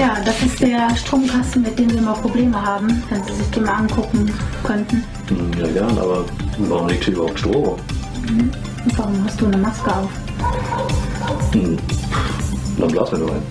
[0.00, 3.64] Ja, das ist der Stromkasten, mit dem wir mal Probleme haben, wenn Sie sich den
[3.64, 4.32] mal angucken
[4.64, 5.04] könnten.
[5.28, 6.24] Hm, Ja, gern, aber
[6.58, 7.76] warum liegt hier überhaupt Strom?
[8.26, 10.08] Und warum hast du eine Maske auf?
[11.52, 11.76] Hm.
[12.78, 13.42] Dann blasen wir nur ein.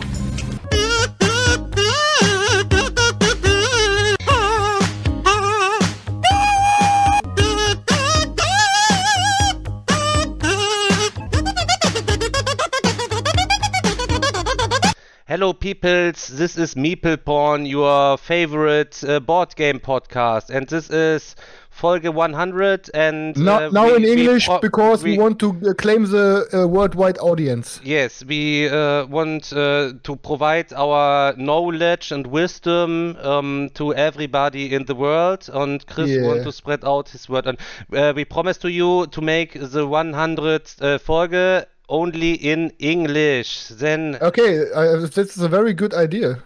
[15.40, 16.28] Hello, peoples.
[16.28, 21.38] This is Meeple Porn, your favorite uh, board game podcast, and this is
[21.72, 22.90] Folge 100.
[22.94, 26.46] And Now, uh, now we- in English pro- because we, want to uh, claim the
[26.54, 27.80] uh, worldwide audience.
[27.86, 34.84] Yes, we uh, want uh, to provide our knowledge and wisdom um, to everybody in
[34.88, 36.28] the world, and Chris Yeah.
[36.28, 37.48] want to spread out his word.
[37.48, 37.58] And
[37.96, 43.68] uh, we promise to you to make the 100th uh, Folge only in English.
[43.78, 46.40] Then Okay, uh, this is a very good idea.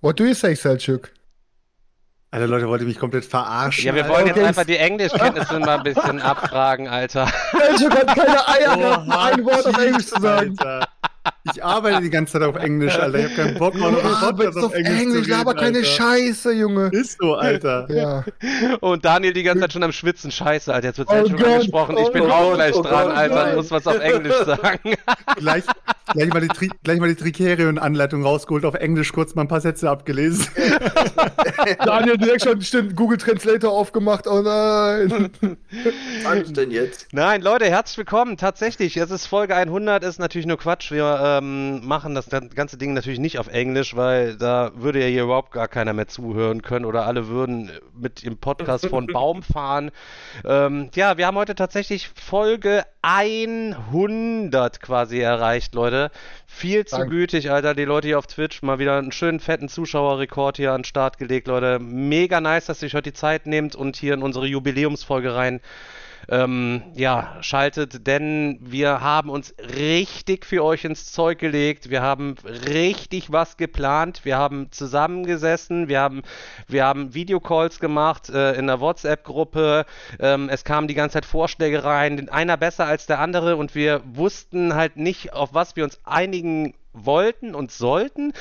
[0.00, 1.10] What do you say, Selchuk?
[2.32, 3.84] Alter, Leute, wollt ihr mich komplett verarschen?
[3.84, 4.14] Ja, wir Alter?
[4.14, 4.46] wollen jetzt Okay.
[4.46, 7.26] einfach die Englischkenntnisse mal ein bisschen abfragen, Alter.
[7.52, 10.56] Selchuk hat keine Eier Oha, ein Wort auf Englisch zu sagen.
[10.58, 10.88] Alter.
[11.54, 13.18] Ich arbeite die ganze Zeit auf Englisch, Alter.
[13.18, 15.84] Ich hab keinen Bock mehr, Ah, Podcast auf Englisch, zu aber reden, keine Alter.
[15.88, 16.88] Scheiße, Junge.
[16.92, 17.86] Ist so, Alter.
[17.90, 18.24] Ja.
[18.80, 20.30] Und Daniel die ganze Zeit schon am Schwitzen.
[20.30, 21.96] Scheiße, Alter, jetzt wird Oh halt schon Gott, angesprochen.
[21.98, 23.34] Ich oh bin Gott, auch gleich oh dran, Gott, Alter.
[23.46, 23.56] nein.
[23.56, 24.94] Muss was auf Englisch sagen.
[25.36, 25.64] Gleich,
[26.12, 29.60] gleich mal die, Tri gleich mal die Tricerion-Anleitung rausgeholt, auf Englisch kurz mal ein paar
[29.60, 30.46] Sätze abgelesen.
[31.84, 34.26] Daniel direkt schon stimmt, Google Translator aufgemacht.
[34.26, 35.30] Oh nein.
[36.24, 37.06] Was denn jetzt?
[37.12, 38.36] Nein, Leute, herzlich willkommen.
[38.36, 40.90] Tatsächlich, es ist Folge 100, ist natürlich nur Quatsch.
[40.92, 45.24] Wir ähm, machen das ganze Ding natürlich nicht auf Englisch, weil da würde ja hier
[45.24, 49.90] überhaupt gar keiner mehr zuhören können oder alle würden mit dem Podcast von Baum fahren.
[50.44, 56.10] Ähm, ja, wir haben heute tatsächlich Folge 100 quasi erreicht, Leute.
[56.46, 57.10] Viel zu Dank.
[57.10, 57.74] gütig, Alter.
[57.74, 61.18] Die Leute hier auf Twitch mal wieder einen schönen fetten Zuschauerrekord hier an den Start
[61.18, 61.78] gelegt, Leute.
[61.80, 65.60] Mega nice, dass ihr euch heute die Zeit nehmt und hier in unsere Jubiläumsfolge rein
[66.28, 71.90] ähm, ja, schaltet, denn wir haben uns richtig für euch ins Zeug gelegt.
[71.90, 74.24] Wir haben richtig was geplant.
[74.24, 75.88] Wir haben zusammengesessen.
[75.88, 76.22] Wir haben,
[76.68, 79.84] wir haben Videocalls gemacht äh, in der WhatsApp-Gruppe.
[80.20, 84.02] Ähm, es kamen die ganze Zeit Vorschläge rein, einer besser als der andere und wir
[84.04, 88.32] wussten halt nicht, auf was wir uns einigen wollten und sollten,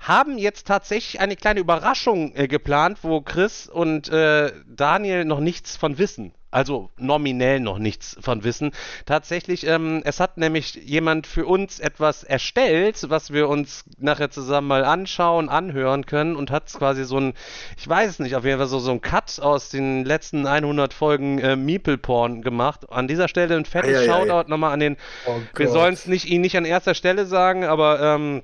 [0.00, 5.76] haben jetzt tatsächlich eine kleine Überraschung äh, geplant, wo Chris und äh, Daniel noch nichts
[5.76, 6.32] von wissen.
[6.50, 8.72] Also nominell noch nichts von wissen.
[9.06, 14.66] Tatsächlich, ähm, es hat nämlich jemand für uns etwas erstellt, was wir uns nachher zusammen
[14.66, 17.34] mal anschauen, anhören können und hat quasi so ein,
[17.78, 20.92] ich weiß es nicht, auf jeden Fall so, so ein Cut aus den letzten 100
[20.92, 22.90] Folgen äh, Meeple Porn gemacht.
[22.90, 24.06] An dieser Stelle ein fettes Ei, ei, ei.
[24.06, 24.96] Shoutout nochmal an den
[25.26, 28.42] Oh wir sollen es nicht, ihn nicht an erster Stelle sagen, aber ähm,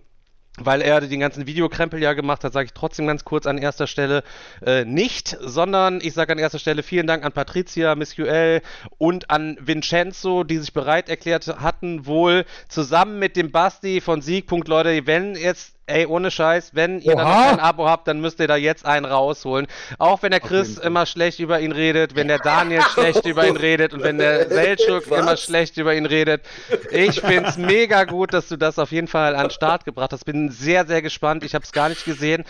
[0.58, 3.86] weil er den ganzen Videokrempel ja gemacht hat, sage ich trotzdem ganz kurz an erster
[3.86, 4.22] Stelle
[4.64, 8.62] äh, nicht, sondern ich sage an erster Stelle vielen Dank an Patricia, Miss UL
[8.98, 14.46] und an Vincenzo, die sich bereit erklärt hatten, wohl zusammen mit dem Basti von Sieg.
[14.68, 17.50] Leute, wenn jetzt Ey, ohne Scheiß, wenn ihr da noch Oha.
[17.50, 19.68] kein Abo habt, dann müsst ihr da jetzt einen rausholen.
[19.98, 23.56] Auch wenn der Chris immer schlecht über ihn redet, wenn der Daniel schlecht über ihn
[23.56, 25.20] redet und wenn der Selchuk Was?
[25.20, 26.42] immer schlecht über ihn redet.
[26.90, 30.24] Ich find's mega gut, dass du das auf jeden Fall an den Start gebracht hast.
[30.24, 31.44] Bin sehr, sehr gespannt.
[31.44, 32.42] Ich habe es gar nicht gesehen.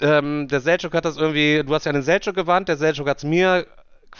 [0.00, 3.22] Ähm, der Selchuk hat das irgendwie, du hast ja einen Selchuk gewandt, der Selchuk hat's
[3.22, 3.66] mir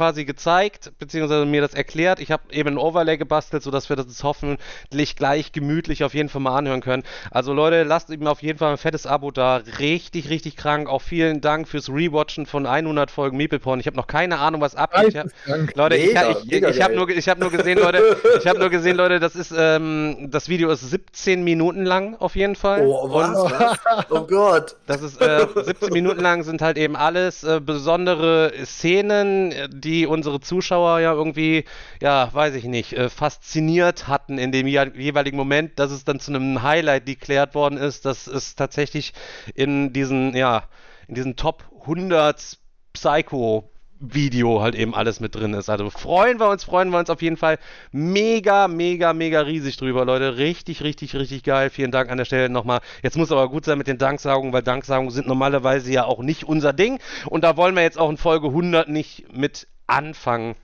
[0.00, 2.20] quasi gezeigt, beziehungsweise mir das erklärt.
[2.20, 6.30] Ich habe eben ein Overlay gebastelt, sodass wir das jetzt hoffentlich gleich gemütlich auf jeden
[6.30, 7.02] Fall mal anhören können.
[7.30, 9.56] Also Leute, lasst ihm auf jeden Fall ein fettes Abo da.
[9.78, 10.88] Richtig, richtig krank.
[10.88, 13.78] Auch vielen Dank fürs Rewatchen von 100 Folgen Meepleporn.
[13.78, 15.08] Ich habe noch keine Ahnung, was abgeht.
[15.08, 15.76] Ich hab- Geisteskrank.
[15.76, 18.70] Leute, Mega, ich, ich, ich habe nur, ich hab nur gesehen, Leute, ich habe nur
[18.70, 22.86] gesehen, Leute, das ist, ähm, das Video ist 17 Minuten lang auf jeden Fall.
[22.86, 23.36] Oh, was?
[23.36, 23.78] was?
[24.08, 24.76] Oh Gott.
[24.86, 30.06] Das ist äh, 17 Minuten lang sind halt eben alles äh, besondere Szenen, äh, die
[30.06, 31.64] unsere Zuschauer ja irgendwie,
[32.00, 36.20] ja, weiß ich nicht, äh, fasziniert hatten in dem je jeweiligen Moment, dass es dann
[36.20, 39.12] zu einem Highlight deklärt worden ist, dass es tatsächlich
[39.54, 40.64] in diesen, ja,
[41.08, 42.58] in diesen Top 100
[42.92, 43.68] Psycho
[44.00, 45.68] Video halt eben alles mit drin ist.
[45.68, 47.58] Also freuen wir uns, freuen wir uns auf jeden Fall
[47.92, 50.38] mega, mega, mega riesig drüber, Leute.
[50.38, 51.70] Richtig, richtig, richtig geil.
[51.70, 52.80] Vielen Dank an der Stelle nochmal.
[53.02, 56.44] Jetzt muss aber gut sein mit den Danksagungen, weil Danksagungen sind normalerweise ja auch nicht
[56.44, 56.98] unser Ding.
[57.26, 60.56] Und da wollen wir jetzt auch in Folge 100 nicht mit anfangen.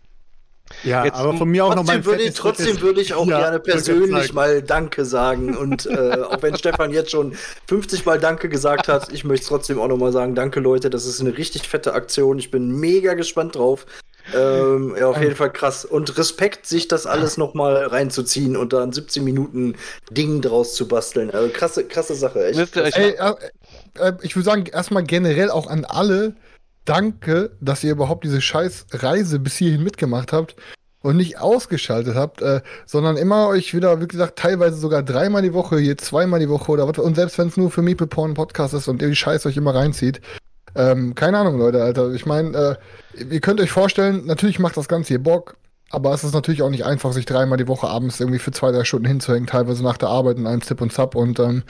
[0.82, 3.38] Ja, Jetzt- aber von mir auch nochmal Trotzdem würde ich, trotzdem würde ich auch Ja,
[3.38, 5.56] gerne persönlich mal Danke sagen.
[5.56, 7.36] Und äh, auch wenn Stefan jetzt schon
[7.68, 11.20] 50 Mal Danke gesagt hat, ich möchte trotzdem auch nochmal sagen, danke Leute, das ist
[11.20, 12.38] eine richtig fette Aktion.
[12.38, 13.86] Ich bin mega gespannt drauf.
[14.34, 15.84] Ähm, ja, auf jeden Fall krass.
[15.84, 19.76] Und Respekt, sich das alles nochmal reinzuziehen und da ein 17 Minuten
[20.10, 21.30] Ding draus zu basteln.
[21.30, 22.44] Also krasse, krasse Sache.
[22.44, 23.34] Echt Ey, äh,
[23.98, 26.34] äh, ich würde sagen, erstmal generell auch an alle,
[26.86, 30.56] danke, dass ihr überhaupt diese scheiß Reise bis hierhin mitgemacht habt
[31.02, 35.54] und nicht ausgeschaltet habt, äh, sondern immer euch wieder, wie gesagt, teilweise sogar dreimal die
[35.54, 36.98] Woche, hier zweimal die Woche oder was.
[36.98, 39.56] Und selbst wenn es nur für Meeple Porn Podcast ist und ihr die Scheiße euch
[39.56, 40.20] immer reinzieht.
[40.74, 42.12] Ähm, keine Ahnung, Leute, Alter.
[42.12, 42.78] Ich meine,
[43.14, 45.56] äh, ihr könnt euch vorstellen, natürlich macht das Ganze hier Bock,
[45.90, 48.72] aber es ist natürlich auch nicht einfach, sich dreimal die Woche abends irgendwie für zwei,
[48.72, 51.62] drei Stunden hinzuhängen, teilweise nach der Arbeit in einem Zip und Zap und ähm,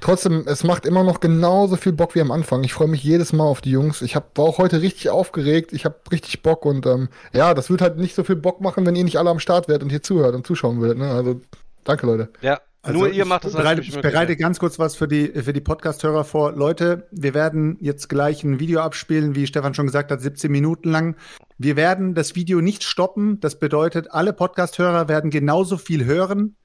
[0.00, 2.62] Trotzdem, es macht immer noch genauso viel Bock wie am Anfang.
[2.62, 4.00] Ich freue mich jedes Mal auf die Jungs.
[4.00, 5.72] Ich hab, war auch heute richtig aufgeregt.
[5.72, 8.86] Ich habe richtig Bock und ähm, ja, das wird halt nicht so viel Bock machen,
[8.86, 10.98] wenn ihr nicht alle am Start werdet und hier zuhört und zuschauen würdet.
[10.98, 11.10] Ne?
[11.10, 11.40] Also
[11.84, 12.30] danke, Leute.
[12.40, 15.28] Ja, Also nur ihr macht das bereite, natürlich Ich bereite ganz kurz was für die,
[15.28, 16.52] für die Podcast-Hörer vor.
[16.52, 20.90] Leute, wir werden jetzt gleich ein Video abspielen, wie Stefan schon gesagt hat, 17 Minuten
[20.90, 21.16] lang.
[21.58, 23.40] Wir werden das Video nicht stoppen.
[23.40, 26.56] Das bedeutet, alle Podcast-Hörer werden genauso viel hören,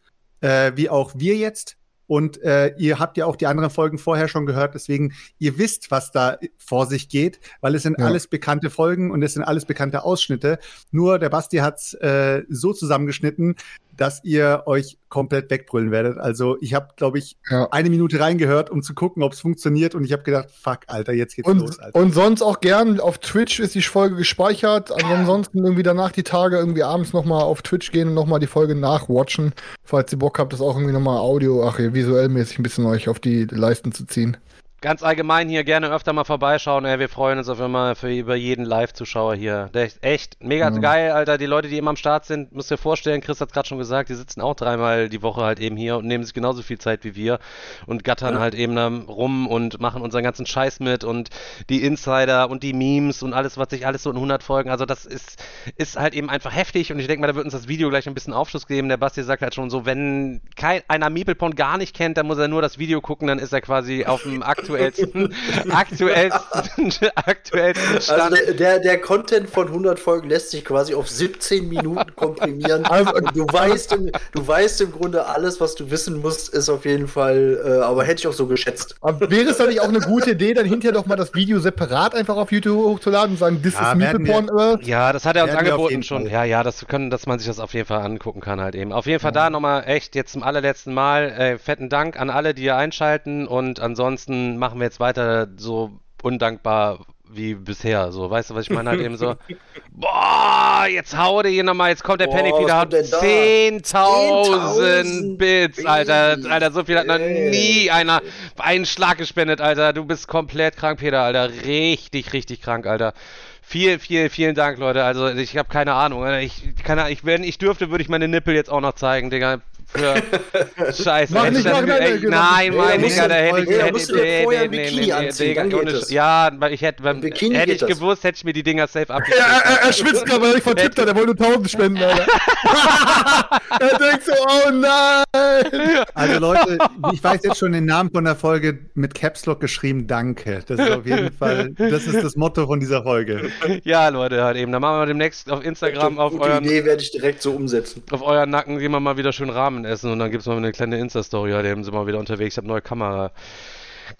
[0.41, 1.77] äh, wie auch wir jetzt.
[2.07, 5.89] Und äh, ihr habt ja auch die anderen Folgen vorher schon gehört, deswegen ihr wisst,
[5.91, 8.05] was da vor sich geht, weil es sind Ja.
[8.05, 10.59] alles bekannte Folgen und es sind alles bekannte Ausschnitte.
[10.91, 13.55] Nur der Basti hat's äh, so zusammengeschnitten,
[13.95, 16.17] dass ihr euch komplett wegbrüllen werdet.
[16.17, 17.67] Also ich habe, glaube ich, Ja.
[17.71, 19.93] eine Minute reingehört, um zu gucken, ob es funktioniert.
[19.93, 21.99] Und ich habe gedacht, fuck, Alter, jetzt geht's Und, los, Alter.
[21.99, 24.91] und sonst auch gern auf Twitch ist die Folge gespeichert.
[25.03, 28.73] Ansonsten irgendwie danach die Tage irgendwie abends nochmal auf Twitch gehen und nochmal die Folge
[28.75, 29.53] nachwatchen.
[29.83, 33.09] Falls ihr Bock habt, das auch irgendwie nochmal Audio, ach visuell mäßig ein bisschen euch
[33.09, 34.37] auf die Leisten zu ziehen.
[34.83, 36.83] Ganz allgemein hier gerne öfter mal vorbeischauen.
[36.83, 39.69] Ey, wir freuen uns auf immer für über jeden Live-Zuschauer hier.
[39.73, 40.77] Der ist echt mega Ja.
[40.77, 41.37] geil, Alter.
[41.37, 44.09] Die Leute, die immer am Start sind, müsst ihr vorstellen, Chris hat gerade schon gesagt,
[44.09, 47.05] die sitzen auch dreimal die Woche halt eben hier und nehmen sich genauso viel Zeit
[47.05, 47.39] wie wir
[47.85, 51.29] und gattern halt eben rum und machen unseren ganzen Scheiß mit und
[51.69, 54.85] die Insider und die Memes und alles, was sich alles so in 100 Folgen, also
[54.85, 55.41] das ist,
[55.77, 58.05] ist halt eben einfach heftig und ich denke mal, da wird uns das Video gleich
[58.05, 58.89] ein bisschen Aufschluss geben.
[58.89, 62.37] Der Basti sagt halt schon so, wenn kein, einer Meeplepon gar nicht kennt, dann muss
[62.37, 65.33] er nur das Video gucken, dann ist er quasi auf dem aktuellsten,
[65.71, 68.35] aktuellsten, aktuellsten Also Stand.
[68.37, 72.83] der, der, der Content von 100 Folgen lässt sich quasi auf 17 Minuten komprimieren.
[72.93, 76.85] Also- du weißt, im, du weißt im Grunde alles, was du wissen musst, ist auf
[76.85, 78.95] jeden Fall, äh, aber hätte ich auch so geschätzt.
[79.01, 81.59] Aber wäre es dann nicht auch eine gute Idee, dann hinterher doch mal das Video
[81.59, 84.83] separat einfach auf YouTube hochzuladen und sagen, this Ja, is Meeple Porn Earth?
[84.85, 86.27] Ja, das hat er uns angeboten schon.
[86.27, 88.91] Ja, ja, das können, dass man sich das auf jeden Fall angucken kann halt eben.
[88.93, 92.53] Auf jeden Fall da nochmal echt jetzt zum allerletzten Mal äh, fetten Dank an alle,
[92.53, 96.99] die hier einschalten und ansonsten machen wir jetzt weiter so undankbar
[97.29, 98.13] wie bisher.
[98.13, 99.35] So, weißt du, was ich meine halt eben so?
[99.91, 102.85] Boah, jetzt hau dir hier nochmal, jetzt kommt der Boah, Penny was wieder.
[102.85, 103.17] da?
[103.19, 106.37] 10.000 10.000 Bits, Alter.
[106.49, 107.49] Alter, so viel hat noch Ey.
[107.49, 108.21] nie einer
[108.57, 109.91] einen Schlag gespendet, Alter.
[109.91, 111.49] Du bist komplett krank, Peter, Alter.
[111.65, 113.13] Richtig, richtig krank, Alter.
[113.61, 115.03] Viel, viel, vielen Dank, Leute.
[115.03, 116.25] Also ich habe keine Ahnung.
[116.39, 119.59] Ich, keine, ich, wenn ich dürfte, würde ich meine Nippel jetzt auch noch zeigen, Digga.
[119.93, 121.33] Für Scheiße.
[121.33, 122.29] Mach nicht, ich mach Digga.
[122.29, 123.69] Nein, Nee, mein Digga, da hätte ich.
[123.69, 125.65] hätte ich Digga,
[126.09, 129.23] Ja, ich hätte, beim, Bikini hätte ich gewusst, hätte ich mir die Dinger safe ab.
[129.29, 132.25] Ja, er, er schwitzt gerade, weil nicht vertippt hat, er wollte nur 1000 spenden, Alter.
[133.79, 136.05] er denkt so, oh nein!
[136.13, 136.77] Also Leute,
[137.11, 140.63] ich weiß jetzt schon den Namen von der Folge mit Caps Lock geschrieben, danke.
[140.67, 143.51] Das ist auf jeden Fall, das ist das Motto von dieser Folge.
[143.83, 144.71] Ja, Leute, halt eben.
[144.71, 148.03] Dann machen wir demnächst auf Instagram auf euren Idee werde ich direkt so umsetzen.
[148.11, 150.71] auf euren Nacken gehen wir mal wieder schön Rahmen essen und dann gibt's mal eine
[150.71, 153.31] kleine Insta-Story, halt eben sind wir wieder unterwegs, ich habe neue Kamera.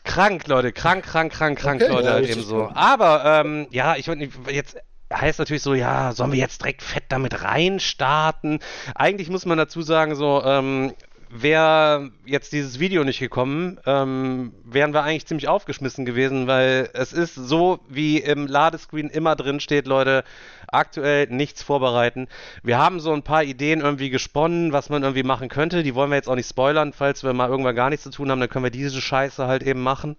[0.03, 1.91] Krank, Leute, krank, krank, krank, krank, Okay.
[1.91, 2.69] Leute, Ja, halt eben so.
[2.73, 4.77] Aber, ähm, ja, ich würde jetzt
[5.13, 8.59] heißt natürlich so, ja, sollen wir jetzt direkt fett damit reinstarten?
[8.95, 10.93] Eigentlich muss man dazu sagen, so, ähm,
[11.35, 17.11] wäre jetzt dieses Video nicht gekommen, ähm, wären wir eigentlich ziemlich aufgeschmissen gewesen, weil es
[17.11, 20.23] ist so, wie im Ladescreen immer drin steht, Leute,
[20.67, 22.27] aktuell nichts vorbereiten.
[22.61, 25.81] Wir haben so ein paar Ideen irgendwie gesponnen, was man irgendwie machen könnte.
[25.81, 28.29] Die wollen wir jetzt auch nicht spoilern, falls wir mal irgendwann gar nichts zu tun
[28.29, 30.17] haben, dann können wir diese Scheiße halt eben machen.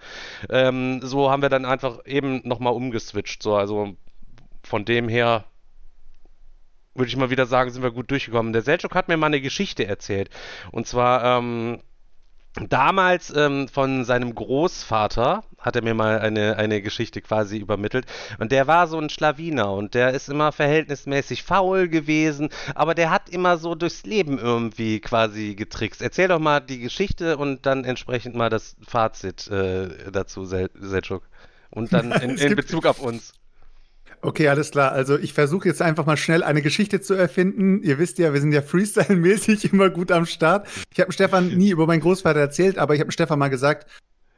[0.50, 3.40] Ähm, so haben wir dann einfach eben nochmal umgeswitcht.
[3.40, 3.94] So, also
[4.64, 5.44] von dem her
[6.94, 8.52] würde ich mal wieder sagen, sind wir gut durchgekommen.
[8.52, 10.30] Der Selchuk hat mir mal eine Geschichte erzählt.
[10.70, 11.80] Und zwar, ähm,
[12.68, 18.06] damals ähm, von seinem Großvater hat er mir mal eine, eine Geschichte quasi übermittelt.
[18.38, 23.10] Und der war so ein Schlawiner und der ist immer verhältnismäßig faul gewesen, aber der
[23.10, 26.02] hat immer so durchs Leben irgendwie quasi getrickst.
[26.02, 31.24] Erzähl doch mal die Geschichte und dann entsprechend mal das Fazit äh, dazu, Sel Selchuk.
[31.70, 33.32] Und dann in, in Bezug auf uns.
[34.24, 34.92] Okay, alles klar.
[34.92, 37.82] Also ich versuche jetzt einfach mal schnell eine Geschichte zu erfinden.
[37.82, 40.66] Ihr wisst ja, wir sind ja Freestyle-mäßig immer gut am Start.
[40.94, 43.86] Ich habe Stefan nie über meinen Großvater erzählt, aber ich habe Stefan mal gesagt,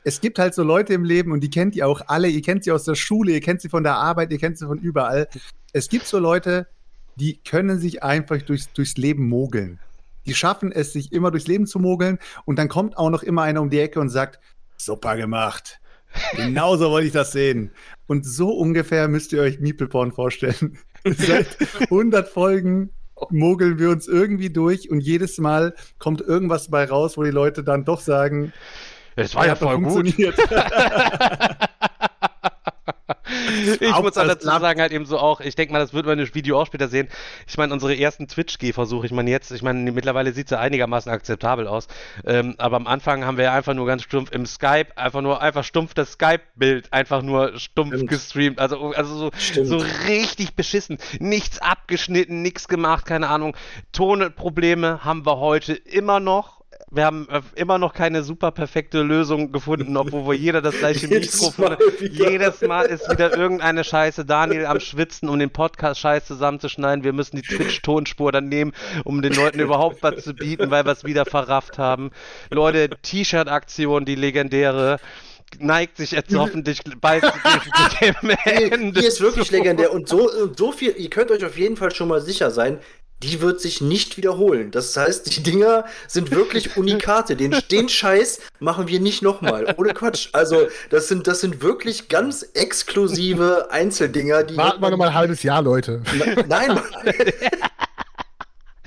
[0.03, 2.27] es gibt halt so Leute im Leben und die kennt ihr auch alle.
[2.27, 4.67] Ihr kennt sie aus der Schule, ihr kennt sie von der Arbeit, ihr kennt sie
[4.67, 5.29] von überall.
[5.73, 6.67] Es gibt so Leute,
[7.15, 9.79] die können sich einfach durchs, durchs Leben mogeln.
[10.27, 13.43] Die schaffen es, sich immer durchs Leben zu mogeln und dann kommt auch noch immer
[13.43, 14.41] einer um die Ecke und sagt,
[14.79, 15.79] super gemacht.
[16.35, 17.71] Genauso wollte ich das sehen.
[18.07, 20.79] Und so ungefähr müsst ihr euch Meeple Porn vorstellen.
[21.05, 22.91] Seit 100 Folgen
[23.31, 27.65] mogeln wir uns irgendwie durch und jedes Mal kommt irgendwas bei raus, wo die Leute
[27.65, 28.53] dann doch sagen,
[29.15, 30.15] es war ja voll gut.
[33.81, 36.07] Ich Auch muss auch dazu sagen, halt eben so auch, ich denke mal, das wird
[36.07, 37.09] man im Video auch später sehen.
[37.47, 41.11] Ich meine, unsere ersten Twitch-Gehversuche, ich meine jetzt, ich meine, mittlerweile sieht es ja einigermaßen
[41.11, 41.89] akzeptabel aus.
[42.25, 45.41] Ähm, aber am Anfang haben wir ja einfach nur ganz stumpf im Skype, einfach nur,
[45.43, 48.11] einfach stumpf das Skype-Bild, einfach nur stumpf Stimmt.
[48.11, 48.59] gestreamt.
[48.59, 49.67] Also, also so, Stimmt.
[49.67, 50.99] so richtig beschissen.
[51.19, 53.57] Nichts abgeschnitten, nichts gemacht, keine Ahnung.
[53.93, 56.56] Tonprobleme haben wir heute immer noch.
[56.97, 61.07] Wir haben äh, immer noch keine super perfekte Lösung gefunden, obwohl wir jeder das gleiche
[61.09, 61.77] Mikrofon.
[62.01, 64.25] Jedes Mal ist wieder irgendeine Scheiße.
[64.25, 67.05] Daniel am Schwitzen, um den Podcast scheiß zusammenzuschneiden.
[67.05, 68.73] Wir müssen die Twitch-Tonspur dann nehmen,
[69.05, 72.13] um den Leuten überhaupt was zu bieten, weil wir es wieder verrafft haben.
[72.51, 74.99] Leute, T-Shirt-Aktion, die legendäre,
[75.59, 77.25] neigt sich jetzt hoffentlich bald
[78.01, 79.01] dem Ende.
[79.01, 81.95] die ist wirklich legendär und so, und so viel, ihr könnt euch auf jeden Fall
[81.95, 82.79] schon mal sicher sein,
[83.23, 84.71] die wird sich nicht wiederholen.
[84.71, 87.37] Das heißt, die Dinger sind wirklich Unikate.
[87.37, 89.75] Den, den Scheiß machen wir nicht nochmal.
[89.79, 90.29] Ohne Quatsch.
[90.33, 94.57] Also, das sind, das sind wirklich ganz exklusive Einzeldinger, die.
[94.57, 96.03] Warten wir noch mal ein halbes Jahr, Leute.
[96.47, 96.79] Nein,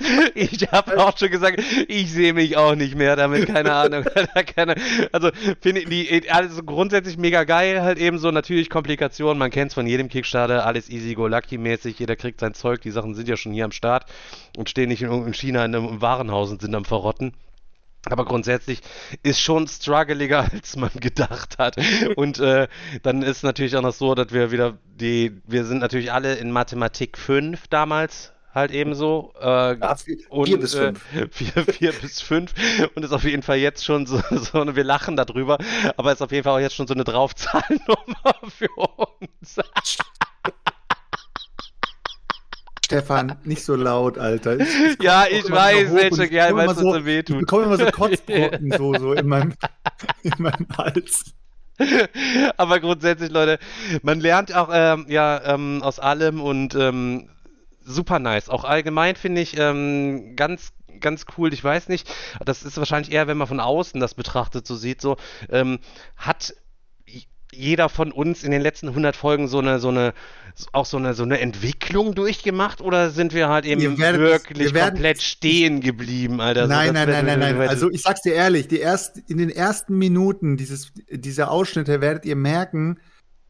[0.34, 4.04] Ich habe auch schon gesagt, ich sehe mich auch nicht mehr damit, keine Ahnung.
[4.56, 4.74] keine,
[5.12, 5.30] also
[5.60, 9.74] finde ich die also grundsätzlich mega geil, halt eben so natürlich Komplikationen, man kennt es
[9.74, 13.28] von jedem Kickstarter, alles easy go lucky mäßig, jeder kriegt sein Zeug, die Sachen sind
[13.28, 14.06] ja schon hier am Start
[14.56, 17.34] und stehen nicht in, in China in einem Warenhaus und sind am verrotten.
[18.06, 18.80] Aber grundsätzlich
[19.22, 21.76] ist schon struggleiger, als man gedacht hat.
[22.16, 22.66] Und äh,
[23.02, 26.50] dann ist natürlich auch noch so, dass wir wieder die, wir sind natürlich alle in
[26.50, 29.32] Mathematik 5 damals halt ebenso.
[29.40, 31.04] Äh, Ja, vier- und, vier bis fünf.
[31.14, 32.52] Äh, vier, vier bis fünf.
[32.94, 35.58] Und ist auf jeden Fall jetzt schon so, so wir lachen darüber,
[35.96, 39.56] aber ist auf jeden Fall auch jetzt schon so eine Draufzahlnummer für uns.
[42.84, 44.58] Stefan, nicht so laut, Alter.
[44.58, 47.38] Ich, ich Ja, ich weiß, ich ja, bekomme weil es so weh Ich tut.
[47.38, 49.54] bekomme immer so Kotzbrocken so, so in, meinem,
[50.24, 51.32] in meinem Hals.
[52.56, 53.58] Aber grundsätzlich, Leute,
[54.02, 57.30] man lernt auch ähm, ja ähm, aus allem und ähm,
[57.90, 58.48] super nice.
[58.48, 61.52] Auch allgemein finde ich ähm, ganz ganz cool.
[61.52, 62.12] Ich weiß nicht,
[62.44, 65.16] das ist wahrscheinlich eher, wenn man von außen das betrachtet, so sieht, so
[65.50, 65.78] ähm,
[66.16, 66.54] hat
[67.52, 70.14] jeder von uns in den letzten 100 Folgen so eine so eine
[70.72, 74.82] auch so eine so eine Entwicklung durchgemacht oder sind wir halt eben werdet wirklich wir
[74.82, 76.62] komplett stehen geblieben, Alter?
[76.62, 77.68] So, nein, das nein, nein, nein, nein.
[77.68, 82.24] Also ich sag's dir ehrlich, die erst, in den ersten Minuten dieses, dieser Ausschnitte werdet
[82.24, 82.98] ihr merken,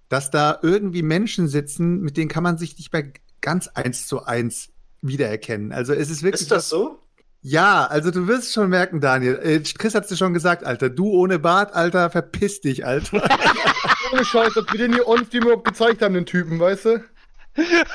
[0.09, 3.05] dass da irgendwie Menschen sitzen, mit denen kann man sich nicht mehr
[3.41, 4.71] ganz eins zu eins
[5.03, 5.73] wiedererkennen.
[5.73, 6.43] Also es ist wirklich.
[6.43, 6.99] ist das so?
[7.43, 9.41] Ja, also du wirst schon merken, Daniel.
[9.43, 10.91] Äh, Chris hat's dir schon gesagt, Alter.
[10.91, 13.23] Du ohne Bart, Alter, verpiss dich, Alter.
[14.13, 16.85] Ohne Scheiß, dass wir den hier uns, die mir überhaupt gezeigt haben, den Typen, weißt
[16.87, 17.05] du?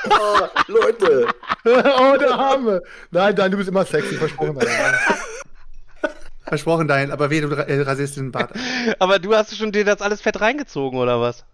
[0.08, 1.28] Oh, Leute.
[1.64, 2.82] oh, der Arme.
[3.10, 4.58] Nein, nein, du bist immer sexy, versprochen.
[4.58, 4.98] Alter.
[6.44, 8.52] Versprochen, Daniel, aber weh, du äh, rasierst den Bart.
[8.98, 11.44] Aber du hast schon dir das alles fett reingezogen, oder was?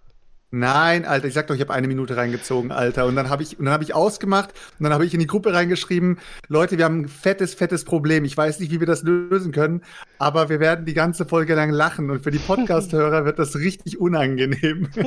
[0.55, 3.07] Nein, Alter, ich sag doch, ich habe eine Minute reingezogen, Alter.
[3.07, 6.19] Und dann habe ich, und ich ausgemacht und dann habe ich in die Gruppe reingeschrieben,
[6.49, 8.27] Leute, wir haben ein fettes, fettes Problem.
[8.27, 9.81] Ich weiß nicht, wie wir das lösen können,
[10.19, 13.99] aber wir werden die ganze Folge lang lachen und für die Podcast-Hörer wird das richtig
[13.99, 14.91] unangenehm.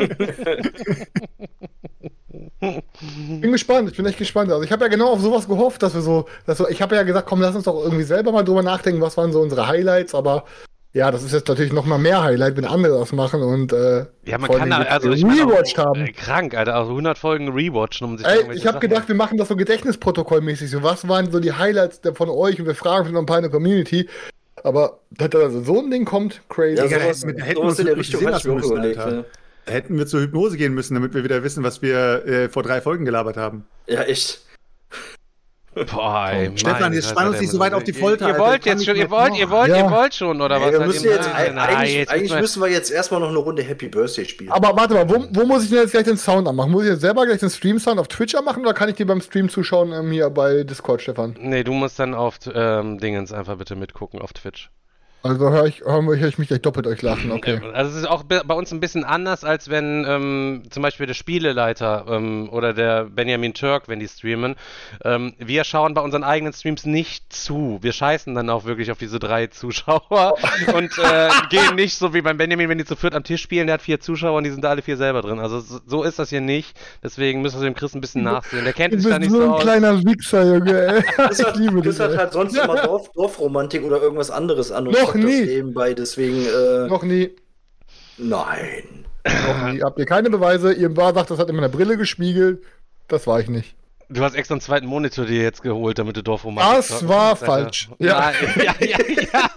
[2.60, 4.52] Bin gespannt, ich bin echt gespannt.
[4.52, 6.96] Also ich habe ja genau auf sowas gehofft, dass wir so, dass so ich habe
[6.96, 9.68] ja gesagt, komm, lass uns doch irgendwie selber mal drüber nachdenken, was waren so unsere
[9.68, 10.46] Highlights, aber
[10.96, 14.06] ja, das ist jetzt natürlich noch mal mehr Highlight, wenn andere das machen und äh,
[14.26, 16.06] Ja, man kann da, also ich meine, auch, rewatched haben.
[16.06, 19.38] Äh, krank, Alter, also 100 Folgen rewatchen, um sich Ey, ich habe gedacht, wir machen
[19.38, 20.70] das so Gedächtnisprotokollmäßig.
[20.72, 22.60] So, was waren so die Highlights von euch?
[22.62, 24.08] Und wir fragen noch ein paar in der Community.
[24.64, 26.78] Aber dass da also so ein Ding kommt, crazy.
[26.78, 28.98] Ja, sowas, hätten wir- hätten sowas uns in der Richtung hatte ich müssen, überlegt.
[28.98, 29.16] Alter.
[29.18, 29.26] Ja.
[29.66, 32.64] Da hätten wir zur Hypnose gehen müssen, damit wir wieder wissen, was wir äh, vor
[32.64, 33.66] drei Folgen gelabert haben.
[33.88, 34.42] ja, echt.
[35.92, 38.46] Boah, ey, Stefan, jetzt spann uns nicht so weit auf die ihr- Folter, Ihr Alter.
[38.48, 39.78] wollt jetzt schon, ihr wollt, ihr wollt, Ja.
[39.80, 40.68] ihr wollt schon, oder was?
[40.68, 43.20] Ey, wir Halt jetzt, Nein, nein, eigentlich, jetzt eigentlich müssen wir- müssen wir jetzt erstmal
[43.20, 44.52] noch eine Runde Happy Birthday spielen.
[44.52, 46.72] Aber warte mal, wo, wo muss ich denn jetzt gleich den Sound anmachen?
[46.72, 49.20] Muss ich jetzt selber gleich den Stream-Sound auf Twitch anmachen oder kann ich dir beim
[49.20, 51.36] Stream zuschauen ähm, hier bei Discord, Stefan?
[51.40, 54.70] Nee, du musst dann auf ähm, Dingens einfach bitte mitgucken auf Twitch.
[55.26, 57.60] Also höre ich, hör, hör ich mich gleich doppelt euch lachen, okay.
[57.74, 61.16] Also es ist auch bei uns ein bisschen anders, als wenn ähm, zum Beispiel der
[61.16, 64.56] Spieleleiter ähm, oder der Benjamin Turk, wenn die streamen.
[65.04, 67.80] Ähm, wir schauen bei unseren eigenen Streams nicht zu.
[67.82, 70.36] Wir scheißen dann auch wirklich auf diese drei Zuschauer
[70.76, 73.66] und äh, gehen nicht so wie beim Benjamin, wenn die zu viert am Tisch spielen,
[73.66, 75.40] der hat vier Zuschauer und die sind da alle vier selber drin.
[75.40, 76.78] Also so, ist das hier nicht.
[77.04, 78.64] Deswegen müssen wir dem Chris ein bisschen nachsehen.
[78.64, 79.62] Der kennt Du sich da nicht so so ein aus.
[79.64, 81.04] kleiner Wichser, Junge, ey.
[81.18, 82.18] Das hat, Ich liebe dich, das hat ey.
[82.18, 85.46] halt sonst immer Dorf, Dorfromantik oder irgendwas anderes an und Noch das nie.
[85.46, 87.32] nebenbei, deswegen, äh, Noch nie.
[88.18, 89.06] nein.
[89.26, 89.82] Noch nie.
[89.82, 90.74] Habt ihr keine Beweise?
[90.74, 92.64] Ihr war sagt, das hat in meiner Brille gespiegelt.
[93.08, 93.76] Das war ich nicht.
[94.10, 97.30] Du hast extra einen zweiten Monitor dir jetzt geholt, damit du Dorfromantik Das zocken war
[97.30, 97.46] Alter.
[97.46, 97.90] falsch.
[98.00, 98.32] Ja.
[98.32, 98.98] Nein, ja, ja,
[99.32, 99.50] ja.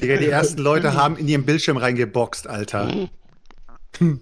[0.00, 2.86] Digga, die ersten Leute haben in ihren Bildschirm reingeboxt, Alter.
[4.00, 4.18] Mhm.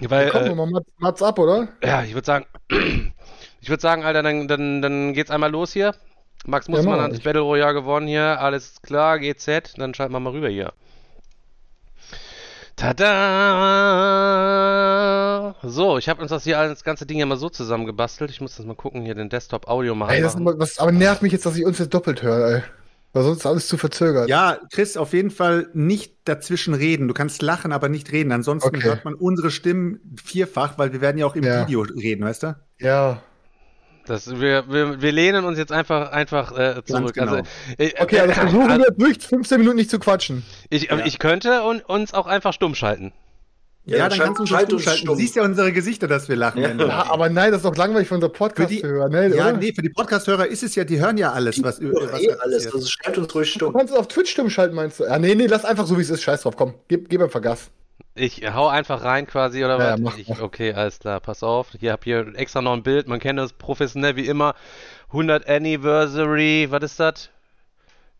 [0.00, 1.68] Weil, Komm, äh, mal Mats, Mats ab, oder?
[1.82, 2.46] ja, ich würde sagen,
[3.60, 5.94] ich würde sagen, Alter, dann, dann, dann geht's einmal los hier.
[6.46, 7.20] Max Mussmann mach hat das.
[7.20, 10.72] Battle Royale gewonnen hier, alles klar, GZ, dann schalten wir mal rüber hier.
[14.18, 15.54] Tada!
[15.62, 18.30] So, ich habe uns das hier alles, das ganze Ding ja mal so zusammengebastelt.
[18.30, 21.22] Ich muss das mal gucken, hier den Desktop-Audio mal Ey, das aber, was, aber nervt
[21.22, 22.62] mich jetzt, dass ich uns jetzt doppelt höre, ey.
[23.14, 24.28] Weil sonst ist alles zu verzögert.
[24.28, 27.08] Ja, Chris, auf jeden Fall nicht dazwischen reden.
[27.08, 28.32] Du kannst lachen, aber nicht reden.
[28.32, 28.82] Ansonsten Okay.
[28.86, 31.66] hört man unsere Stimmen vierfach, weil wir werden ja auch im Ja.
[31.66, 32.54] Video reden, weißt du?
[32.78, 33.22] Ja.
[34.08, 37.14] Das, wir, wir, wir lehnen uns jetzt einfach, einfach äh, zurück.
[37.14, 37.32] genau.
[37.32, 37.42] Also,
[37.78, 40.44] äh, Okay, also versuchen wir durch 15 Minuten nicht zu quatschen.
[40.70, 43.12] ich, ich könnte un, uns auch einfach stumm schalten.
[43.84, 45.06] Ja, dann schalt- kannst du uns schalt das uns zuschalten.
[45.06, 45.18] Du stumm.
[45.18, 46.60] siehst ja unsere Gesichter, dass wir lachen.
[46.60, 46.72] Ja.
[46.74, 49.28] Ja, aber nein, das ist doch langweilig für unser Podcast Für die- zu hören, ne?
[49.34, 49.56] ja, oder?
[49.56, 52.32] nee, für die Podcast-Hörer ist es ja, die hören ja alles, was, Ja, was eh
[52.32, 52.74] alles, passiert.
[52.74, 53.72] also schreibt uns ruhig Du stumm.
[53.72, 55.04] kannst es auf Twitch stumm schalten, meinst du?
[55.04, 56.22] Ja, nee, nee, lass einfach so, wie es ist.
[56.22, 56.74] Scheiß drauf, komm.
[56.88, 57.70] Gib, gib einfach Gas.
[58.18, 59.90] Ich hau einfach rein quasi, oder Ja, was?
[59.90, 60.40] ja, mach, ich, mach.
[60.40, 61.68] okay, alles klar, pass auf.
[61.78, 64.54] Hier hab hier extra noch ein Bild, man kennt das professionell wie immer.
[65.08, 67.30] 100 Anniversary, was ist das?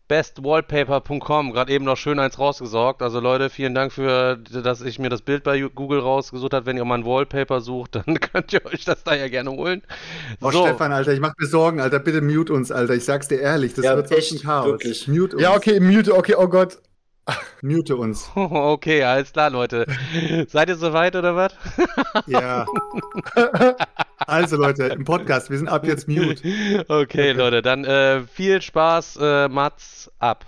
[0.09, 3.03] bestwallpaper.com, gerade eben noch schön eins rausgesorgt.
[3.03, 6.65] Also Leute, vielen Dank für, dass ich mir das Bild bei Google rausgesucht habe.
[6.65, 9.83] Wenn ihr mal ein Wallpaper sucht, dann könnt ihr euch das da ja gerne holen.
[10.41, 11.99] Oh, so, Stefan, Alter, ich mach mir Sorgen, Alter.
[11.99, 12.95] Bitte mute uns, Alter.
[12.95, 14.65] Ich sag's dir ehrlich, das Ja, wird echt, ein Chaos.
[14.65, 15.07] wirklich.
[15.07, 15.43] Mute uns.
[15.43, 16.79] Ja, okay, mute, okay, oh Gott.
[17.61, 18.29] Mute uns.
[18.35, 19.85] okay, alles klar, Leute.
[20.47, 21.53] Seid ihr soweit oder was?
[22.27, 22.65] Ja.
[24.17, 26.85] also, Leute, im Podcast, wir sind ab jetzt mute.
[26.87, 30.45] Okay, Leute, dann äh, viel Spaß, äh, Mats ab.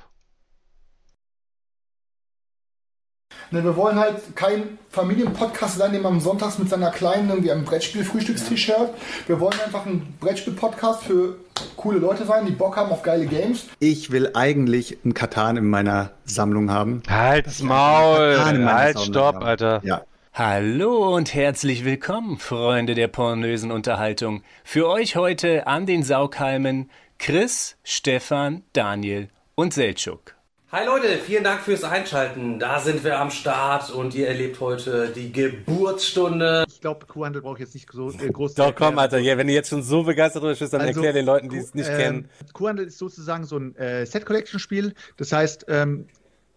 [3.53, 7.65] Ne, wir wollen halt kein Familienpodcast sein, den man sonntags mit seiner Kleinen irgendwie am
[7.65, 8.93] Brettspiel-Frühstückstisch hört.
[9.27, 11.35] Wir wollen einfach ein Brettspiel-Podcast für
[11.75, 13.67] coole Leute sein, die Bock haben auf geile Games.
[13.79, 17.03] Ich will eigentlich einen Katan in meiner Sammlung haben.
[17.09, 18.35] Halt's Maul!
[18.37, 19.45] Katan in meiner Halt, Sammlung stopp, haben.
[19.45, 19.81] Alter.
[19.83, 20.01] Ja.
[20.33, 24.43] Hallo und herzlich willkommen, Freunde der pornösen Unterhaltung.
[24.63, 30.35] Für euch heute an den Saughalmen Chris, Stefan, Daniel und Seltschuk.
[30.73, 32.57] Hi Leute, vielen Dank fürs Einschalten.
[32.57, 36.63] Da sind wir am Start und ihr erlebt heute die Geburtsstunde.
[36.69, 38.97] Ich glaube, Kuhhandel braucht jetzt nicht so äh, groß zu Doch, komm.
[38.97, 41.49] Alter, ja, wenn du jetzt schon so begeistert drüber bist, dann Also, erklär den Leuten,
[41.49, 42.29] die es nicht ähm, kennen.
[42.53, 44.93] Kuhhandel ist sozusagen so ein äh, Set-Collection-Spiel.
[45.17, 46.07] Das heißt, ähm,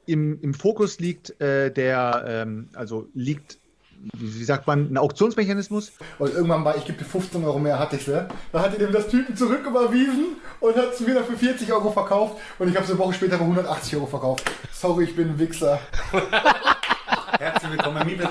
[0.07, 3.59] im, im Fokus liegt äh, der, ähm, also liegt,
[4.12, 5.93] wie, wie sagt man, ein Auktionsmechanismus.
[6.19, 8.29] Und irgendwann war, ich gebe dir 15 Euro mehr, hatte ich ne?
[8.53, 12.38] Da hat er dem das Typen zurücküberwiesen und hat es dann für 40 Euro verkauft
[12.59, 14.51] und ich habe es eine Woche später für 180 Euro verkauft.
[14.73, 15.79] Sorry, ich bin ein Wichser.
[17.38, 18.29] Herzlich willkommen im Meeple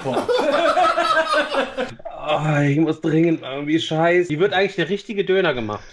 [2.26, 4.30] Oh, ich muss dringend irgendwie scheiße.
[4.30, 5.84] Wie wird eigentlich der richtige Döner gemacht?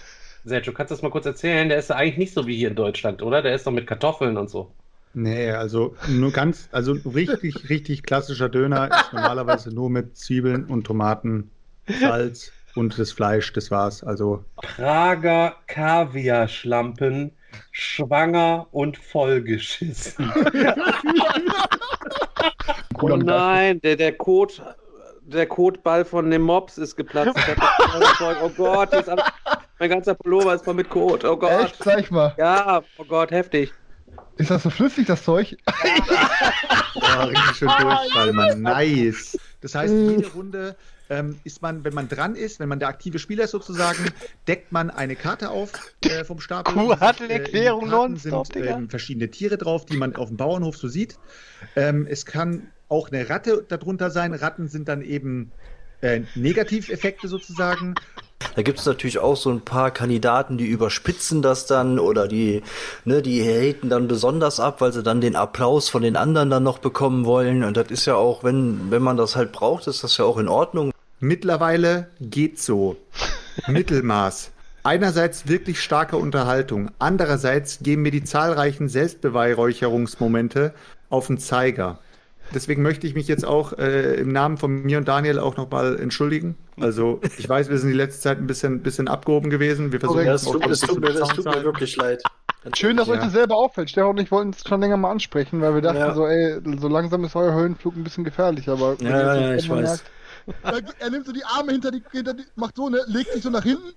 [0.43, 1.69] Sergio, kannst du das mal kurz erzählen?
[1.69, 3.41] Der ist ja eigentlich nicht so wie hier in Deutschland, oder?
[3.41, 4.71] Der ist doch mit Kartoffeln und so.
[5.13, 10.85] Nee, also nur ganz, also richtig, richtig klassischer Döner ist normalerweise nur mit Zwiebeln und
[10.85, 11.51] Tomaten,
[11.99, 14.03] Salz und das Fleisch, das war's.
[14.03, 17.31] Also Prager Kaviarschlampen,
[17.71, 20.31] schwanger und vollgeschissen.
[23.01, 24.61] oh nein, der, der Kot,
[25.23, 27.37] der Kotball von dem Mops ist geplatzt.
[28.41, 29.07] Oh Gott, alles,
[29.79, 31.25] mein ganzer Pullover ist voll mit Kot.
[31.25, 31.65] Oh Gott.
[31.65, 31.83] Echt?
[31.83, 32.33] Zeig mal.
[32.37, 33.73] Ja, oh Gott, heftig.
[34.41, 35.55] Ist das so flüssig, das Zeug?
[36.95, 38.61] oh, richtig schön Durchfall, Mann.
[38.63, 39.37] Nice.
[39.61, 40.75] Das heißt, jede Runde
[41.11, 44.03] ähm, ist man, wenn man dran ist, wenn man der aktive Spieler ist sozusagen,
[44.47, 45.71] deckt man eine Karte auf
[46.05, 46.73] äh, vom Stapel.
[46.73, 50.75] Kuhhandel-Erklärung In den Karten nonstop, sind ähm, verschiedene Tiere drauf, die man auf dem Bauernhof
[50.75, 51.19] so sieht.
[51.75, 54.33] Ähm, es kann auch eine Ratte darunter sein.
[54.33, 55.51] Ratten sind dann eben
[56.01, 57.93] äh, Negativeffekte sozusagen.
[58.55, 62.63] Da gibt es natürlich auch so ein paar Kandidaten, die überspitzen das dann oder die,
[63.05, 66.63] ne, die haten dann besonders ab, weil sie dann den Applaus von den anderen dann
[66.63, 67.63] noch bekommen wollen.
[67.63, 70.37] Und das ist ja auch, wenn, wenn man das halt braucht, ist das ja auch
[70.37, 70.91] in Ordnung.
[71.19, 72.97] Mittlerweile geht so.
[73.67, 74.51] Mittelmaß.
[74.83, 80.73] einerseits wirklich starke Unterhaltung, andererseits geben mir die zahlreichen Selbstbeweihräucherungsmomente
[81.09, 81.99] auf den Zeiger.
[82.53, 85.97] Deswegen möchte ich mich jetzt auch äh, im Namen von mir und Daniel auch nochmal
[85.99, 86.55] entschuldigen.
[86.79, 89.91] Also ich weiß, wir sind die letzte Zeit ein bisschen, bisschen abgehoben gewesen.
[89.91, 92.21] Wir versuchen Ja, das es auch tut, es tut, mir, es tut mir wirklich leid.
[92.75, 93.13] Schön, dass Ja.
[93.15, 93.89] euch das selber auffällt.
[93.89, 96.13] Stefan und ich wollten es schon länger mal ansprechen, weil wir dachten Ja.
[96.13, 100.03] so, ey, so langsam ist euer Höhenflug ein bisschen gefährlich, aber Ja, ja, ich weiß.
[100.63, 103.43] merkt- Er nimmt so die Arme hinter die, hinter die macht so, ne, legt sich
[103.43, 103.93] so nach hinten,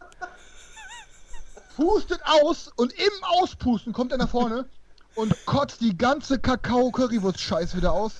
[1.77, 4.67] pustet aus und im Auspusten kommt er nach vorne
[5.15, 8.15] und kotzt die ganze Kakao-Currywurst-Scheiß wieder aus.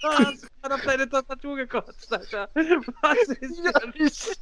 [0.00, 2.48] Du hast gerade auf deine Tastatur gekotzt, Alter.
[2.54, 4.38] Was ist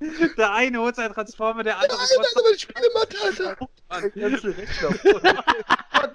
[0.00, 0.34] das?
[0.36, 3.56] Der eine holt seinen Transformer, der andere Alter, kotzt so eine Spielematte, Alter.
[3.56, 3.70] Fuck,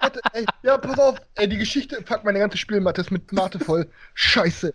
[0.02, 3.60] warte, ey, ja, pass auf, ey, die Geschichte, fuck, meine ganze Spielmatte ist mit Mate
[3.60, 3.88] voll.
[4.16, 4.74] Scheiße.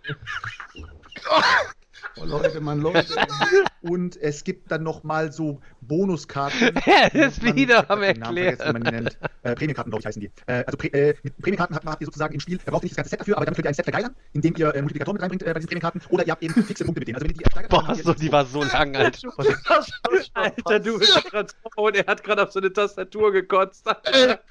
[2.17, 3.05] Oh, Leute, Mann, Leute.
[3.81, 6.75] Und es gibt dann noch mal so Bonuskarten.
[6.85, 9.03] Er ist Man- wieder am vergessen, man Erklären.
[9.05, 9.17] nennt.
[9.43, 10.29] Äh, Prämienkarten, glaube ich, heißen die.
[10.45, 12.85] Äh, also Prä äh, mit Prämienkarten habt, habt ihr sozusagen im Spiel, da braucht ihr
[12.85, 14.81] nicht das ganze Set dafür, aber damit könnt ihr ein Set vergeilern, indem ihr äh,
[14.81, 17.15] Multiplikatoren mit reinbringt äh, bei diesen Prämienkarten oder ihr habt eben fixe Punkte mit denen.
[17.15, 19.29] Also wenn ihr die ersteigert, Boah, so, die war so lang, Alter.
[20.33, 24.41] Alter, du bist Transformer und er hat gerade auf so eine Tastatur gekotzt, Alter.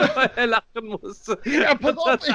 [0.14, 1.38] Weil er lachen musste.
[1.44, 2.34] Ja, pass auf, ich,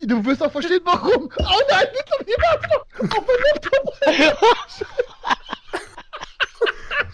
[0.08, 1.30] du wirst auch verstehen, warum.
[1.38, 3.94] Oh nein, bitte niemand auf mein Laptop.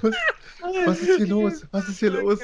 [0.86, 1.66] Was ist hier los?
[1.70, 2.40] Was ist hier los?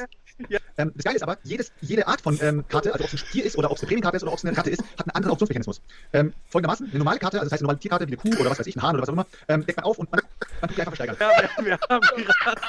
[0.78, 3.18] Ähm, das Geile ist aber, jedes, jede Art von ähm, Karte, also ob es ein
[3.26, 5.06] Stier ist oder ob es eine Prämienkarte ist oder ob es eine Karte ist, hat
[5.06, 5.80] einen anderen Auktionsmechanismus.
[6.12, 8.50] Ähm, folgendermaßen, eine normale Karte, also das heißt eine normale Tierkarte wie eine Kuh oder
[8.50, 10.22] was weiß ich, ein Hahn oder was auch immer, ähm, deckt man auf und man,
[10.60, 11.16] man tut die einfach versteigern.
[11.20, 12.60] Ja, wir, wir haben gerade.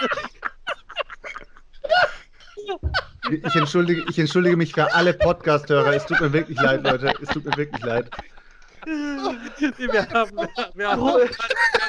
[3.32, 5.94] Ich entschuldige, ich entschuldige mich für alle Podcast-Hörer.
[5.94, 7.14] Es tut mir wirklich leid, Leute.
[7.22, 8.10] Es tut mir wirklich leid.
[8.86, 11.02] Wir haben, wir haben, wir haben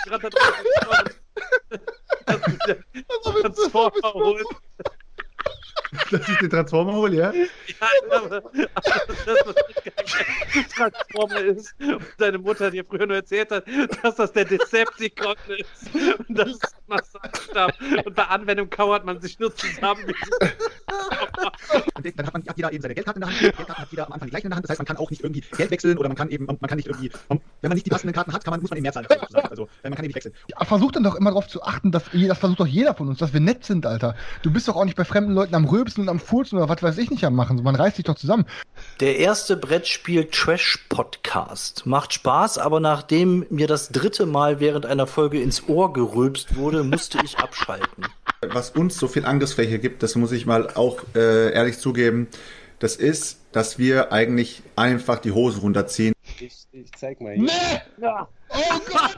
[0.07, 1.11] gerade darüber gesprochen.
[2.27, 2.79] dass der
[3.23, 4.47] Transformer holt.
[6.11, 7.33] Dass ich den Transformer hole, ja?
[7.33, 7.47] Ja,
[8.11, 8.53] aber, aber
[9.25, 9.55] das, was
[10.55, 13.65] nicht Transformer ist und deine Mutter dir früher nur erzählt hat,
[14.03, 15.95] dass das der Decepticon ist
[16.29, 17.73] und das ist Massagestab
[18.05, 20.05] und bei Anwendung kauert man sich nur zusammen.
[21.95, 23.41] Und dann hat, man, hat jeder eben seine Geldkarte in der Hand.
[23.41, 24.65] Die Geldkarten hat jeder am Anfang die gleichen in der Hand.
[24.65, 26.77] Das heißt, man kann auch nicht irgendwie Geld wechseln oder man kann eben, man kann
[26.77, 28.93] nicht irgendwie, wenn man nicht die passenden Karten hat, kann man, muss man eben mehr
[28.93, 29.07] zahlen.
[29.51, 30.35] Also, äh, man kann eben nicht wechseln.
[30.49, 33.19] Ja, versuch dann doch immer darauf zu achten, dass das versucht doch jeder von uns,
[33.19, 34.15] dass wir nett sind, Alter.
[34.43, 36.83] Du bist doch auch nicht bei fremden Leuten am Rülpsen und am Furzen oder was
[36.83, 37.59] weiß ich nicht am machen.
[37.59, 38.47] So, Man reißt sich doch zusammen.
[39.01, 41.87] Der erste Brettspiel-Trash-Podcast.
[41.87, 46.85] Macht Spaß, aber nachdem mir das dritte Mal während einer Folge ins Ohr gerülpst wurde,
[46.85, 48.07] musste ich abschalten.
[48.43, 52.29] Was uns so viel Angriffsfläche gibt, das muss ich mal auch äh, ehrlich zugeben,
[52.79, 56.13] das ist, dass wir eigentlich einfach die Hose runterziehen.
[56.41, 57.45] Ich, ich zeig mal hier.
[57.45, 57.81] Nee!
[58.01, 58.27] Oh
[58.91, 59.17] Gott!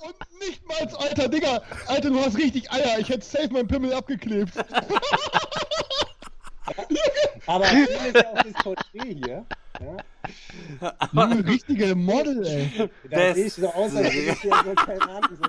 [0.00, 1.62] Und nicht mal, Alter, Digga!
[1.86, 2.98] Alter, du hast richtig Eier.
[2.98, 4.52] Ich hätte safe meinen Pimmel abgeklebt.
[7.46, 9.46] Aber hier ist ja auch das Porträt hier.
[9.80, 9.96] Ja?
[11.12, 12.90] Junge, richtige Model, ey.
[13.10, 15.44] Da sehe ich so aus, als hätte ich ja so keine Ahnung, so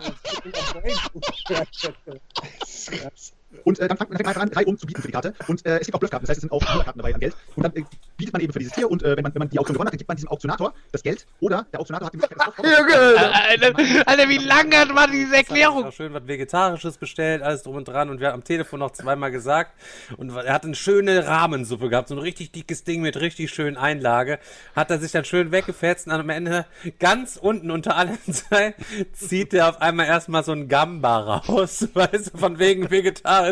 [3.06, 5.34] was Und äh, dann fängt man einfach an, drei um zu bieten für die Karte.
[5.48, 7.36] Und äh, es gibt auch Bluffkarten, das heißt, es sind auch Karten dabei an Geld.
[7.56, 7.84] Und dann äh,
[8.18, 9.88] bietet man eben für dieses Tier und äh, wenn, man, wenn man die Auktion gewonnen
[9.88, 11.26] hat, dann gibt man diesem Auktionator das Geld.
[11.40, 15.86] Oder der Auktionator hat die Möglichkeit, das Alter, Alter, wie lang hat man diese Erklärung?
[15.90, 18.10] auch schön was Vegetarisches bestellt, alles drum und dran.
[18.10, 19.72] Und wir haben am Telefon noch zweimal gesagt.
[20.18, 23.78] Und er hat eine schöne Rahmensuppe gehabt, so ein richtig dickes Ding mit richtig schönen
[23.78, 24.40] Einlage.
[24.76, 26.66] Hat er sich dann schön weggefetzt und am Ende
[27.00, 28.74] ganz unten unter allen Zeilen
[29.14, 31.88] zieht er auf einmal erstmal so ein Gamba raus.
[31.94, 33.49] Weißt du, von wegen vegetarisch.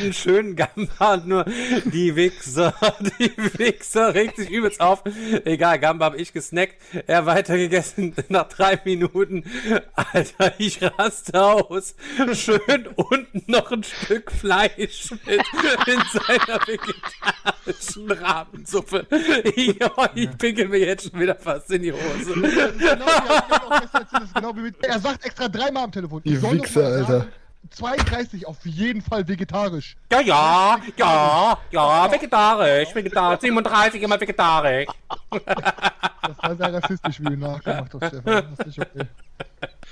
[0.00, 1.44] Einen schönen Gamba und nur
[1.84, 2.74] die Wichser,
[3.18, 5.02] die Wichser regt sich übelst auf.
[5.44, 6.76] Egal, Gamba habe ich gesnackt.
[7.06, 9.44] Er weitergegessen nach drei Minuten.
[9.94, 11.94] Alter, ich raste aus.
[12.34, 15.42] Schön unten noch ein Stück Fleisch mit
[15.86, 19.06] in seiner vegetarischen Rahmensuppe.
[19.56, 22.34] Ja, ich pinkel mir jetzt schon wieder fast in die Hose.
[22.34, 23.06] Genau,
[23.80, 26.20] gestern erzählt, das ist genau wie mit, er sagt extra dreimal am Telefon.
[26.24, 27.18] Ihr ich soll doch Wichser, Alter.
[27.20, 27.32] sagen,
[27.70, 29.96] 32 auf jeden Fall vegetarisch.
[30.10, 34.88] Ja, ja, ja, ja, vegetarisch, vegetarisch, 37 immer vegetarisch.
[35.30, 38.24] Das war sehr rassistisch, wie du nachgemacht hast, Stefan.
[38.56, 39.06] Das ist nicht okay.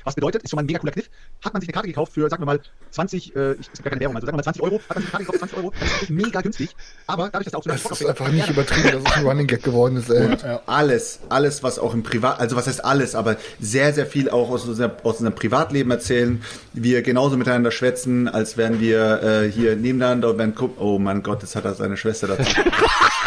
[0.05, 1.11] Was bedeutet, ist schon mal ein mega cooler Kniff.
[1.45, 3.91] Hat man sich eine Karte gekauft für, sagen wir mal, 20, äh, ich ist gar
[3.91, 5.49] keine Werbung, also sagen wir mal 20 Euro, hat man sich eine Karte gekauft für
[5.49, 6.77] 20 Euro, das ist mega günstig.
[7.07, 9.63] Aber dadurch, dass der Auktionator Das ist einfach nicht übertrieben, dass es ein Running Gag
[9.63, 10.27] geworden ist, ey.
[10.27, 14.31] Und alles, alles, was auch im Privat, also was heißt alles, aber sehr, sehr viel
[14.31, 16.43] auch aus, unser, aus unserem Privatleben erzählen.
[16.73, 21.23] Wir genauso miteinander schwätzen, als wären wir äh, hier nebeneinander und werden gucken, oh mein
[21.23, 22.45] Gott, jetzt hat er seine Schwester dazu.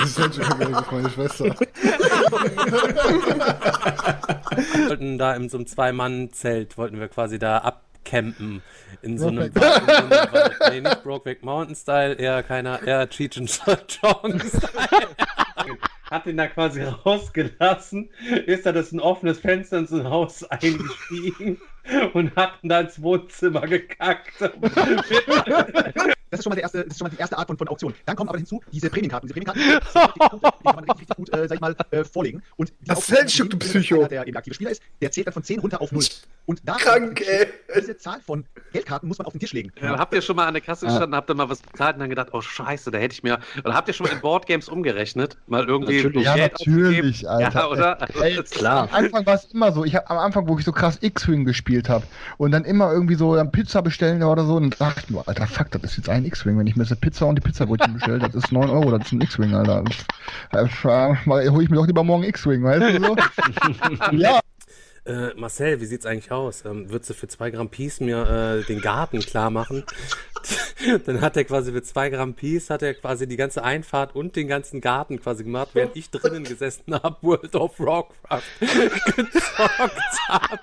[0.00, 1.44] Das ist halt meine Schwester.
[1.44, 1.54] Wir
[4.88, 8.62] wollten da in so einem Zwei-Mann-Zelt, wollten wir quasi da abcampen.
[9.02, 9.88] In so einem, in so Brokeback.
[9.88, 10.56] einem Wald.
[10.70, 15.08] Nee, nicht Brokeback Mountain Style, eher keiner, eher Cheech and Chong Style.
[16.10, 18.10] Hat ihn da quasi rausgelassen,
[18.46, 21.60] ist da das ein offenes Fenster in so ein Haus eingestiegen
[22.14, 24.32] und hat dann da ins Wohnzimmer gekackt.
[26.30, 27.66] Das ist schon mal, der erste, das ist schon mal die erste Art von, von
[27.66, 27.92] Auktion.
[28.06, 29.26] Dann kommen aber hinzu diese Prämienkarten.
[29.28, 32.40] Diese Prämienkarten, die kann man richtig, richtig gut, äh, sag ich mal, äh, vorlegen.
[32.56, 34.06] Und die Das die- du Psycho.
[34.06, 36.04] Der eben aktive Spieler ist, der zählt dann von 10 runter auf 0.
[36.46, 37.48] Und da Krank, ey.
[37.76, 39.72] diese Zahl von Geldkarten muss man auf den Tisch legen.
[39.82, 42.00] Ja, habt ihr schon mal an der Kasse gestanden, habt ihr mal was bezahlt und
[42.00, 43.40] dann gedacht, oh scheiße, da hätte ich mir.
[43.64, 45.36] Oder habt ihr schon mal in Boardgames umgerechnet?
[45.48, 46.24] Mal irgendwie Natürlich.
[46.24, 47.28] Ja, Geld natürlich?
[47.28, 47.58] Alter.
[47.60, 48.02] Ja, oder?
[48.02, 48.88] Also, Ey, das- Klar.
[48.92, 49.84] Am Anfang war es immer so.
[49.84, 52.04] Ich habe am Anfang, wo ich so krass X-Wing gespielt habe
[52.36, 55.46] und dann immer irgendwie so dann Pizza bestellen oder so und dachte ich nur, Alter,
[55.46, 56.58] fuck, das ist jetzt ein X-Wing.
[56.58, 59.06] Wenn ich mir jetzt eine Pizza und die Pizzabrötchen bestelle, das ist 9 Euro, das
[59.06, 59.84] ist ein X-Wing, Alter.
[60.52, 60.66] Äh,
[61.26, 63.16] hole ich mir doch lieber morgen X-Wing, weißt du so?
[64.16, 64.40] ja,
[65.10, 66.64] Äh, Marcel, wie sieht's eigentlich aus?
[66.64, 69.82] Ähm, würdest du für zwei Gramm Peace mir äh, den Garten klar machen?
[71.04, 74.36] Dann hat er quasi für zwei Gramm Peace hat er quasi die ganze Einfahrt und
[74.36, 80.60] den ganzen Garten quasi gemacht, während ich drinnen gesessen habe, World of Warcraft gezockt habe.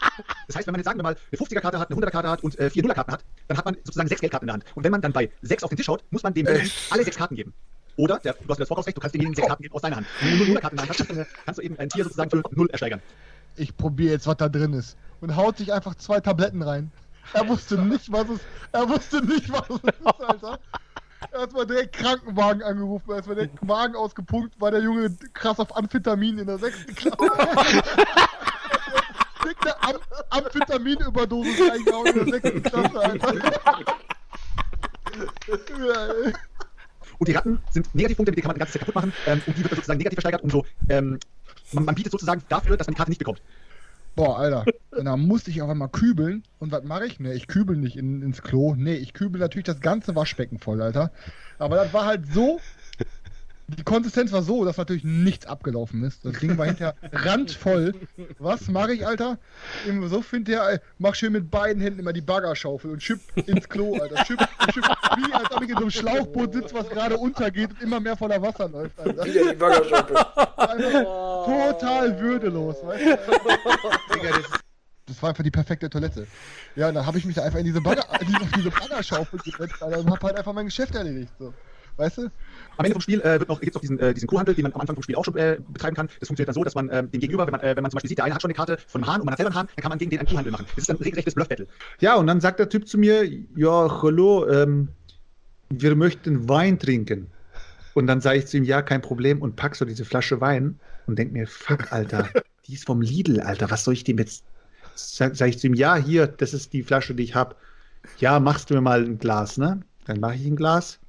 [0.47, 2.57] Das heißt, wenn man jetzt sagen wir mal eine 50er-Karte hat, eine 100er-Karte hat und
[2.57, 4.65] äh, vier 0er-Karten hat, dann hat man sozusagen sechs Geldkarten in der Hand.
[4.75, 7.03] Und wenn man dann bei sechs auf den Tisch haut, muss man dem Typen alle
[7.03, 7.53] sechs Karten geben.
[7.97, 9.97] Oder, der, du hast ja das Vorkaufsrecht, du kannst demjenigen sechs Karten geben aus deiner
[9.97, 10.07] Hand.
[10.21, 12.29] Wenn du nur 0 Karten in der Hand hast, kannst du, eben ein Tier sozusagen
[12.29, 13.01] für 0 ersteigern.
[13.57, 14.97] Ich probiere jetzt, was da drin ist.
[15.21, 16.91] Und haut sich einfach zwei Tabletten rein.
[17.33, 18.39] Er wusste nicht, was es
[18.71, 20.59] Er wusste nicht, was es ist, Alter.
[21.31, 25.09] Er hat mal direkt Krankenwagen angerufen, er hat mal direkt Wagen ausgepunkt, war der Junge
[25.33, 27.17] krass auf Amphetamin in der sechsten Klasse.
[29.61, 29.95] Eine Am
[30.29, 33.33] Amphetaminüberdosis reingehauen in der sechsten Klasse, Alter.
[35.79, 36.33] Ja, ey.
[37.19, 39.13] Und die Ratten sind Negativpunkte, die kann man die ganze Zeit kaputt machen.
[39.25, 41.19] Ähm, und die wird dann sozusagen negativ versteigert, umso ähm,
[41.73, 43.41] man, man bietet sozusagen dafür, dass man die Karte nicht bekommt.
[44.15, 44.65] Boah, Alter.
[44.91, 46.43] Dann musste ich auf einmal kübeln.
[46.58, 47.19] Und was mache ich?
[47.19, 48.73] Ne, ich kübel nicht in, ins Klo.
[48.75, 51.12] Nee, ich kübel natürlich das ganze Waschbecken voll, Alter.
[51.60, 52.60] Aber das war halt so.
[53.69, 56.23] Die Konsistenz war so, dass natürlich nichts abgelaufen ist.
[56.23, 57.93] Das Ding war hinterher randvoll.
[58.39, 59.39] Was mache ich, Alter?
[59.86, 63.67] Immer so hinterher, ey, mach schön mit beiden Händen immer die Baggerschaufel und schipp ins
[63.67, 64.23] Klo, Alter.
[64.23, 64.39] Schipp,
[64.73, 67.99] schipp, wie als ob ich in so einem Schlauchboot sitze, was gerade untergeht und immer
[67.99, 69.25] mehr voller Wasser läuft, Alter.
[69.25, 70.15] Wieder die Baggerschaufel.
[70.15, 71.06] Einfach
[71.45, 74.60] total würdelos, weißt du?
[75.08, 76.25] Das war einfach die perfekte Toilette.
[76.77, 78.69] Ja, und dann habe ich mich da einfach in diese, Bagger, in diese, auf diese
[78.69, 81.34] Baggerschaufel gesetzt Alter, und habe halt einfach mein Geschäft erledigt.
[81.38, 81.53] So.
[81.97, 82.30] Weißt du?
[82.77, 84.63] Am Ende vom Spiel äh, wird noch, gibt es noch diesen, äh, diesen Kuhhandel, den
[84.63, 86.07] man am Anfang vom Spiel auch schon äh, betreiben kann.
[86.19, 87.97] Das funktioniert dann so, dass man ähm, dem Gegenüber, wenn man, äh, wenn man zum
[87.97, 89.49] Beispiel sieht, der eine hat schon eine Karte von einem Hahn und man hat selber
[89.49, 90.65] einen Hahn, dann kann man gegen den einen Kuhhandel machen.
[90.69, 91.67] Das ist dann ein regelrechtes Bluff-Battle.
[91.99, 94.89] Ja, und dann sagt der Typ zu mir, ja, hallo, ähm,
[95.69, 97.27] wir möchten Wein trinken.
[97.93, 100.79] Und dann sage ich zu ihm, ja, kein Problem, und pack so diese Flasche Wein
[101.07, 102.29] und denk mir, fuck, Alter,
[102.67, 104.43] die ist vom Lidl, Alter, was soll ich dem jetzt?
[104.95, 107.55] Sag, sag ich zu ihm, ja, hier, das ist die Flasche, die ich hab.
[108.19, 109.81] Ja, machst du mir mal ein Glas, ne?
[110.05, 110.99] Dann mache ich ein Glas,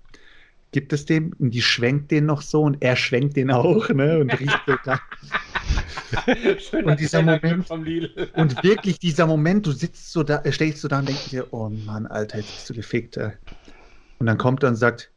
[0.72, 4.18] gibt es dem, und die schwenkt den noch so, und er schwenkt den auch, ne?
[4.18, 4.92] Und riecht so.
[6.59, 8.31] Schöner Und dieser Moment- vom Lidl.
[8.35, 11.46] Und wirklich dieser Moment, du sitzt so da, äh, stehst so da und denkst dir,
[11.52, 13.16] oh Mann, Alter, jetzt bist du gefickt.
[13.16, 13.33] Ey.
[14.18, 15.11] Und dann kommt er und sagt,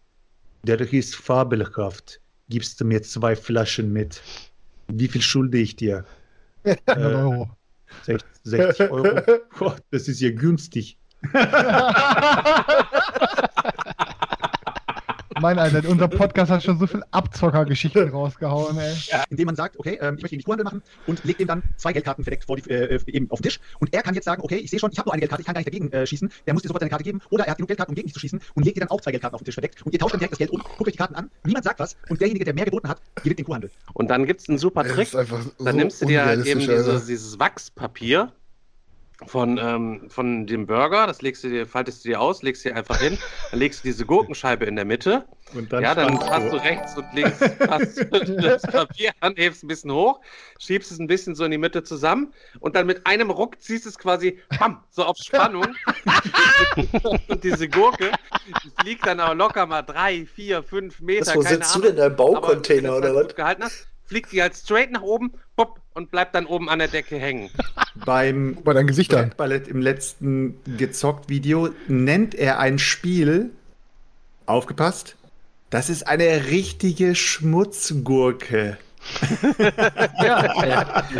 [0.64, 2.20] der ist fabelhaft.
[2.50, 4.22] Gibst du mir zwei Flaschen mit?
[4.90, 6.06] Wie viel schulde ich dir?
[6.86, 7.50] 100 Euro.
[8.04, 9.22] 60, 60 Euro.
[9.58, 10.98] Boah, das ist ja günstig.
[15.42, 18.94] Mein Alter, unser Podcast hat schon so viel Abzockergeschichten rausgehauen, ey.
[19.32, 21.94] Indem man sagt, okay, ähm, ich möchte die Kuhhandel machen und legt dem dann zwei
[21.94, 23.60] Geldkarten verdeckt vor die, äh, eben auf den Tisch.
[23.80, 25.48] Und er kann jetzt sagen, okay, ich sehe schon, ich habe nur eine Geldkarte, ich
[25.48, 26.32] kann gar nicht dagegen äh, schießen.
[26.46, 27.22] Der muss dir sofort seine Karte geben.
[27.32, 29.02] Oder er hat genug Geldkarten, um gegen dich zu schießen und legt dir dann auch
[29.02, 29.84] zwei Geldkarten auf den Tisch verdeckt.
[29.84, 31.80] Und ihr tauscht dann direkt das Geld um, guckt euch die Karten an, niemand sagt
[31.80, 33.72] was und derjenige, der mehr geboten hat, gewinnt den Kuhhandel.
[33.94, 35.08] Und dann gibt es einen super Das Trick.
[35.08, 38.32] ist einfach Dann so nimmst du dir halt eben diese, dieses Wachspapier
[39.28, 42.76] von, ähm, von dem Burger, das legst du dir, faltest du dir aus, legst dir
[42.76, 43.18] einfach hin,
[43.52, 45.26] dann legst du diese Gurkenscheibe in der Mitte.
[45.54, 49.68] Und dann ja, dann hast du rechts und links passt das Papier an, hebst ein
[49.68, 50.22] bisschen hoch,
[50.60, 53.86] schiebst es ein bisschen so in die Mitte zusammen und dann mit einem Ruck ziehst
[53.86, 55.76] es quasi, bam, so auf Spannung.
[57.28, 61.42] und diese Gurke, die fliegt dann aber locker mal drei, vier, fünf Meter, Das, wo
[61.42, 61.82] keine sitzt du Ahnung.
[61.82, 63.36] denn in deinem Aber Baucontainer du das oder was?
[63.36, 66.90] gehalten hast, fliegt die halt straight nach oben, pop, und bleibt dann oben an der
[66.90, 67.50] Decke hängen.
[68.06, 69.16] Beim Bei deinem Gesicht.
[69.38, 73.52] Ballett im letzten gezockt-Video nennt er ein Spiel,
[74.46, 75.16] aufgepasst,
[75.70, 78.78] das ist eine richtige Schmutzgurke.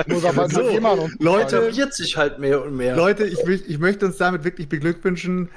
[0.08, 2.94] Muss aber So, Leute, Etabliert sich halt mehr und mehr.
[2.98, 5.48] Leute, ich, ich möchte uns damit wirklich beglückwünschen.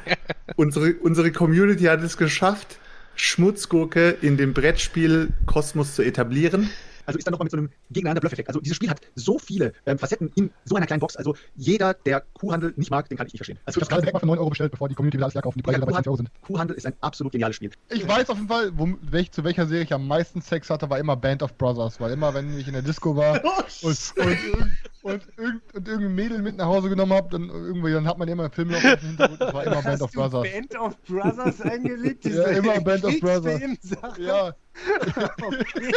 [0.54, 2.78] unsere, unsere Community hat es geschafft,
[3.16, 6.70] Schmutzgurke in dem Brettspiel Kosmos zu etablieren.
[7.06, 8.48] Also ist dann nochmal mit so einem gegeneinander Bluff-Effekt.
[8.48, 11.16] Also dieses Spiel hat so viele ähm, Facetten in so einer kleinen Box.
[11.16, 13.58] Also jeder, der Kuhhandel nicht mag, den kann ich nicht verstehen.
[13.64, 15.34] Also Ich habe gerade direkt mal für 9 Euro bestellt, bevor die Community wieder alles
[15.36, 16.30] und die Preise Ja, dabei 20 Euro sind.
[16.42, 17.70] Kuhhandel ist ein absolut geniales Spiel.
[17.90, 20.88] Ich weiß auf jeden Fall, wo, welch, zu welcher Serie ich am meisten Sex hatte,
[20.90, 22.00] war immer Band of Brothers.
[22.00, 23.42] Weil immer, wenn ich in der Disco war
[23.82, 27.92] und, und, irgend- und, irgend, und irgendein Mädel mit nach Hause genommen habe, dann irgendwie,
[27.92, 29.40] dann hat man immer einen Film noch im Hintergrund.
[29.40, 30.42] Das war immer Band of Brothers.
[30.50, 32.24] Band of Brothers eingelegt?
[32.24, 33.60] Ja, immer Band of Brothers.
[34.18, 34.54] Ja,
[35.42, 35.92] Okay.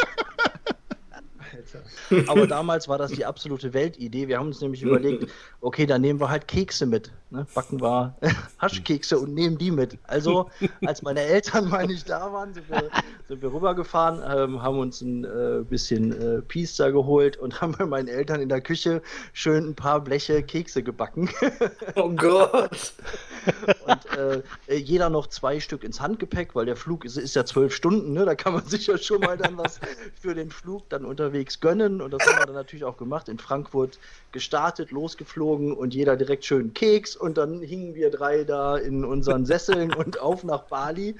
[2.27, 4.27] Aber damals war das die absolute Weltidee.
[4.27, 5.27] Wir haben uns nämlich überlegt,
[5.62, 7.12] okay, dann nehmen wir halt Kekse mit.
[7.29, 7.45] Ne?
[7.53, 8.15] Backen wir
[8.59, 9.97] Haschkekse und nehmen die mit.
[10.03, 10.49] Also,
[10.85, 12.89] als meine Eltern mal nicht da waren, sind wir,
[13.27, 17.85] sind wir rübergefahren, ähm, haben uns ein äh, bisschen äh, Pizza geholt und haben bei
[17.85, 19.01] meinen Eltern in der Küche
[19.33, 21.29] schön ein paar Bleche Kekse gebacken.
[21.95, 22.93] Oh Gott.
[23.85, 27.73] Und äh, jeder noch zwei Stück ins Handgepäck, weil der Flug ist, ist ja zwölf
[27.73, 28.25] Stunden, ne?
[28.25, 29.79] Da kann man sich ja schon mal dann was
[30.19, 32.01] für den Flug dann unterwegs gönnen.
[32.01, 33.29] Und das haben wir dann natürlich auch gemacht.
[33.29, 33.99] In Frankfurt
[34.31, 37.16] gestartet, losgeflogen und jeder direkt schön Keks.
[37.17, 41.15] Und dann hingen wir drei da in unseren Sesseln und auf nach Bali.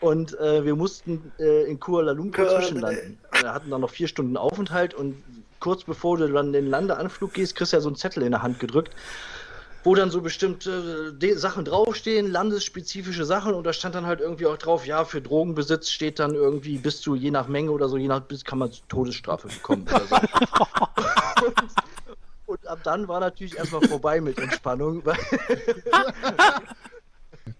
[0.00, 3.18] Und äh, wir mussten äh, in Kuala Lumpur zwischenlanden.
[3.40, 5.22] Wir hatten dann noch vier Stunden Aufenthalt und
[5.58, 8.42] kurz bevor du dann den Landeanflug gehst, kriegst du ja so einen Zettel in der
[8.42, 8.94] Hand gedrückt
[9.82, 14.46] wo dann so bestimmte De Sachen draufstehen, landesspezifische Sachen und da stand dann halt irgendwie
[14.46, 17.96] auch drauf, ja, für Drogenbesitz steht dann irgendwie bis zu, je nach Menge oder so,
[17.96, 20.16] je nach, bis kann man Todesstrafe bekommen oder so.
[21.46, 22.09] und,
[22.50, 25.02] und ab dann war natürlich erstmal vorbei mit Entspannung,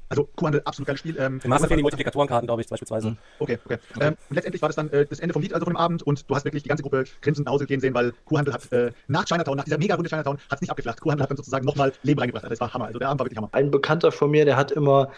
[0.08, 1.16] Also Kuhhandel, absolut geiles Spiel.
[1.20, 3.16] Ähm, Im Master fehlen die Multiplikatorenkarten, glaube ich, beispielsweise.
[3.38, 3.78] Okay, okay.
[4.00, 6.02] Ähm, und letztendlich war das dann äh, das Ende vom Lied, also von dem Abend,
[6.02, 8.72] und du hast wirklich die ganze Gruppe grinsend nach Hause gehen sehen, weil Kuhhandel hat
[8.72, 11.00] äh, nach Chinatown, nach dieser mega Runde Chinatown, hat es nicht abgeflacht.
[11.00, 12.42] Kuhhandel hat dann sozusagen nochmal Leben reingebracht.
[12.42, 12.86] Also das war Hammer.
[12.86, 13.50] Also der Abend war wirklich Hammer.
[13.52, 15.12] ein Bekannter von mir, der hat immer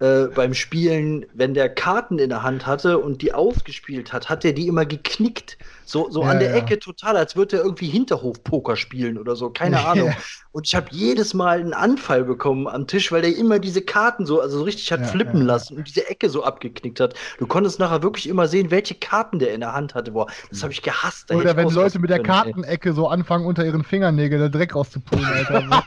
[0.00, 4.44] äh, beim Spielen, wenn der Karten in der Hand hatte und die ausgespielt hat, hat
[4.44, 5.56] er die immer geknickt.
[5.86, 6.56] So, so Ja, an der ja.
[6.56, 9.92] Ecke total, als würde er irgendwie Hinterhof-Poker spielen oder so, keine Ja.
[9.92, 10.12] Ahnung.
[10.50, 14.26] Und ich habe jedes Mal einen Anfall bekommen am Tisch, weil der immer diese Karten
[14.26, 17.14] so, also so richtig hat flippen lassen und diese Ecke so abgeknickt hat.
[17.38, 20.12] Du konntest nachher wirklich immer sehen, welche Karten der in der Hand hatte.
[20.12, 21.30] Boah, das habe ich gehasst.
[21.30, 22.52] Da Oder wenn Leute mit der können, ey.
[22.52, 25.84] Kartenecke so anfangen, unter ihren Fingernägeln den Dreck rauszupulen, Alter.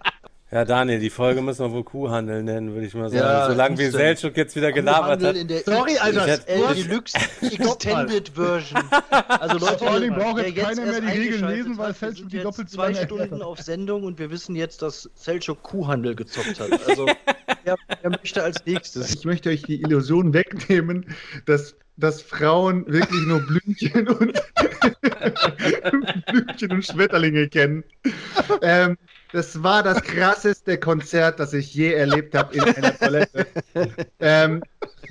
[0.52, 3.22] Ja, Daniel, die Folge müssen wir wohl Kuhhandel nennen, würde ich mal sagen.
[3.22, 3.86] Ja, Solange wie.
[3.86, 5.36] Selchuk jetzt wieder gelabert hat.
[5.64, 6.26] Sorry, Alter.
[6.26, 8.82] Ich hätte- XL Deluxe Extended Version.
[9.28, 12.68] Also Leute, Vor allem braucht jetzt keiner mehr die Regeln lesen, weil Selchuk die doppelt
[12.68, 16.70] so zwei Stunden auf Sendung und wir wissen jetzt, dass Selchuk Kuhhandel gezockt hat.
[16.88, 17.06] Also
[17.62, 19.14] wer, wer möchte als nächstes?
[19.14, 21.14] Ich möchte euch die Illusion wegnehmen,
[21.46, 24.32] dass, dass Frauen wirklich nur Blümchen und
[26.26, 27.84] Blümchen und Schmetterlinge kennen.
[28.62, 28.96] Ähm,
[29.32, 33.46] das war das krasseste Konzert, das ich je erlebt habe in einer Toilette.
[34.20, 34.62] Ähm,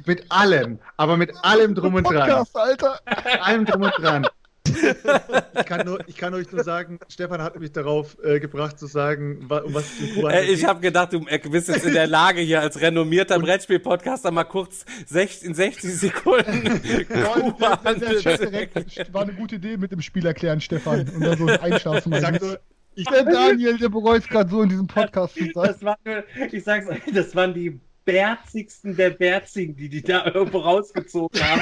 [0.05, 2.29] mit allem, aber mit allem drum und dran.
[2.29, 2.99] Podcast, Alter.
[3.25, 4.27] Mit allem drum und dran.
[4.65, 8.85] Ich kann, nur, ich kann euch nur sagen, Stefan hat mich darauf äh, gebracht zu
[8.85, 11.93] sagen, wa- um was es im Kuhhandel Äh, ich habe gedacht, du bist jetzt in
[11.93, 17.17] der Lage, hier als renommierter Brettspiel-Podcaster mal kurz sech- in 60 Sekunden Der,
[17.87, 21.09] der, war eine gute Idee mit dem Spiel erklären, Stefan.
[21.09, 22.13] Und dann so einschlafen.
[22.13, 22.59] Ich sag nur,
[22.95, 25.67] ich, Der Daniel, der bereut gerade so in diesem Podcast zu sein.
[25.67, 25.97] Das war
[26.51, 31.61] ich sag's euch, das waren die bärzigsten der Bärzigen, die die da irgendwo rausgezogen haben.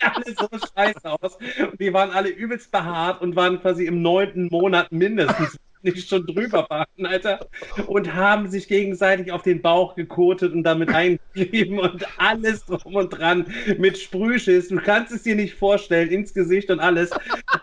[0.00, 1.36] alle so scheiße aus.
[1.70, 6.26] Und die waren alle übelst behaart und waren quasi im neunten Monat mindestens nicht schon
[6.26, 7.46] drüber waren, Alter.
[7.86, 13.10] Und haben sich gegenseitig auf den Bauch gekotet und damit eingekrieben und alles drum und
[13.10, 13.46] dran
[13.78, 14.68] mit Sprühschiss.
[14.68, 17.10] Du kannst es dir nicht vorstellen, ins Gesicht und alles.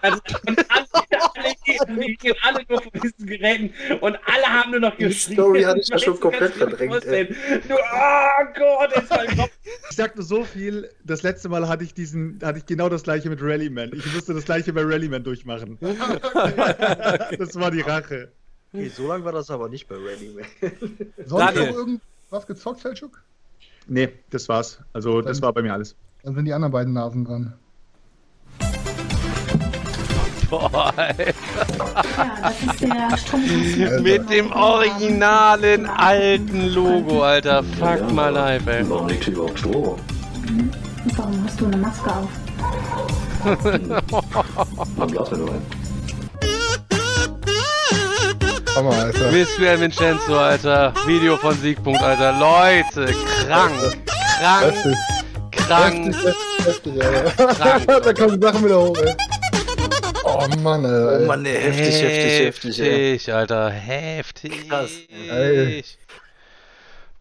[0.01, 1.00] Also, und alle,
[1.87, 5.35] alle, die gehen alle nur von diesen Geräten und alle haben nur noch Die geschrien.
[5.35, 7.03] Story hatte ich ja schon komplett verdrängt?
[7.03, 9.31] Du, oh Gott, jetzt war ich
[9.89, 13.03] Ich sag nur so viel, das letzte Mal hatte ich diesen, hatte ich genau das
[13.03, 13.91] gleiche mit Rallyman.
[13.93, 15.77] Ich musste das gleiche bei Rallyman durchmachen.
[15.81, 18.31] das war die Rache.
[18.73, 20.71] Okay, so lange war das aber nicht bei Ready Man.
[21.25, 23.21] Sonst noch irgendwas gezockt, Selchuk?
[23.87, 24.79] Nee, das war's.
[24.93, 25.95] Also das war bei mir alles.
[26.23, 27.53] Dann sind die anderen beiden Nasen dran.
[30.51, 31.33] Boah, ey.
[32.17, 34.03] Ja, das ist der Stromkasten.
[34.03, 37.63] Mit dem originalen alten Logo, Alter.
[37.79, 38.83] Fuck my life, ey.
[38.89, 39.95] Warum liegt hier überhaupt Strom?
[41.15, 42.29] Warum hast du eine Maske auf?
[44.97, 45.61] Mach Glas, wenn du rein.
[48.75, 49.31] Hammer, Alter.
[49.31, 50.93] Mystery Vincenzo, Alter.
[51.05, 52.33] Video von Siegpunkt, Alter.
[52.33, 53.13] Leute,
[53.47, 53.71] krank.
[54.37, 54.63] Krank.
[54.65, 54.97] Heftig,
[55.51, 56.07] Krank.
[56.07, 57.53] heftig, heftig, Alter.
[57.53, 58.03] Krank.
[58.03, 59.15] da kommen Sachen wieder hoch, ey.
[60.33, 61.19] Oh Mann, Alter.
[61.21, 63.13] Oh Mann, ey, heftig, heftig, heftig, ey.
[63.13, 63.69] Heftig, Alter.
[63.69, 64.53] Heftig.
[64.69, 65.83] Krass, ey.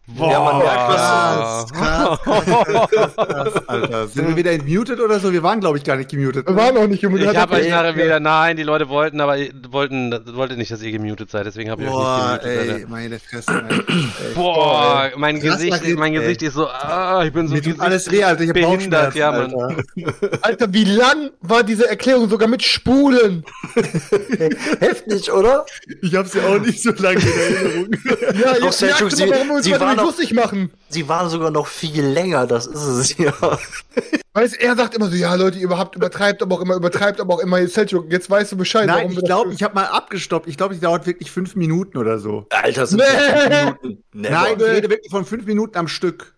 [0.07, 4.07] Boah, Ja, man merkt, krass, krass, krass, krass, krass, Alter.
[4.07, 5.31] Sind wir wieder entmutet oder so?
[5.31, 6.47] Wir waren, glaube ich, gar nicht gemutet.
[6.47, 7.31] Wir waren noch nicht gemutet.
[7.31, 8.03] Ich habe euch ja, nachher ja.
[8.05, 11.69] wieder, nein, die Leute wollten, aber ihr- wollten, wollten nicht, dass ihr gemutet seid, deswegen
[11.71, 12.67] habe ich Boah, euch nicht gemutet.
[12.67, 12.87] ey, Alter.
[12.89, 13.51] meine Fresse.
[13.51, 13.75] Alter.
[13.87, 14.05] Ey.
[14.35, 16.19] Boah, mein Krass, Gesicht, Margit, mein ey.
[16.19, 18.41] Gesicht ist so, ah, ich bin so Mir tut alles weh, Alter.
[18.43, 19.53] Ich hab behindert, Bauchschmerzen, ja, Mann.
[19.53, 20.39] Alter.
[20.41, 23.45] Alter, wie lang war diese Erklärung sogar mit Spulen?
[24.79, 25.65] Heftig, oder?
[26.01, 27.87] Ich habe sie auch nicht so lange in Erinnerung.
[28.41, 30.71] Ja, Doch, jetzt sie- mal, warum uns sie war noch- lustig machen.
[30.89, 33.33] Sie waren sogar noch viel länger, das ist es, ja.
[34.33, 37.33] Weißt er sagt immer so, ja Leute, ihr überhaupt übertreibt aber auch immer, übertreibt aber
[37.33, 37.77] auch immer jetzt
[38.29, 38.87] weißt du Bescheid.
[38.87, 40.47] Nein, warum ich glaube, ich habe mal abgestoppt.
[40.47, 42.45] Ich glaube, die dauert wirklich fünf Minuten oder so.
[42.49, 43.05] Alter, sind Nee.
[43.05, 43.49] das
[43.81, 44.03] Minuten.
[44.13, 44.31] Never.
[44.33, 46.33] Nein, ich rede wirklich von fünf Minuten am Stück.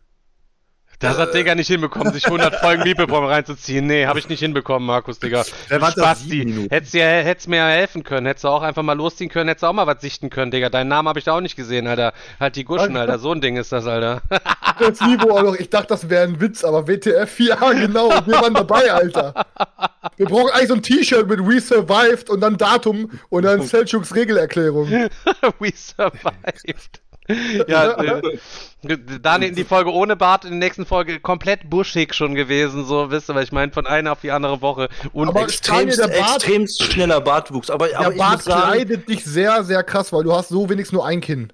[1.03, 3.85] Das hat Digga nicht hinbekommen, sich 100 Folgen Bibelbomb reinzuziehen.
[3.85, 5.41] Nee, habe ich nicht hinbekommen, Markus, Digga.
[5.41, 6.67] Auch Spasti.
[6.69, 9.67] Hättest dir hättest mir helfen können, hättest du auch einfach mal losziehen können, hättest du
[9.67, 10.69] auch mal was sichten können, Digga.
[10.69, 12.13] Deinen Namen habe ich da auch nicht gesehen, Alter.
[12.39, 13.19] Halt die Guschen, Alter.
[13.19, 14.21] So ein Ding ist das, Alter.
[14.79, 18.41] das Niveau auch noch, ich dachte, das wäre ein Witz, aber WTF, ja genau, wir
[18.41, 19.33] waren dabei, Alter.
[20.15, 24.15] Wir brauchen eigentlich so ein T-Shirt mit We Survived und dann Datum und dann Selchuks
[24.15, 24.89] Regelerklärung.
[25.59, 27.02] We survived.
[27.67, 28.21] Ja, äh,
[29.21, 33.11] Daniel in die Folge ohne Bart, in der nächsten Folge komplett buschig schon gewesen, so,
[33.11, 34.89] wisst ihr, weil ich meine, von einer auf die andere Woche.
[35.13, 37.69] Und Aber extremst, Daniel, der Bart- extremst schneller Bartwuchs.
[37.69, 40.93] Aber, aber Der Bart sagen, kleidet dich sehr, sehr krass, weil du hast so wenigstens
[40.97, 41.53] nur ein Kinn.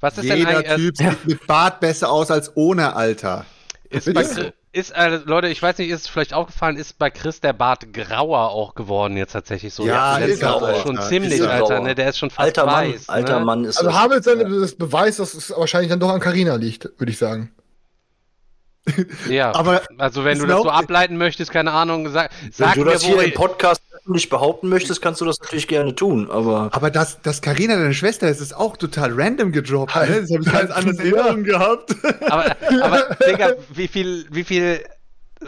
[0.00, 3.46] was ist denn Jeder eigentlich, äh, Typ sieht mit Bart besser aus als ohne, Alter.
[3.88, 4.24] Ist bei,
[4.72, 7.92] ist, äh, Leute, ich weiß nicht, ist es vielleicht aufgefallen, ist bei Chris der Bart
[7.92, 9.86] grauer auch geworden jetzt tatsächlich so.
[9.86, 11.08] Ja, Jetzt ist er auch, schon Alter.
[11.10, 11.80] ziemlich, Ist er Alter, grauer.
[11.80, 11.94] ne?
[11.94, 13.08] Der ist schon fast alter Mann, weiß.
[13.08, 13.44] alter ne?
[13.44, 13.98] Mann ist Also das.
[14.00, 17.52] Hamels das Beweis, dass es wahrscheinlich dann doch an Carina liegt, würde ich sagen.
[19.28, 22.84] Ja, Aber also wenn du das so ableiten möchtest, keine Ahnung, sag, Wenn sag du
[22.84, 26.30] mir, das hier im Podcast nicht behaupten möchtest, kannst du das natürlich gerne tun.
[26.30, 29.94] Aber Aber dass, dass Carina deine Schwester ist, ist auch total random gedroppt.
[29.94, 30.20] Ne?
[30.22, 31.16] Das habe ich ganz anders in Ja.
[31.18, 31.94] Erinnerung gehabt.
[32.28, 34.80] Aber, aber Digga, wie viel, wie viel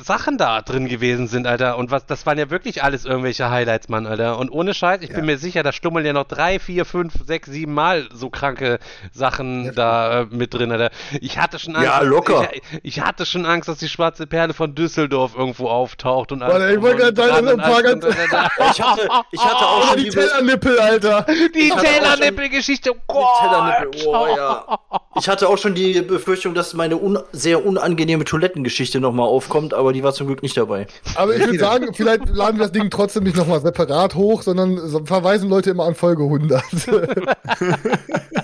[0.03, 1.78] Sachen da drin gewesen sind, Alter.
[1.78, 4.38] Und was, das waren ja wirklich alles irgendwelche Highlights, Mann, Alter.
[4.38, 7.49] Und ohne Scheiß, ich bin mir sicher, da stummeln ja noch drei, vier, fünf, sechs,
[7.51, 8.78] sieben Mal so kranke
[9.12, 10.90] Sachen da äh, mit drin, Alter.
[11.20, 11.88] Ich hatte schon Angst.
[11.88, 12.49] Ja, locker.
[12.53, 16.68] Ich, ich hatte schon Angst, dass die schwarze Perle von Düsseldorf irgendwo auftaucht und Warte,
[16.68, 18.16] ich drum wollte gerade sagen, ein paar ganz- alles.
[18.72, 21.26] ich hatte, ich hatte auch schon die Tellernippel, Alter.
[21.55, 23.40] Die Tellernippel-Geschichte, oh Die Gott.
[23.40, 24.78] Tellernippel, oh, ja.
[25.16, 29.84] Ich hatte auch schon die Befürchtung, dass meine un sehr unangenehme Toilettengeschichte nochmal aufkommt, aber
[29.93, 30.87] die war zum Glück nicht dabei.
[31.14, 34.76] Aber ich würde sagen, vielleicht laden wir das Ding trotzdem nicht nochmal separat hoch, sondern
[34.89, 36.62] so verweisen Leute immer an Folge 100.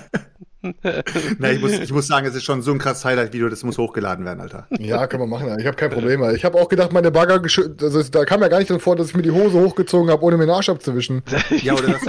[1.39, 3.77] Na, ich, muss, ich muss sagen, es ist schon so ein krasses Highlight-Video, das muss
[3.79, 4.67] hochgeladen werden, Alter.
[4.77, 5.47] ja, kann man machen.
[5.49, 5.59] Alter.
[5.61, 6.21] Ich habe kein Problem.
[6.21, 6.35] Alter.
[6.35, 9.07] Ich habe auch gedacht, meine Bagger, also da kam ja gar nicht drin vor, dass
[9.09, 11.23] ich mir die Hose hochgezogen habe, ohne mir den Arsch abzuwischen.
[11.61, 12.01] Ja, oder dass,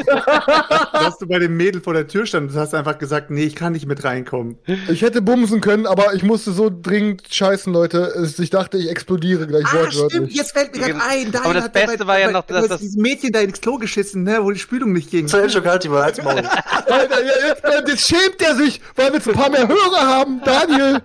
[0.92, 3.54] dass du bei dem Mädel vor der Tür standest und hast einfach gesagt, nee, ich
[3.54, 4.56] kann nicht mit reinkommen.
[4.88, 8.12] Ich hätte bumsen können, aber ich musste so dringend scheißen, Leute.
[8.38, 10.10] Ich dachte, ich explodiere gleich Ah, wortwörtlich.
[10.10, 11.32] stimmt, jetzt fällt mir gerade ein.
[11.32, 13.60] Daniel Aber das hat ja Beste war ja noch, dass das- dieses Mädchen da ins
[13.60, 15.26] Klo geschissen, ne, wo die Spülung nicht ging.
[15.28, 16.34] Selchuk, halt die mal als Maul.
[16.36, 20.40] Alter, ja, jetzt, jetzt schämt er sich, weil wir jetzt ein paar mehr Hörer haben.
[20.44, 21.00] Daniel,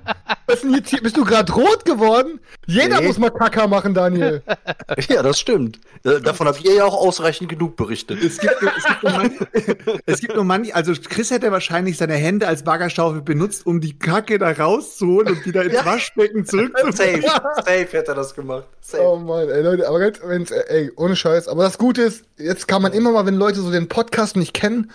[0.48, 1.02] was denn jetzt hier?
[1.02, 2.40] bist du gerade rot geworden?
[2.66, 3.08] Jeder Nee.
[3.08, 4.42] muss mal Kacker machen, Daniel.
[5.10, 5.80] ja, das stimmt.
[6.04, 8.24] Äh, Davon habt ihr ja auch ausreichend genug berichtet.
[8.24, 9.48] Es gibt, nur- es, gibt nur manche,
[10.06, 13.98] es gibt nur manche, also Chris hätte wahrscheinlich seine Hände als Baggerschaufel benutzt, um die
[13.98, 15.86] Kacke da rauszuholen und wieder ins Ja.
[15.86, 16.94] Waschbecken zurückzubringen.
[16.94, 17.22] Safe,
[17.58, 18.66] safe hätte er das gemacht.
[18.82, 19.04] Safe.
[19.04, 21.48] Oh Mann, ey Leute, aber ganz, wenn's, ey, ohne Scheiß.
[21.48, 24.54] Aber das Gute ist, jetzt kann man immer mal, wenn Leute so den Podcast nicht
[24.54, 24.92] kennen,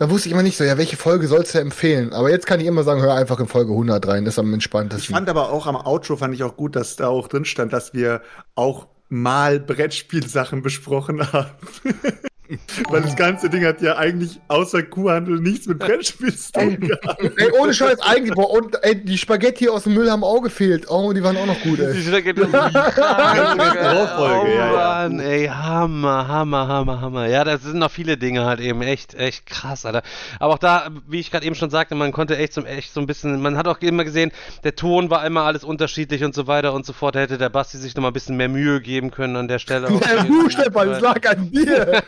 [0.00, 2.14] da wusste ich immer nicht so, ja, welche Folge sollst du empfehlen?
[2.14, 4.48] Aber jetzt kann ich immer sagen, hör einfach in Folge 100 rein, das ist am
[4.48, 5.14] Ich entspanntesten.
[5.14, 7.92] fand aber auch am Outro fand ich auch gut, dass da auch drin stand, dass
[7.92, 8.22] wir
[8.54, 11.50] auch mal Brettspielsachen besprochen haben.
[12.90, 17.20] Weil das ganze Ding hat ja eigentlich außer Kuhhandel nichts mit Brettspiel zu tun gehabt.
[17.20, 20.88] Ey, ohne Scheiß, eigentlich, boah, und ey, die Spaghetti aus dem Müll haben auch gefehlt.
[20.90, 21.92] Oh, die waren auch noch gut, ey.
[21.92, 23.00] Die Strecke- Brauchfolge,
[24.42, 24.72] oh ja, ja.
[25.08, 27.26] Mann, ey, Hammer, Hammer, Hammer, Hammer.
[27.26, 30.02] Ja, das sind noch viele Dinge halt eben echt, echt krass, Alter.
[30.38, 33.00] Aber auch da, wie ich gerade eben schon sagte, man konnte echt so, echt so
[33.00, 34.32] ein bisschen, man hat auch immer gesehen,
[34.64, 37.14] der Ton war immer alles unterschiedlich und so weiter und so fort.
[37.14, 39.58] Da hätte der Basti sich noch mal ein bisschen mehr Mühe geben können an der
[39.58, 39.88] Stelle.
[40.10, 42.02] Ja, du, Stefan, es lag an dir.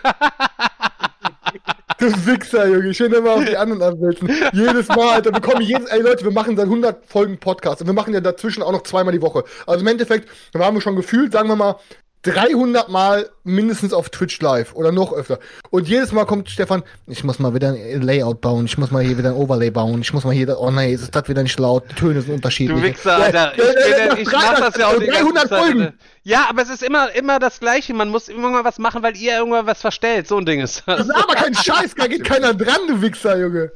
[1.99, 2.93] Du Wichser, Junge.
[2.93, 4.29] Schön immer auf die anderen abwälzen.
[4.53, 5.33] Jedes Mal, Alter.
[5.33, 8.21] Wir kommen jedes, ey Leute, wir machen seit 100 Folgen Podcast und wir machen ja
[8.21, 9.45] dazwischen auch noch zweimal die Woche.
[9.69, 11.77] Also im Endeffekt, da haben wir schon gefühlt, sagen wir mal,
[12.23, 15.39] 300 Mal mindestens auf Twitch live oder noch öfter.
[15.71, 19.03] Und jedes Mal kommt Stefan, ich muss mal wieder ein Layout bauen, ich muss mal
[19.03, 21.59] hier wieder ein Overlay bauen, ich muss mal hier, oh nein, ist das wieder nicht
[21.59, 22.79] laut, die Töne sind unterschiedlich.
[22.79, 23.53] Du Wichser, Alter.
[23.57, 23.59] Ich,
[23.99, 25.93] Ja, bin, ich 300 mach das ja auch die ganze 300 Zeit, Folgen.
[26.23, 27.93] Ja, aber es ist immer, immer das Gleiche.
[27.95, 30.29] Man muss immer mal was machen, weil ihr irgendwann was verstellt.
[30.29, 30.99] So ein Ding ist das.
[30.99, 33.73] Das ist aber kein Scheiß, da geht keiner dran, du Wichser, Junge.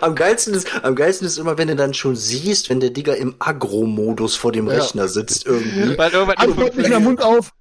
[0.00, 3.16] Am geilsten, ist, am geilsten ist immer, wenn du dann schon siehst, wenn der Digger
[3.16, 4.74] im Agro-Modus vor dem Ja.
[4.74, 5.96] Rechner sitzt irgendwie.
[5.96, 7.52] Weil irgendwann Antwort nicht mehr Mund auf.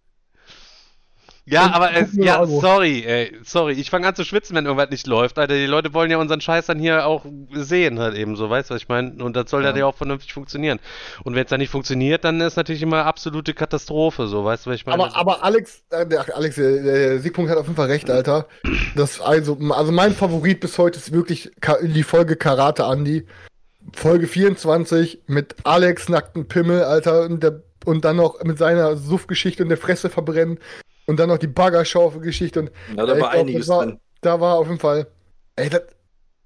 [1.45, 2.61] Ja, aber gucken es, ja, Abo.
[2.61, 3.73] sorry, ey, sorry.
[3.73, 5.37] Ich fange an zu schwitzen, wenn irgendwas nicht läuft.
[5.37, 8.69] Alter, die Leute wollen ja unseren Scheiß dann hier auch sehen, halt eben so, weißt
[8.69, 9.21] du, was ich meine?
[9.21, 9.75] Und das soll ja.
[9.75, 10.79] ja auch vernünftig funktionieren.
[11.23, 14.69] Und wenn es dann nicht funktioniert, dann ist natürlich immer absolute Katastrophe, so, weißt du,
[14.69, 15.03] was ich meine?
[15.03, 18.47] Aber, aber Alex, äh, der, Alex, der, der Siegpunkt hat auf jeden Fall recht, Alter.
[18.95, 23.25] Das, also, also mein Favorit bis heute ist wirklich die Folge Karate Andy.
[23.91, 29.61] Folge 24 mit Alex nackten Pimmel, Alter, und, der, und dann noch mit seiner Suffgeschichte
[29.63, 30.57] und der Fresse verbrennen.
[31.05, 32.61] Und dann noch die Baggerschaufel-Geschichte.
[32.61, 33.99] Und Ja, da war glaub, einiges war, drin.
[34.21, 35.07] Da war auf jeden Fall.
[35.55, 35.81] Ey, das,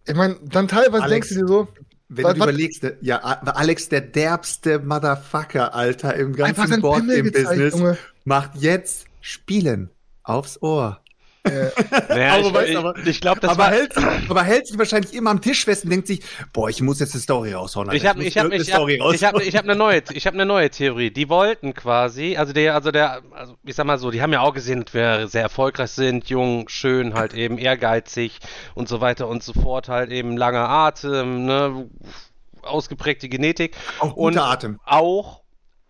[0.07, 1.67] ich meine, dann teilweise Alex, denkst du dir so.
[2.09, 6.67] Wenn was- du was- überlegst, ne, ja, A- Alex, der derbste Motherfucker, Alter, im ganzen
[6.67, 7.97] sein Board Pimmel im gezeigt, Business, Junge.
[8.23, 9.89] macht jetzt Spielen
[10.23, 11.01] aufs Ohr.
[12.09, 14.77] Naja, aber ich- ich- aber, ich glaub, das aber war- hält, sich- aber hält sich
[14.77, 16.21] wahrscheinlich immer am Tisch fest und denkt sich,
[16.53, 17.89] boah, ich muss jetzt eine Story raushauen.
[17.89, 17.97] Alter.
[17.97, 20.45] Ich habe ich hab, ich hab, ich hab, ich hab eine neue, ich hab eine
[20.45, 21.11] neue Theorie.
[21.11, 24.41] Die wollten quasi, also der, also der, also ich sag mal so, die haben ja
[24.41, 28.39] auch gesehen, dass wir sehr erfolgreich sind, jung, schön, halt eben ehrgeizig
[28.75, 31.89] und so weiter und so fort, halt eben langer Atem, ne,
[32.61, 33.75] ausgeprägte Genetik.
[33.99, 34.79] Auch und Atem.
[34.85, 35.41] Auch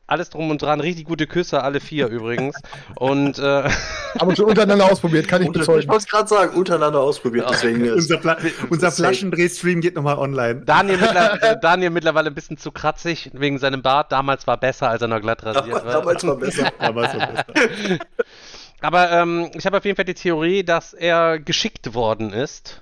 [0.07, 2.55] alles drum und dran, richtig gute Küsse, alle vier übrigens.
[2.95, 3.69] Und äh,
[4.19, 5.89] Aber schon untereinander ausprobiert, kann ich Unter, ich bezeugen.
[5.89, 8.37] wollte es gerade sagen, untereinander ausprobiert, deswegen ist unser Pla
[8.69, 8.91] unser.
[8.91, 10.61] Flaschendreh-Stream geht nochmal online.
[10.65, 14.11] Daniel, mittler äh, Daniel mittlerweile ein bisschen zu kratzig wegen seinem Bart.
[14.11, 15.93] Damals war besser, als er noch glatt rasiert war.
[15.93, 16.71] damals war besser.
[16.79, 17.99] Damals war besser.
[18.81, 22.81] Aber ähm, ich habe auf jeden Fall die Theorie, dass er geschickt worden ist,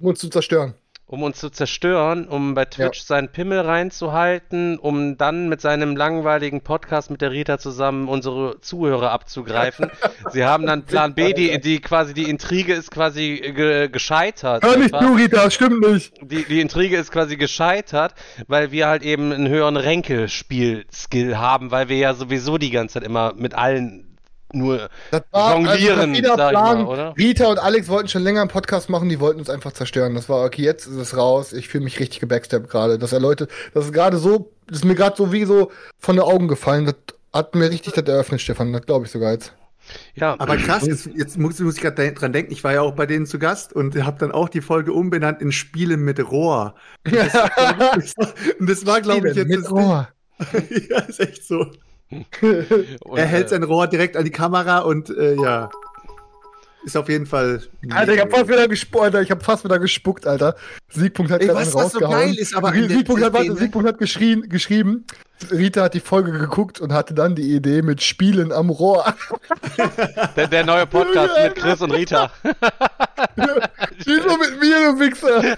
[0.00, 0.74] Um uns zu zerstören.
[1.08, 6.60] Um uns zu zerstören, um bei Twitch seinen Pimmel reinzuhalten, um dann mit seinem langweiligen
[6.60, 9.90] Podcast mit der Rita zusammen unsere Zuhörer abzugreifen.
[10.30, 14.62] Sie haben dann Plan B, die, die quasi die Intrige ist quasi ge gescheitert.
[14.62, 16.12] Hör nicht zu, Rita, stimmt nicht.
[16.20, 18.14] Die, die Intrige ist quasi gescheitert,
[18.46, 23.04] weil wir halt eben einen höheren Ränkespiel-Skill haben, weil wir ja sowieso die ganze Zeit
[23.04, 24.07] immer mit allen
[24.52, 26.82] nur Das war jonglieren, also wieder sag ich Plan.
[26.82, 27.14] mal, oder?
[27.16, 30.14] Rita und Alex wollten schon länger einen Podcast machen, die wollten uns einfach zerstören.
[30.14, 31.52] Das war okay, jetzt ist es raus.
[31.52, 32.98] Ich fühle mich richtig gebackstabbt gerade.
[32.98, 36.16] Dass er Leute, das ist gerade so, das ist mir gerade so wie so von
[36.16, 36.86] den Augen gefallen.
[36.86, 36.94] Das
[37.32, 38.72] hat mir richtig das eröffnet, Stefan.
[38.72, 39.52] Das glaube ich sogar jetzt.
[40.14, 42.94] Ja, Aber krass, jetzt, jetzt muss, muss ich gerade dran denken, ich war ja auch
[42.94, 46.74] bei denen zu Gast und habe dann auch die Folge umbenannt in Spiele mit Rohr.
[47.04, 48.14] Und das,
[48.60, 50.08] das war, glaube ich, jetzt mit das Rohr.
[50.90, 51.66] ja, ist echt so.
[52.10, 55.70] Und, er hält äh, sein Rohr direkt an die Kamera und äh, ja.
[56.84, 57.60] Ist auf jeden Fall.
[57.90, 59.20] Alter, ich hab fast wieder gespuckt, Alter.
[59.20, 60.54] Ich hab fast wieder gespuckt, Alter.
[60.88, 62.12] Siegpunkt hat Ey, gerade was- was so rausgehauen.
[62.28, 65.04] geil ist, aber Siegpunkt hat, warte, Szene- Siegpunkt hat geschrien, geschrieben,
[65.50, 69.12] Rita hat die Folge geguckt und hatte dann die Idee mit Spielen am Rohr.
[70.36, 72.30] der, der neue Podcast mit Chris und Rita.
[74.04, 75.56] Wieso mit mir, du Wichser?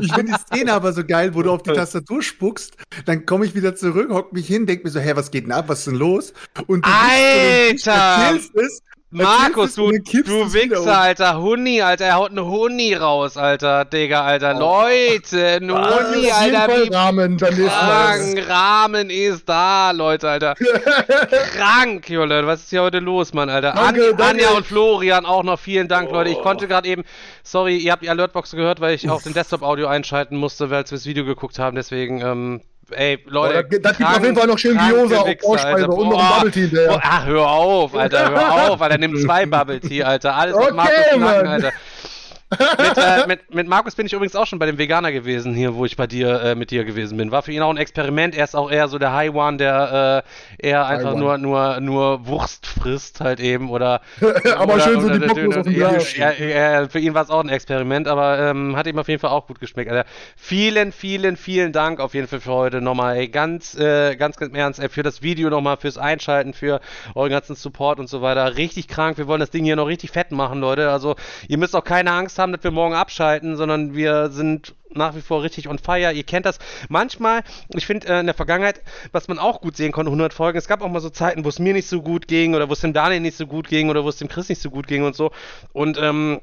[0.00, 3.46] Ich finde die Szene aber so geil, wo du auf die Tastatur spuckst, dann komme
[3.46, 5.80] ich wieder zurück, hock mich hin, denk mir so, hä, was geht denn ab, was
[5.80, 6.32] ist denn los?
[6.66, 7.92] Und du Alter!
[7.92, 8.82] erzählst es,
[9.24, 10.52] Markus, du, du.
[10.52, 11.40] Wichser, Alter.
[11.40, 12.04] Huni, Alter.
[12.06, 13.84] Er haut eine Huni raus, Alter.
[13.84, 14.54] Digga, Alter.
[14.54, 16.44] Leute, eine Huni, Oh.
[16.44, 16.86] jeden Alter.
[16.86, 18.48] Wie Rahmen krank.
[18.48, 20.54] Rahmen ist da, Leute, Alter.
[21.56, 22.46] krank, Junge.
[22.46, 23.72] Was ist hier heute los, Mann, Alter?
[23.72, 24.24] Danke, An, danke.
[24.46, 26.30] Anja und Florian auch noch vielen Dank, Leute.
[26.30, 27.04] Ich konnte gerade eben,
[27.42, 30.84] sorry, ihr habt die Alertbox gehört, weil ich auch den Desktop-Audio einschalten musste, weil wir
[30.84, 31.76] das Video geguckt haben.
[31.76, 32.60] Deswegen, ähm,
[32.90, 33.52] ey, Leute.
[33.52, 36.18] Oh, da- da gibt's krank, auf jeden Fall noch schön Gyoza auf Vorspeise und noch
[36.22, 36.34] ein.
[36.36, 36.88] Bubble Tea hinterher.
[36.88, 38.98] Boah, Ach, hör auf, Alter, hör auf, Alter.
[38.98, 40.34] Nimm zwei Bubble Tea, Alter.
[40.34, 41.46] Alles auf Okay, Markus Nacken, Mann.
[41.46, 41.72] Alter.
[42.50, 45.74] Mit, äh, mit, mit Markus bin ich übrigens auch schon bei dem Veganer gewesen, hier,
[45.74, 47.32] wo ich bei dir, äh, mit dir gewesen bin.
[47.32, 48.36] War für ihn auch ein Experiment.
[48.36, 50.24] Er ist auch eher so der High One, der
[50.60, 54.00] äh, eher einfach nur, nur, nur Wurst frisst halt eben oder.
[54.56, 55.58] Aber oder, schön so die Döner.
[55.58, 56.16] auf dem ja, Glas.
[56.16, 59.20] ja, ja, Für ihn war es auch ein Experiment, aber ähm, hat ihm auf jeden
[59.20, 59.90] Fall auch gut geschmeckt.
[59.90, 60.08] Alter.
[60.36, 63.16] Vielen, vielen, vielen Dank auf jeden Fall für heute nochmal.
[63.16, 66.80] Ey, ganz, äh, ganz, ganz ernst, ey, für das Video nochmal, fürs Einschalten, für
[67.16, 68.56] euren ganzen Support und so weiter.
[68.56, 69.18] Richtig krank.
[69.18, 70.90] Wir wollen das Ding hier noch richtig fett machen, Leute.
[70.90, 71.16] Also,
[71.48, 75.20] ihr müsst auch keine Angst haben, dass wir morgen abschalten, sondern wir sind nach wie
[75.20, 76.12] vor richtig on fire.
[76.12, 76.58] Ihr kennt das.
[76.88, 77.42] Manchmal,
[77.74, 78.80] ich finde äh, in der Vergangenheit,
[79.12, 81.48] was man auch gut sehen konnte, 100 Folgen, es gab auch mal so Zeiten, wo
[81.48, 83.90] es mir nicht so gut ging oder wo es dem Daniel nicht so gut ging
[83.90, 85.30] oder wo es dem Chris nicht so gut ging und so.
[85.72, 86.40] Und ähm,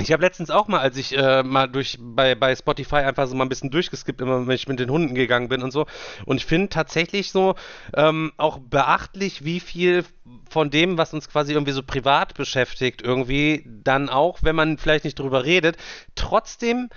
[0.00, 3.36] Ich habe letztens auch mal, als ich äh, mal durch bei, bei Spotify einfach so
[3.36, 5.86] mal ein bisschen durchgeskippt, immer wenn ich mit den Hunden gegangen bin und so.
[6.24, 7.56] Und ich finde tatsächlich so
[7.94, 10.04] ähm, auch beachtlich, wie viel
[10.48, 15.04] von dem, was uns quasi irgendwie so privat beschäftigt, irgendwie dann auch, wenn man vielleicht
[15.04, 15.76] nicht drüber redet,
[16.14, 16.88] trotzdem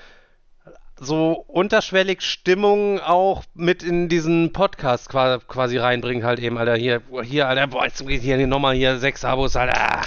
[0.98, 6.78] so unterschwellig Stimmung auch mit in diesen Podcast qua- quasi reinbringen halt eben, Alter.
[6.78, 10.02] Hier, hier, Alter, boah, jetzt geht hier nochmal hier sechs Abos, Alter.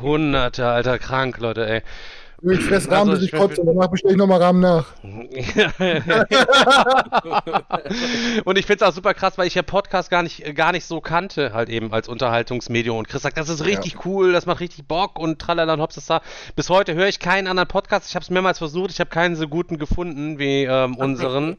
[0.00, 1.82] Hunderte, Alter, krank, Leute, ey.
[2.46, 4.86] Ich fress Rahmen, Also, bis ich ich- kotze, danach bestelle ich nochmal Rahmen nach.
[8.44, 10.84] und ich finde es auch super krass, weil ich ja Podcast gar nicht, gar nicht
[10.84, 12.98] so kannte, halt eben als Unterhaltungsmedium.
[12.98, 15.96] Und Chris sagt, das ist richtig cool, das macht richtig Bock und tralala und hops
[15.96, 16.20] ist da.
[16.54, 18.10] Bis heute höre ich keinen anderen Podcast.
[18.10, 21.56] Ich habe es mehrmals versucht, ich habe keinen so guten gefunden wie ähm, unseren.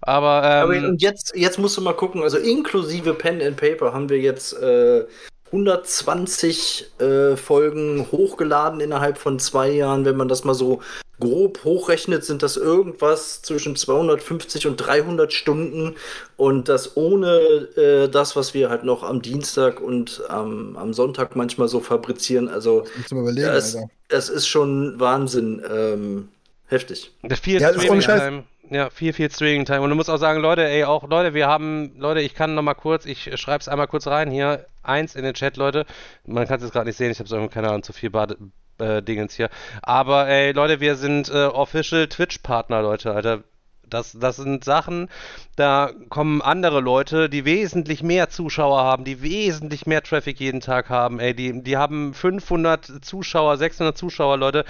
[0.00, 3.92] Aber, Aber ähm, und jetzt, jetzt musst du mal gucken, also inklusive Pen and Paper
[3.92, 5.04] haben wir jetzt äh,
[5.52, 10.04] 120 äh, Folgen hochgeladen innerhalb von zwei Jahren.
[10.04, 10.80] Wenn man das mal so
[11.20, 15.94] grob hochrechnet, sind das irgendwas zwischen 250 und 300 Stunden.
[16.36, 17.36] Und das ohne
[17.76, 22.48] äh, das, was wir halt noch am Dienstag und am- am Sonntag manchmal so fabrizieren.
[22.48, 23.76] Also überlegen, es,
[24.08, 25.62] es ist schon Wahnsinn.
[25.70, 26.28] Ähm,
[26.66, 27.12] heftig.
[27.22, 28.00] Der viel Ja, Streaming.
[28.00, 28.44] Time.
[28.70, 29.82] Ja, viel, viel Streaming Time.
[29.82, 32.62] Und du musst auch sagen, Leute, ey, auch Leute, wir haben, Leute, ich kann noch
[32.62, 35.86] mal kurz, ich schreib's einmal kurz rein hier, eins in den Chat, Leute.
[36.26, 38.36] Man kann es jetzt gerade nicht sehen, ich habe so keine Ahnung, zu viel Bade,
[38.78, 39.48] äh, Dingens hier.
[39.82, 43.44] Aber ey, Leute, wir sind äh, Official Twitch-Partner, Leute, Alter.
[43.88, 45.10] Das, das sind Sachen,
[45.54, 50.88] da kommen andere Leute, die wesentlich mehr Zuschauer haben, die wesentlich mehr Traffic jeden Tag
[50.88, 51.20] haben.
[51.20, 54.64] Ey, die, die haben 500 Zuschauer, 600 Zuschauer, Leute,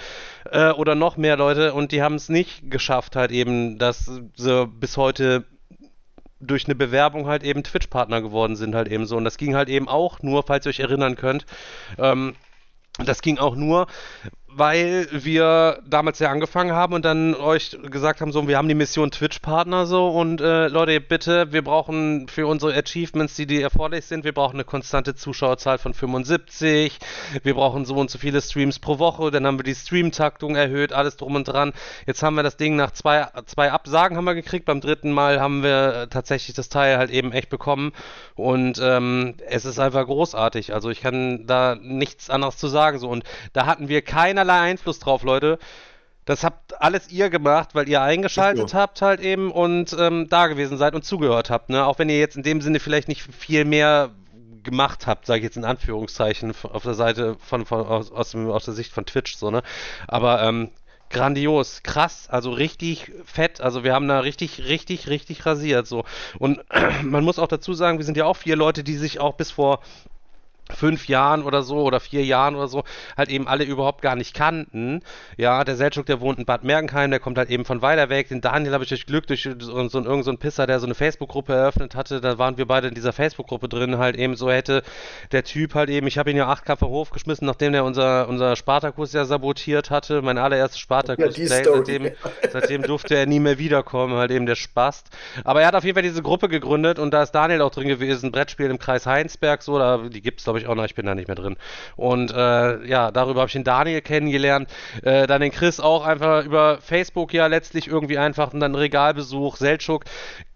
[0.50, 4.66] äh, oder noch mehr Leute, und die haben es nicht geschafft, halt eben, dass sie
[4.66, 5.44] bis heute
[6.42, 9.16] durch eine Bewerbung halt eben Twitch-Partner geworden sind, halt eben so.
[9.16, 11.46] Und das ging halt eben auch nur, falls ihr euch erinnern könnt,
[11.98, 12.34] ähm,
[12.98, 13.86] das ging auch nur,
[14.54, 18.74] weil wir damals ja angefangen haben und dann euch gesagt haben, so, wir haben die
[18.74, 24.04] Mission Twitch-Partner so und äh, Leute, bitte, wir brauchen für unsere Achievements, die, die erforderlich
[24.06, 26.98] sind, wir brauchen eine konstante Zuschauerzahl von 75,
[27.42, 30.92] wir brauchen so und so viele Streams pro Woche, dann haben wir die Stream-Taktung erhöht,
[30.92, 31.72] alles drum und dran.
[32.06, 35.40] Jetzt haben wir das Ding nach zwei, zwei Absagen haben wir gekriegt, beim dritten Mal
[35.40, 37.92] haben wir tatsächlich das Teil halt eben echt bekommen
[38.34, 40.74] und ähm, es ist einfach großartig.
[40.74, 44.02] Also ich kann da nichts anderes zu sagen so und da hatten wir
[44.42, 45.58] keinerlei Einfluss drauf, Leute.
[46.24, 50.78] Das habt alles ihr gemacht, weil ihr eingeschaltet habt halt eben und ähm, da gewesen
[50.78, 51.68] seid und zugehört habt.
[51.68, 51.84] Ne?
[51.84, 54.10] Auch wenn ihr jetzt in dem Sinne vielleicht nicht viel mehr
[54.62, 58.64] gemacht habt, sage ich jetzt in Anführungszeichen, auf der Seite von, von aus, aus, aus
[58.64, 59.62] der Sicht von Twitch so, ne?
[60.06, 60.70] Aber ähm,
[61.10, 63.60] grandios, krass, also richtig fett.
[63.60, 66.04] Also wir haben da richtig, richtig, richtig rasiert so.
[66.38, 66.60] Und
[67.02, 69.50] man muss auch dazu sagen, wir sind ja auch vier Leute, die sich auch bis
[69.50, 69.80] vor
[70.74, 72.84] fünf Jahren oder so oder vier Jahren oder so
[73.16, 75.00] halt eben alle überhaupt gar nicht kannten.
[75.36, 78.28] Ja, der Seltschuk, der wohnt in Bad Mergenheim, der kommt halt eben von weiter weg.
[78.28, 80.86] Den Daniel habe ich durch Glück, durch so, so, einen- irgend so Pisser, der so
[80.86, 84.50] eine Facebook-Gruppe eröffnet hatte, da waren wir beide in dieser Facebook-Gruppe drin, halt eben so
[84.50, 84.82] hätte
[85.30, 88.28] der Typ halt eben, ich habe ihn ja acht vom Hof geschmissen, nachdem der unser,
[88.28, 91.46] unser Spartakus ja sabotiert hatte, mein allererstes Spartakus Story.
[91.46, 92.10] seitdem,
[92.50, 95.10] seitdem durfte er nie mehr wiederkommen, halt eben der Spast.
[95.44, 97.88] Aber er hat auf jeden Fall diese Gruppe gegründet und da ist Daniel auch drin
[97.88, 101.06] gewesen, Brettspiel im Kreis Heinsberg, so, da, die gibt's glaube ich auch noch, ich bin
[101.06, 101.56] da nicht mehr drin.
[101.96, 104.68] Und äh, ja, darüber habe ich den Daniel kennengelernt,
[105.02, 109.56] äh, dann den Chris auch einfach über Facebook ja letztlich irgendwie einfach und dann Regalbesuch,
[109.56, 110.04] Seltschuk,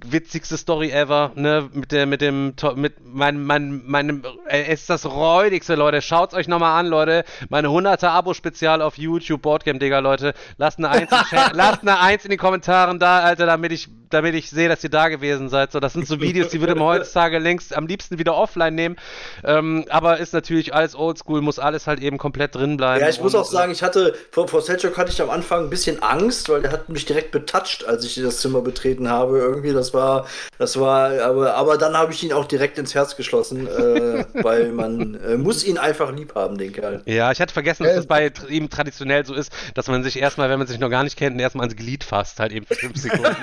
[0.05, 5.07] witzigste Story ever, ne, mit der, mit dem, mit meinem, meinem, meinem, äh, ist das
[5.07, 10.35] räudigste, Leute, schaut's euch nochmal an, Leute, meine 100er Abo-Spezial auf YouTube, Boardgame, Digga, Leute,
[10.59, 11.11] lasst eine Eins,
[11.53, 14.91] lasst eine Eins in die Kommentaren da, Alter, damit ich, damit ich sehe, dass ihr
[14.91, 18.19] da gewesen seid, so, das sind so Videos, die würde man heutzutage längst am liebsten
[18.19, 18.97] wieder offline nehmen,
[19.45, 23.01] ähm, aber ist natürlich alles oldschool, muss alles halt eben komplett drin bleiben.
[23.01, 25.71] Ja, ich muss auch sagen, ich hatte, vor, vor Selchuk hatte ich am Anfang ein
[25.71, 29.39] bisschen Angst, weil der hat mich direkt betatscht, als ich das Zimmer betreten habe.
[29.39, 30.27] Irgendwie, das war,
[30.59, 34.73] das war, aber, aber dann habe ich ihn auch direkt ins Herz geschlossen, äh, weil
[34.73, 37.03] man äh, muss ihn einfach lieb haben, den Kerl.
[37.07, 40.51] Ja, ich hatte vergessen, dass das bei ihm traditionell so ist, dass man sich erstmal,
[40.51, 42.97] wenn man sich noch gar nicht kennt, erstmal ans Glied fasst, halt eben für fünf
[43.01, 43.37] Sekunden.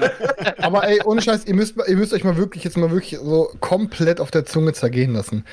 [0.58, 3.50] Aber ey, ohne Scheiß, ihr müsst, ihr müsst euch mal wirklich jetzt mal wirklich so
[3.60, 5.46] komplett auf der Zunge zergehen lassen.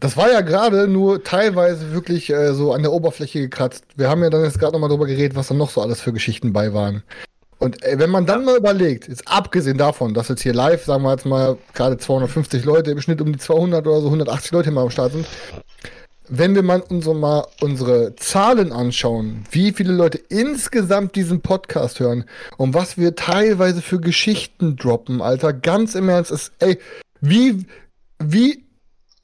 [0.00, 3.84] Das war ja gerade nur teilweise wirklich äh, so an der Oberfläche gekratzt.
[3.96, 6.12] Wir haben ja dann jetzt gerade nochmal drüber geredet, was da noch so alles für
[6.12, 7.04] Geschichten bei waren.
[7.58, 11.04] Und ey, wenn man dann mal überlegt, jetzt abgesehen davon, dass jetzt hier live, sagen
[11.04, 14.72] wir jetzt mal, gerade 250 Leute, im Schnitt um die 200 oder so 180 Leute
[14.72, 15.26] mal am Start sind,
[16.28, 22.24] wenn wir mal unsere, mal unsere Zahlen anschauen, wie viele Leute insgesamt diesen Podcast hören
[22.56, 26.78] und was wir teilweise für Geschichten droppen, Alter, ganz im Ernst, ist, ey,
[27.20, 27.66] wie,
[28.18, 28.64] wie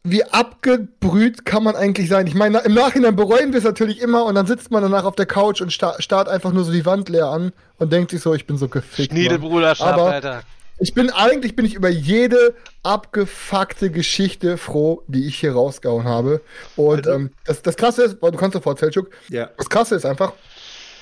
[0.05, 2.27] wie abgebrüht kann man eigentlich sein?
[2.27, 5.17] Ich meine, im Nachhinein bereuen wir es natürlich immer und dann sitzt man danach auf
[5.17, 8.21] der Couch und sta starrt einfach nur so die Wand leer an und denkt sich
[8.21, 9.13] so, ich bin so gefickt.
[9.13, 10.43] Schniedebruderschaft, Aber Alter.
[10.81, 16.41] Ich bin eigentlich bin ich über jede abgefuckte Geschichte froh, die ich hier rausgehauen habe.
[16.77, 19.11] Und ähm, das, das Krasse ist, du kannst sofort, Selchuk.
[19.29, 19.51] Ja.
[19.57, 20.33] Das Krasse ist einfach,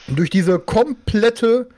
[0.09, 1.69] durch diese komplette,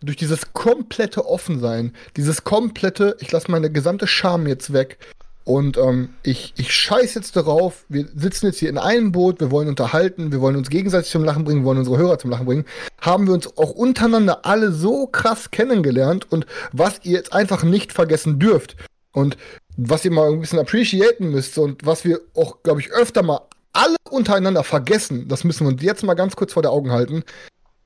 [0.00, 4.98] durch dieses komplette Offensein, dieses komplette, ich lasse meine gesamte Scham jetzt weg.
[5.46, 9.52] Und ähm, ich, ich scheiß jetzt darauf, wir sitzen jetzt hier in einem Boot, wir
[9.52, 12.46] wollen unterhalten, wir wollen uns gegenseitig zum Lachen bringen, wir wollen unsere Hörer zum Lachen
[12.46, 12.64] bringen.
[13.00, 16.26] Haben wir uns auch untereinander alle so krass kennengelernt.
[16.32, 18.76] Und was ihr jetzt einfach nicht vergessen dürft.
[19.12, 19.36] Und
[19.76, 21.56] was ihr mal ein bisschen appreciaten müsst.
[21.58, 23.42] Und was wir auch, glaube ich, öfter mal
[23.72, 27.22] alle untereinander vergessen, das müssen wir uns jetzt mal ganz kurz vor der Augen halten.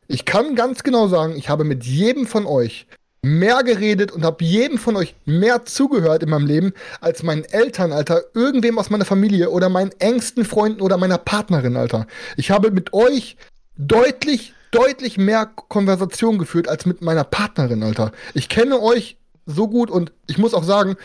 [0.08, 2.86] Ich kann ganz genau sagen, ich habe mit jedem von euch
[3.22, 7.92] mehr geredet und habe jedem von euch mehr zugehört in meinem Leben als meinen Eltern,
[7.92, 12.06] Alter, irgendwem aus meiner Familie oder meinen engsten Freunden oder meiner Partnerin, Alter.
[12.36, 13.36] Ich habe mit euch
[13.76, 18.12] deutlich, deutlich mehr Konversation geführt als mit meiner Partnerin, Alter.
[18.32, 20.96] Ich kenne euch so gut und ich muss auch sagen,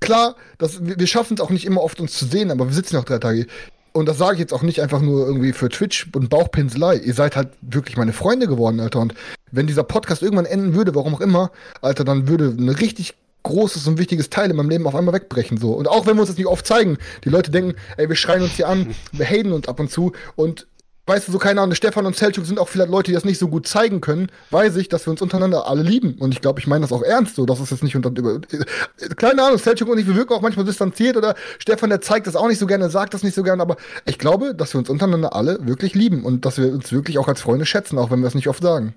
[0.00, 2.96] klar, das, wir schaffen es auch nicht immer oft uns zu sehen, aber wir sitzen
[2.96, 3.46] auch drei Tage.
[3.92, 6.96] Und das sage ich jetzt auch nicht einfach nur irgendwie für Twitch und Bauchpinselei.
[6.96, 9.00] Ihr seid halt wirklich meine Freunde geworden, Alter.
[9.00, 9.14] Und
[9.50, 13.86] wenn dieser Podcast irgendwann enden würde, warum auch immer, Alter, dann würde ein richtig großes
[13.86, 15.72] und wichtiges Teil in meinem Leben auf einmal wegbrechen, so.
[15.72, 18.42] Und auch wenn wir uns das nicht oft zeigen, die Leute denken, ey, wir schreien
[18.42, 20.66] uns hier an, wir haten uns ab und zu und
[21.10, 23.38] weißt du, so keine Ahnung, Stefan und Selchuk sind auch vielleicht Leute, die das nicht
[23.38, 26.14] so gut zeigen können, weiß ich, dass wir uns untereinander alle lieben.
[26.20, 28.34] Und ich glaube, ich meine das auch ernst so, dass es jetzt nicht unter, über,
[28.36, 32.28] äh, keine Ahnung, Selchuk und ich, wir wirken auch manchmal distanziert oder Stefan, der zeigt
[32.28, 33.76] das auch nicht so gerne, sagt das nicht so gerne, aber
[34.06, 37.26] ich glaube, dass wir uns untereinander alle wirklich lieben und dass wir uns wirklich auch
[37.26, 38.94] als Freunde schätzen, auch wenn wir es nicht oft sagen.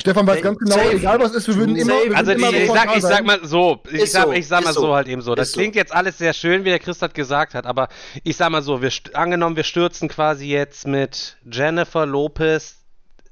[0.00, 2.70] Stefan weiß ganz genau, egal was ist, wir würden immer, wir würden Also immer ich,
[2.70, 4.80] sag, ich sag mal so, ich sag, so, ich sag mal so.
[4.82, 4.94] so.
[4.94, 5.34] halt eben so.
[5.34, 5.60] Das Ist so.
[5.60, 7.88] klingt jetzt alles sehr schön, wie der Christ gesagt hat, aber
[8.22, 12.76] ich sag mal so, wir angenommen, wir stürzen quasi jetzt mit Jennifer Lopez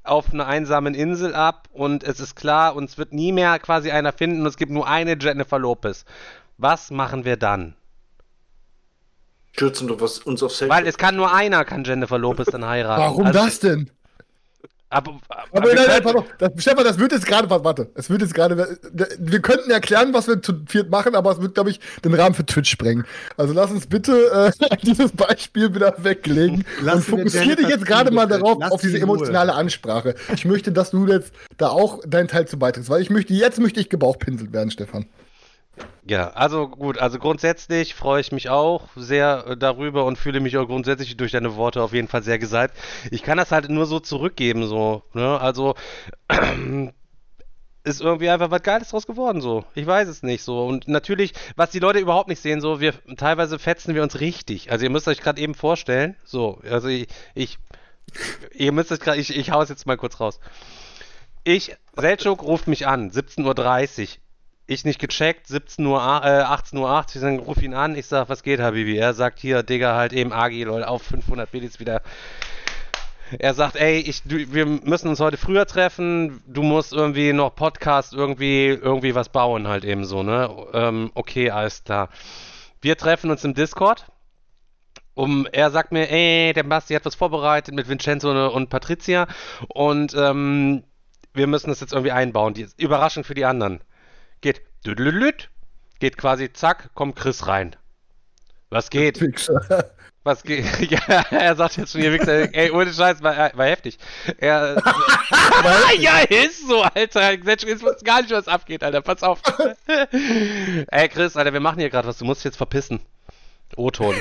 [0.03, 4.11] auf einer einsamen Insel ab und es ist klar, uns wird nie mehr quasi einer
[4.11, 6.03] finden und es gibt nur eine Jennifer Lopez.
[6.57, 7.75] Was machen wir dann?
[9.53, 10.75] Stürzen wir was- uns auf Selchuk.
[10.75, 13.01] Weil es kann nur einer, kann Jennifer Lopez dann heiraten.
[13.01, 13.89] Warum Also- das denn?
[14.95, 15.19] Aber,
[15.51, 16.23] Aber wir nein, nein, pardon.
[16.37, 18.77] Das, Stefan, das wird jetzt gerade, warte, es wird jetzt gerade,
[19.19, 22.33] wir könnten erklären, was wir zu viert machen, aber es wird, glaube ich, den Rahmen
[22.33, 23.03] für Twitch sprengen.
[23.35, 28.09] Also lass uns bitte äh, dieses Beispiel wieder weglegen Lass und fokussiere dich jetzt gerade
[28.11, 30.15] mal darauf, Lass auf diese emotionale Ansprache.
[30.33, 33.59] Ich möchte, dass du jetzt da auch deinen Teil zu beitrittst, weil ich möchte, jetzt
[33.59, 35.07] möchte ich gebauchpinselt werden, Stefan.
[36.07, 40.55] Ja, also gut, also grundsätzlich freue ich mich auch sehr äh, darüber und fühle mich
[40.57, 42.75] auch grundsätzlich durch deine Worte auf jeden Fall sehr gesalbt.
[43.09, 45.39] Ich kann das halt nur so zurückgeben, so, ne?
[45.41, 45.73] Also
[47.83, 49.65] ist irgendwie einfach was Geiles draus geworden, so.
[49.73, 50.65] Ich weiß es nicht, so.
[50.65, 54.71] Und natürlich, was die Leute überhaupt nicht sehen, so, wir teilweise fetzen wir uns richtig.
[54.71, 57.57] Also ihr müsst euch gerade eben vorstellen, so, also ich, ich
[58.53, 60.39] ihr müsst es gerade, ich, ich hau es jetzt mal kurz raus.
[61.43, 64.07] Ich, Selchuk ruft mich an, 17.30 Uhr.
[64.67, 68.41] Ich nicht gecheckt, 17 Uhr, äh, 18.80 Uhr, dann ruf ihn an, ich sag, was
[68.41, 68.97] geht, Habibi?
[68.97, 72.01] Er sagt hier, Digga, halt eben Agi, lol, auf 500 Billys wieder.
[73.37, 77.55] Er sagt, ey, ich, du, wir müssen uns heute früher treffen, du musst irgendwie noch
[77.55, 80.49] Podcast, irgendwie, irgendwie was bauen, halt eben so, ne?
[80.73, 82.09] Ähm, okay, alles klar.
[82.81, 84.07] Wir treffen uns im Discord.
[85.13, 89.27] Um, er sagt mir, ey, der Basti hat was vorbereitet mit Vincenzo und Patricia
[89.69, 90.83] und ähm,
[91.33, 92.53] wir müssen das jetzt irgendwie einbauen.
[92.53, 93.79] Die Überraschung für die anderen.
[94.41, 95.49] Geht düdelüt,
[95.99, 97.75] geht quasi zack, kommt Chris rein.
[98.69, 99.21] Was geht?
[100.23, 100.65] Was geht?
[100.91, 103.97] ja, er sagt jetzt schon hier, Wichser, ey, ohne Scheiß, war, war heftig.
[104.39, 104.81] Er,
[105.99, 107.33] ja, ist so, Alter.
[107.33, 109.01] Ich weiß gar nicht, was abgeht, Alter.
[109.01, 109.41] Pass auf.
[109.87, 112.17] ey, Chris, Alter, wir machen hier gerade was.
[112.17, 112.99] Du musst jetzt verpissen.
[113.75, 114.15] O-Ton.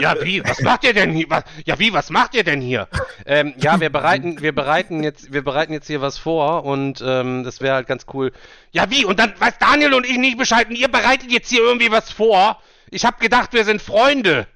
[0.00, 0.42] Ja, wie?
[0.44, 1.26] Was macht ihr denn hier?
[1.28, 1.92] Was, ja, wie?
[1.92, 2.88] Was macht ihr denn hier?
[3.24, 7.44] Ähm, ja, wir bereiten, wir bereiten jetzt, wir bereiten jetzt hier was vor und ähm,
[7.44, 8.32] das wäre halt ganz cool.
[8.70, 9.04] Ja, wie?
[9.04, 12.10] Und dann weiß Daniel und ich nicht Bescheid und ihr bereitet jetzt hier irgendwie was
[12.10, 12.60] vor?
[12.90, 14.46] Ich hab gedacht, wir sind Freunde.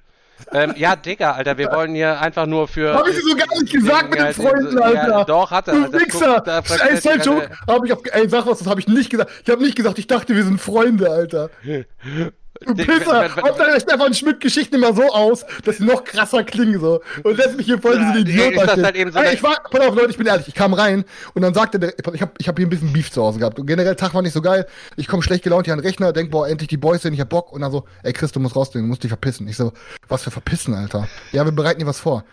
[0.51, 2.93] Ähm, ja, Digga, Alter, wir wollen hier einfach nur für.
[2.93, 5.25] Hab ich dir so gar nicht gesagt mit den Freunden, ja, Alter.
[5.25, 5.73] doch, hat er.
[5.73, 5.99] Du Alter.
[5.99, 6.43] Wichser!
[6.45, 7.49] Guck, Ey, Alter.
[7.67, 9.31] hab ich auf, ey, sag was, das habe ich nicht gesagt.
[9.43, 11.49] Ich habe nicht gesagt, ich dachte, wir sind Freunde, Alter.
[12.65, 13.35] Du Pisser!
[13.35, 17.01] Hauptsache der Stefan Schmidt Geschichten immer so aus, dass sie noch krasser klingen so.
[17.23, 19.43] Und lässt mich hier voll Ja, diesen Idiot ist halt eben so Ey, eine- ich
[19.43, 22.21] war, pass auf Leute, ich bin ehrlich, ich kam rein und dann sagte der, ich
[22.21, 23.59] habe ich hab hier ein bisschen Beef zu Hause gehabt.
[23.59, 24.65] Und generell Tag war nicht so geil.
[24.95, 27.19] Ich komme schlecht gelaunt hier an den Rechner, denk, boah, endlich die Boys sind, ich
[27.21, 27.51] hab Bock.
[27.51, 29.47] Und dann so, ey Chris, du musst rausgehen, du musst dich verpissen.
[29.47, 29.71] Ich so,
[30.07, 31.07] was für verpissen, Alter?
[31.31, 32.23] Ja, wir bereiten dir was vor.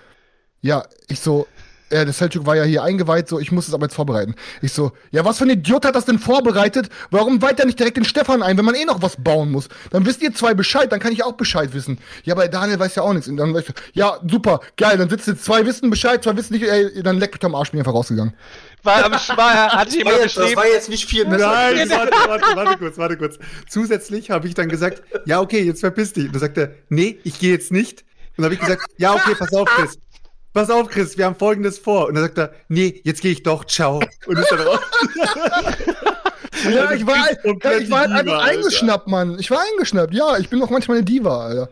[0.63, 1.47] Ja, ich so,
[1.91, 4.35] äh, der Selchuk war ja hier eingeweiht, so, ich muss es aber jetzt vorbereiten.
[4.63, 6.89] Ich so, ja, was für ein Idiot hat das denn vorbereitet?
[7.11, 9.69] Warum weiht er nicht direkt den Stefan ein, wenn man eh noch was bauen muss?
[9.91, 11.99] Dann wisst ihr zwei Bescheid, dann kann ich auch Bescheid wissen.
[12.25, 13.29] Ja, aber Daniel weiß ja auch nichts.
[13.29, 16.55] Und dann weiß ich, ja, super, geil, dann sitzen jetzt zwei wissen Bescheid, zwei wissen
[16.55, 18.35] nicht, ey, dann leck mich am Arsch, bin ich einfach rausgegangen.
[18.83, 19.37] War, Schwa-
[19.69, 20.57] hat Das war, jemand jetzt, das geschrieben.
[20.57, 21.51] war jetzt nicht viel besser.
[21.51, 23.39] Nein, warte, warte, warte kurz, warte kurz.
[23.69, 26.27] Zusätzlich habe ich dann gesagt, ja, okay, jetzt verpiss dich.
[26.27, 28.03] Und dann sagt er, nee, ich gehe jetzt nicht.
[28.37, 29.99] Und dann habe ich gesagt, ja, okay, pass auf, Chris.
[30.55, 32.07] Pass auf, Chris, wir haben folgendes vor.
[32.07, 34.01] Und dann sagt er, nee, jetzt gehe ich doch, ciao.
[34.27, 34.79] Und ist dann raus.
[36.63, 37.17] Ja, ich war,
[37.79, 39.39] ich war halt Diva, einfach eingeschnappt, Mann.
[39.39, 40.39] Ich war eingeschnappt, ja.
[40.39, 41.69] Ich bin auch manchmal eine Diva, Alter.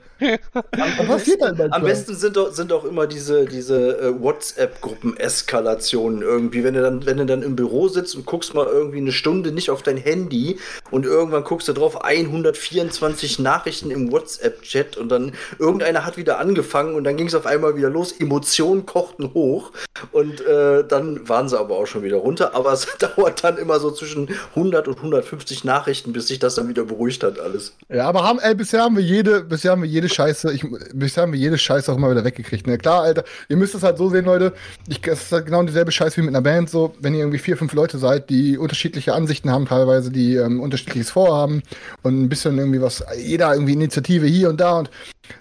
[0.53, 6.23] Am, passiert besten, halt am besten sind doch, sind auch immer diese, diese äh, WhatsApp-Gruppen-Eskalationen
[6.23, 6.63] irgendwie.
[6.65, 9.51] Wenn du, dann, wenn du dann im Büro sitzt und guckst mal irgendwie eine Stunde
[9.53, 10.59] nicht auf dein Handy
[10.91, 16.95] und irgendwann guckst du drauf 124 Nachrichten im WhatsApp-Chat und dann irgendeiner hat wieder angefangen
[16.95, 18.13] und dann ging es auf einmal wieder los.
[18.13, 19.73] Emotionen kochten hoch
[20.13, 22.55] und äh, dann waren sie aber auch schon wieder runter.
[22.55, 26.69] Aber es dauert dann immer so zwischen 100 und 150 Nachrichten, bis sich das dann
[26.69, 27.75] wieder beruhigt hat alles.
[27.89, 31.23] Ja, aber haben, ey, bisher haben wir jede, bisher haben wir jede Scheiße, ich, bisher
[31.23, 32.67] haben wir jede Scheiße auch immer wieder weggekriegt.
[32.67, 32.79] Ne?
[32.79, 34.53] Klar, Alter, ihr müsst es halt so sehen, Leute.
[34.89, 37.39] Ich, es ist halt genau dieselbe Scheiße wie mit einer Band, so, wenn ihr irgendwie
[37.39, 41.63] vier, fünf Leute seid, die unterschiedliche Ansichten haben, teilweise, die ähm, unterschiedliches Vorhaben
[42.03, 44.91] und ein bisschen irgendwie was, jeder irgendwie Initiative hier und da und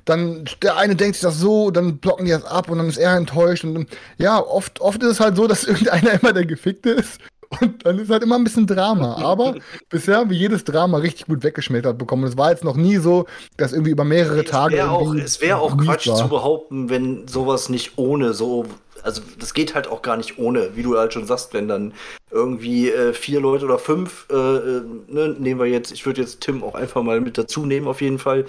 [0.05, 2.97] dann der eine denkt sich das so, dann blocken die das ab und dann ist
[2.97, 6.91] er enttäuscht und ja, oft, oft ist es halt so, dass irgendeiner immer der Gefickte
[6.91, 7.19] ist.
[7.59, 9.15] Und dann ist halt immer ein bisschen Drama.
[9.17, 9.55] Aber
[9.89, 12.23] bisher haben wir jedes Drama richtig gut weggeschmettert bekommen.
[12.23, 13.25] Und es war jetzt noch nie so,
[13.57, 14.75] dass irgendwie über mehrere Tage.
[14.75, 16.15] Es wäre auch, es wär auch Quatsch war.
[16.15, 18.65] zu behaupten, wenn sowas nicht ohne so.
[19.03, 21.93] Also das geht halt auch gar nicht ohne, wie du halt schon sagst, wenn dann
[22.29, 26.41] irgendwie äh, vier Leute oder fünf, äh, äh, ne, nehmen wir jetzt, ich würde jetzt
[26.41, 28.45] Tim auch einfach mal mit dazu nehmen auf jeden Fall,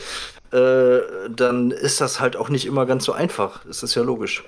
[0.53, 0.99] äh,
[1.35, 3.65] dann ist das halt auch nicht immer ganz so einfach.
[3.65, 4.45] Das ist ja logisch.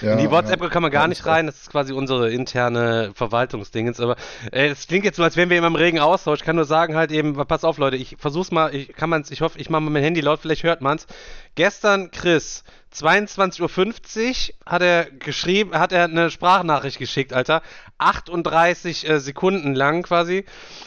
[0.00, 0.68] Ja, In die WhatsApp ja.
[0.68, 4.16] kann man gar nicht rein, das ist quasi unsere interne Verwaltungsdingens, aber
[4.52, 6.40] äh, es klingt jetzt so, als wären wir immer im regen Austausch.
[6.40, 9.30] Ich kann nur sagen halt eben, pass auf Leute, ich versuch's mal, ich kann man's,
[9.30, 11.06] ich hoffe, ich mache mal mein Handy laut, vielleicht hört man's.
[11.54, 17.62] Gestern, Chris, 22.50 Uhr hat er geschrieben, hat er eine Sprachnachricht geschickt, Alter.
[17.98, 20.44] 38 äh, Sekunden lang quasi,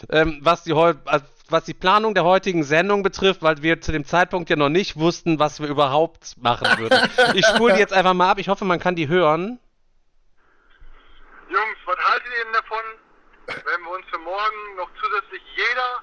[0.09, 1.19] ähm, was die heu äh,
[1.53, 4.97] was die Planung der heutigen Sendung betrifft, weil wir zu dem Zeitpunkt ja noch nicht
[4.97, 6.99] wussten, was wir überhaupt machen würden.
[7.35, 8.39] Ich spule die jetzt einfach mal ab.
[8.39, 9.59] Ich hoffe, man kann die hören.
[11.49, 12.85] Jungs, was haltet ihr denn davon,
[13.47, 16.01] wenn wir uns für morgen noch zusätzlich jeder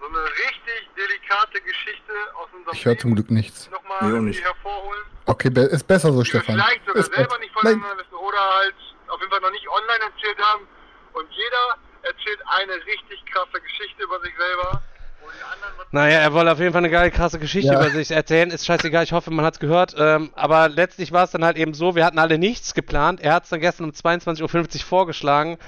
[0.00, 3.70] so eine richtig delikate Geschichte aus unserem Ich höre zum Glück nichts.
[3.70, 4.44] nochmal Nee, auch irgendwie nicht.
[4.44, 5.02] hervorholen?
[5.26, 6.54] Okay, be ist besser so, Stefan.
[6.56, 8.74] vielleicht sogar Ist selber be- nicht Nein, voneinander wissen oder halt
[9.08, 10.66] auf jeden Fall noch nicht online erzählt haben.
[11.12, 14.82] Und jeder erzählt eine richtig krasse Geschichte über sich selber.
[15.22, 17.80] wo die anderen was Naja, er wollte auf jeden Fall eine geile, krasse Geschichte Ja.
[17.80, 18.50] über sich erzählen.
[18.50, 19.94] Ist scheißegal, ich hoffe, man hat's gehört.
[19.98, 23.20] Ähm, aber letztlich war es dann halt eben so, wir hatten alle nichts geplant.
[23.20, 24.42] Er hat's dann gestern um 22.50
[24.76, 25.58] Uhr vorgeschlagen.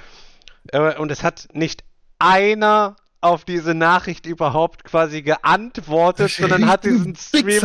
[0.71, 1.83] Äh, und es hat nicht
[2.19, 7.61] einer auf diese Nachricht überhaupt quasi geantwortet, sondern hat diesen Stream,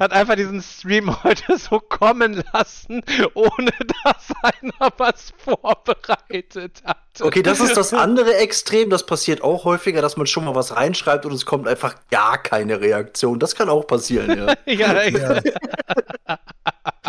[0.00, 3.02] hat einfach diesen Stream heute so kommen lassen,
[3.34, 3.70] ohne
[4.04, 7.03] dass einer was vorbereitet hat.
[7.20, 8.90] Okay, das ist das andere Extrem.
[8.90, 12.42] Das passiert auch häufiger, dass man schon mal was reinschreibt und es kommt einfach gar
[12.42, 13.38] keine Reaktion.
[13.38, 14.54] Das kann auch passieren, ja.
[14.66, 15.40] ja, Ja.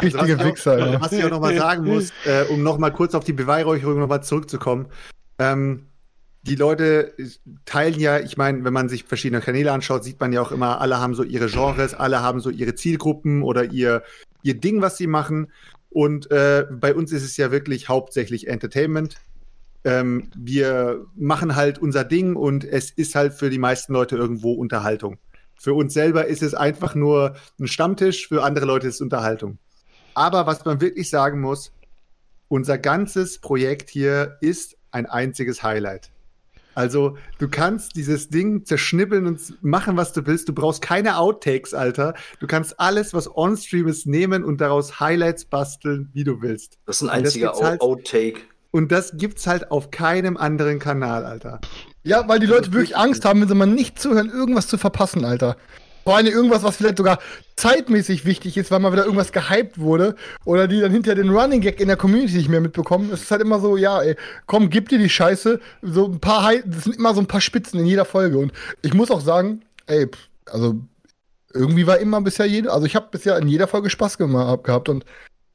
[0.01, 1.01] Richtige was, ich Wichser, auch, ja.
[1.01, 3.97] was ich auch noch mal sagen muss, äh, um noch mal kurz auf die Beweihräucherung
[3.97, 4.87] noch mal zurückzukommen.
[5.39, 5.87] Ähm,
[6.43, 7.13] die Leute
[7.63, 10.81] teilen ja, ich meine, wenn man sich verschiedene Kanäle anschaut, sieht man ja auch immer,
[10.81, 14.03] alle haben so ihre Genres, alle haben so ihre Zielgruppen oder ihr,
[14.43, 15.51] ihr Ding, was sie machen.
[15.89, 19.15] Und äh, bei uns ist es ja wirklich hauptsächlich Entertainment.
[19.85, 24.53] Ähm, wir machen halt unser Ding und es ist halt für die meisten Leute irgendwo
[24.53, 25.17] Unterhaltung.
[25.57, 29.59] Für uns selber ist es einfach nur ein Stammtisch, für andere Leute ist es Unterhaltung.
[30.15, 31.71] Aber was man wirklich sagen muss,
[32.47, 36.11] unser ganzes Projekt hier ist ein einziges Highlight.
[36.73, 40.49] Also, du kannst dieses Ding zerschnippeln und machen, was du willst.
[40.49, 42.15] Du brauchst keine Outtakes, Alter.
[42.41, 46.77] Du kannst alles, was on-stream ist, nehmen und daraus Highlights basteln, wie du willst.
[46.85, 48.41] Das ist ein einziger halt- Outtake.
[48.75, 51.61] Und das gibt's halt auf keinem anderen Kanal, Alter.
[52.03, 55.23] Ja, weil die Leute wirklich Angst haben, wenn sie mal nicht zuhören, irgendwas zu verpassen,
[55.23, 55.55] Alter.
[56.03, 57.19] Vor allem irgendwas, was vielleicht sogar
[57.55, 61.61] zeitmäßig wichtig ist, weil mal wieder irgendwas gehypt wurde oder die dann hinterher den Running
[61.61, 63.11] Gag in der Community nicht mehr mitbekommen.
[63.13, 65.61] Es ist halt immer so, ja, ey, komm, gib dir die Scheiße.
[65.81, 68.39] So ein paar, Hi das sind immer so ein paar Spitzen in jeder Folge.
[68.39, 68.51] Und
[68.81, 70.09] ich muss auch sagen, ey,
[70.47, 70.81] also
[71.53, 74.89] irgendwie war immer bisher jede, also ich habe bisher in jeder Folge Spaß gemacht gehabt
[74.89, 75.05] und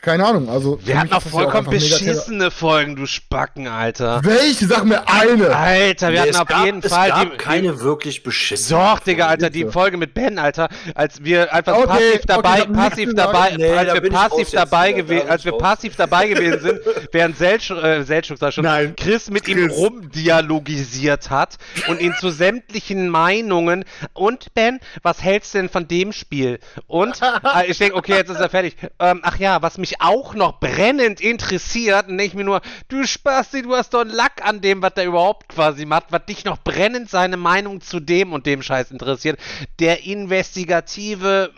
[0.02, 0.78] Keine Ahnung, also.
[0.82, 4.20] Wir hatten ja auch vollkommen mega beschissene Folgen, du Spacken, Alter.
[4.24, 4.66] Welche?
[4.66, 5.54] Sag mir eine!
[5.54, 8.80] Alter, wir Nee, hatten es auf gab, jeden es Fall gab die, keine wirklich beschissene.
[8.80, 9.66] Doch, Digga, Alter, die.
[9.66, 13.70] Folge mit Ben, Alter, als wir einfach Okay, passiv okay, dabei, nichts passiv dabei, Nee,
[13.72, 16.80] als da wir passiv dabei gewesen, als wir passiv dabei gewesen sind,
[17.12, 19.76] während Selch, äh, Selchuk sag schon, Nein, Chris mit ihm Chris.
[19.76, 21.56] rumdialogisiert hat
[21.88, 26.58] und ihn zu sämtlichen Meinungen und Ben, was hältst du denn von dem Spiel?
[26.86, 27.20] Und
[27.54, 28.76] äh, ich denke, okay, jetzt ist er fertig.
[28.98, 33.62] Ähm, ach ja, was mich auch noch brennend interessiert, denke ich mir nur, du Spasti,
[33.62, 36.58] du hast doch einen Lack an dem, was der überhaupt quasi macht, was dich noch
[36.58, 39.38] brennend seine Meinung zu dem und dem Scheiß interessiert.
[39.78, 41.50] Der investigative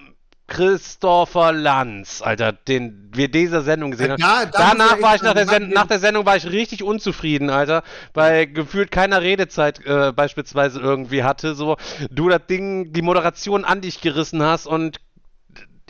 [0.52, 4.20] Christopher Lanz, Alter, den wir dieser Sendung gesehen haben.
[4.20, 7.48] Muss Danach war ich nach der, sagen, Sen nach der Sendung war ich richtig unzufrieden,
[7.48, 11.54] Alter, weil gefühlt keiner Redezeit äh, beispielsweise irgendwie hatte.
[11.54, 11.76] So,
[12.10, 15.00] du das Ding, die Moderation an dich gerissen hast und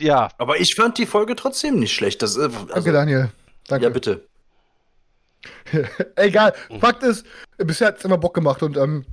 [0.03, 0.29] ja.
[0.37, 2.21] Aber ich fand die Folge trotzdem nicht schlecht.
[2.21, 3.31] Das, äh, also, Danke, Daniel.
[3.67, 3.85] Danke.
[3.85, 4.27] Ja, bitte.
[6.15, 6.53] Egal.
[6.79, 7.25] Fakt ist,
[7.57, 9.05] bisher hat es immer Bock gemacht und ähm,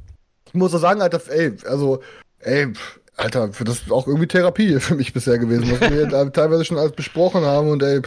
[0.46, 2.02] ich muss auch sagen, Alter, ey, also,
[2.40, 6.06] ey, pff, Alter, für das ist auch irgendwie Therapie für mich bisher gewesen, was wir
[6.06, 8.00] da teilweise schon alles besprochen haben und ey,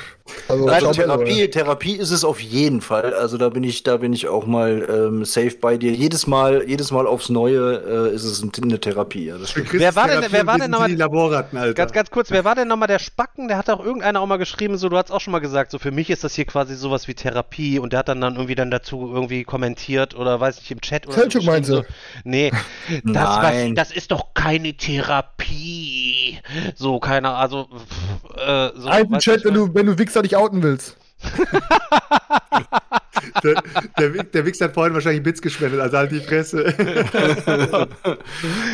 [0.47, 3.13] also, Also schau mal, Therapie, Therapie ist es auf jeden Fall.
[3.13, 5.91] Also da bin ich, da bin ich auch mal ähm, safe bei dir.
[5.91, 9.25] Jedes Mal, jedes Mal aufs Neue äh, ist es ein- eine Therapie.
[9.25, 9.35] Ja.
[9.71, 11.73] Wer war denn, wer war denn nochmal, Die Laborratten, Alter.
[11.73, 13.47] ganz, ganz kurz, wer war denn nochmal der Spacken?
[13.49, 15.77] Der hat auch irgendeiner auch mal geschrieben, so, du hast auch schon mal gesagt, so,
[15.79, 18.55] für mich ist das hier quasi sowas wie Therapie und der hat dann dann irgendwie
[18.55, 21.75] dann dazu irgendwie kommentiert oder weiß nicht, im Chat oder Selchuk meinst du?
[21.77, 21.83] so.
[22.23, 22.51] Nee,
[23.03, 23.75] das, war, Nein.
[23.75, 25.02] das ist doch keine Therapie.
[26.75, 28.87] So, keiner, also, pff, äh, so.
[28.89, 30.97] Alten Chat, wenn du, wenn du Wichser dich outen willst.
[33.43, 33.61] Der,
[33.97, 36.65] der, der Wichs hat vorhin wahrscheinlich Bits gespendet, also halt die Fresse.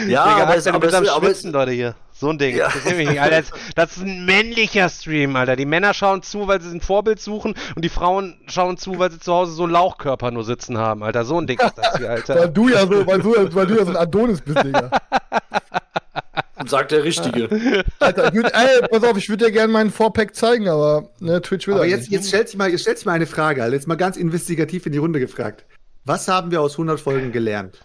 [0.07, 1.95] Ja, Digga, aber es, aber es, aber es, Schwitzen, Leute, hier.
[2.13, 2.55] So ein Ding.
[2.55, 2.65] Ja.
[2.65, 5.55] Das, ist nicht, Alter, das, das ist ein männlicher Stream, Alter.
[5.55, 9.11] Die Männer schauen zu, weil sie ein Vorbild suchen und die Frauen schauen zu, weil
[9.11, 11.25] sie zu Hause so einen Lauchkörper nur sitzen haben, Alter.
[11.25, 12.47] So ein Ding ist das hier, Weil Alter.
[12.47, 14.89] du ja so, weil du, weil du ja so ein Adonis bist, Digga.
[16.69, 17.83] Sagt der Richtige.
[17.99, 21.41] Alter, ich würd, ey, pass auf, ich würde dir gerne meinen Vorpack zeigen, aber ne,
[21.41, 22.11] Twitch will Aber er jetzt, nicht.
[22.11, 23.75] jetzt stellt sich mal, jetzt stellt sich mal eine Frage, Alter.
[23.75, 25.65] Jetzt mal ganz investigativ in die Runde gefragt.
[26.05, 27.79] Was haben wir aus 100 Folgen gelernt?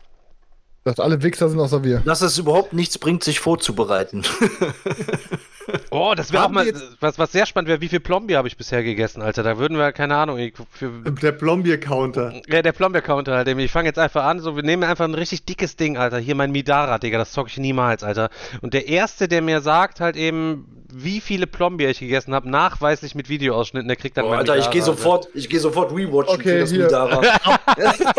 [0.85, 2.01] Dass alle Wichser sind außer wir.
[2.01, 4.22] Dass es überhaupt nichts bringt, sich vorzubereiten.
[5.90, 8.56] Oh, das wäre auch mal, was, was sehr spannend wäre, wie viel Plombier habe ich
[8.56, 9.42] bisher gegessen, Alter.
[9.42, 10.90] Da würden wir, keine Ahnung, ich- für,
[11.22, 12.32] Der Plombier-Counter.
[12.48, 13.48] Ja, der Plombeer-Counter halt.
[13.48, 16.18] Ich fange jetzt einfach an, so, wir nehmen einfach ein richtig dickes Ding, Alter.
[16.18, 18.30] Hier mein Midara, Digga, das zocke ich niemals, Alter.
[18.60, 23.16] Und der Erste, der mir sagt halt eben, wie viele Plombier ich gegessen habe, nachweislich
[23.16, 25.02] mit Videoausschnitten, der kriegt dann Oh, mein Alter, ich gehe Midara, Alter.
[25.02, 26.84] sofort, ich gehe sofort rewatchen Okay, für das hier.
[26.84, 27.20] Midara.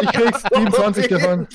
[0.01, 1.47] Ich krieg's 27 davon.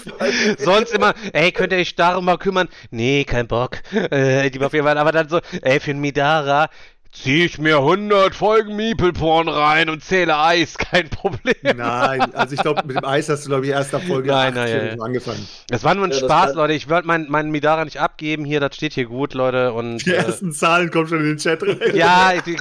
[0.59, 2.69] Sonst immer, ey, könnt ihr euch darum mal kümmern?
[2.91, 3.79] Nee, kein Bock.
[3.93, 6.69] Äh, die auf jeden Fall, aber dann so, ey, für ein Midara
[7.13, 11.55] zieh ich mir 100 Folgen Meeple-Porn rein und zähle Eis, kein Problem.
[11.77, 14.51] Nein, also ich glaube, mit dem Eis hast du, glaube ich, erst ab Folge Nein,
[14.51, 15.03] 8 nein, ja, ja.
[15.03, 15.47] angefangen.
[15.69, 16.73] Das war nur ein Ja, Spaß, Leute.
[16.75, 18.45] Ich wollte meinen mein Midara nicht abgeben.
[18.45, 19.73] Hier, das steht hier gut, Leute.
[19.73, 21.79] Und, Die äh, ersten Zahlen kommen schon in den Chat rein.
[21.95, 22.45] ja, ich,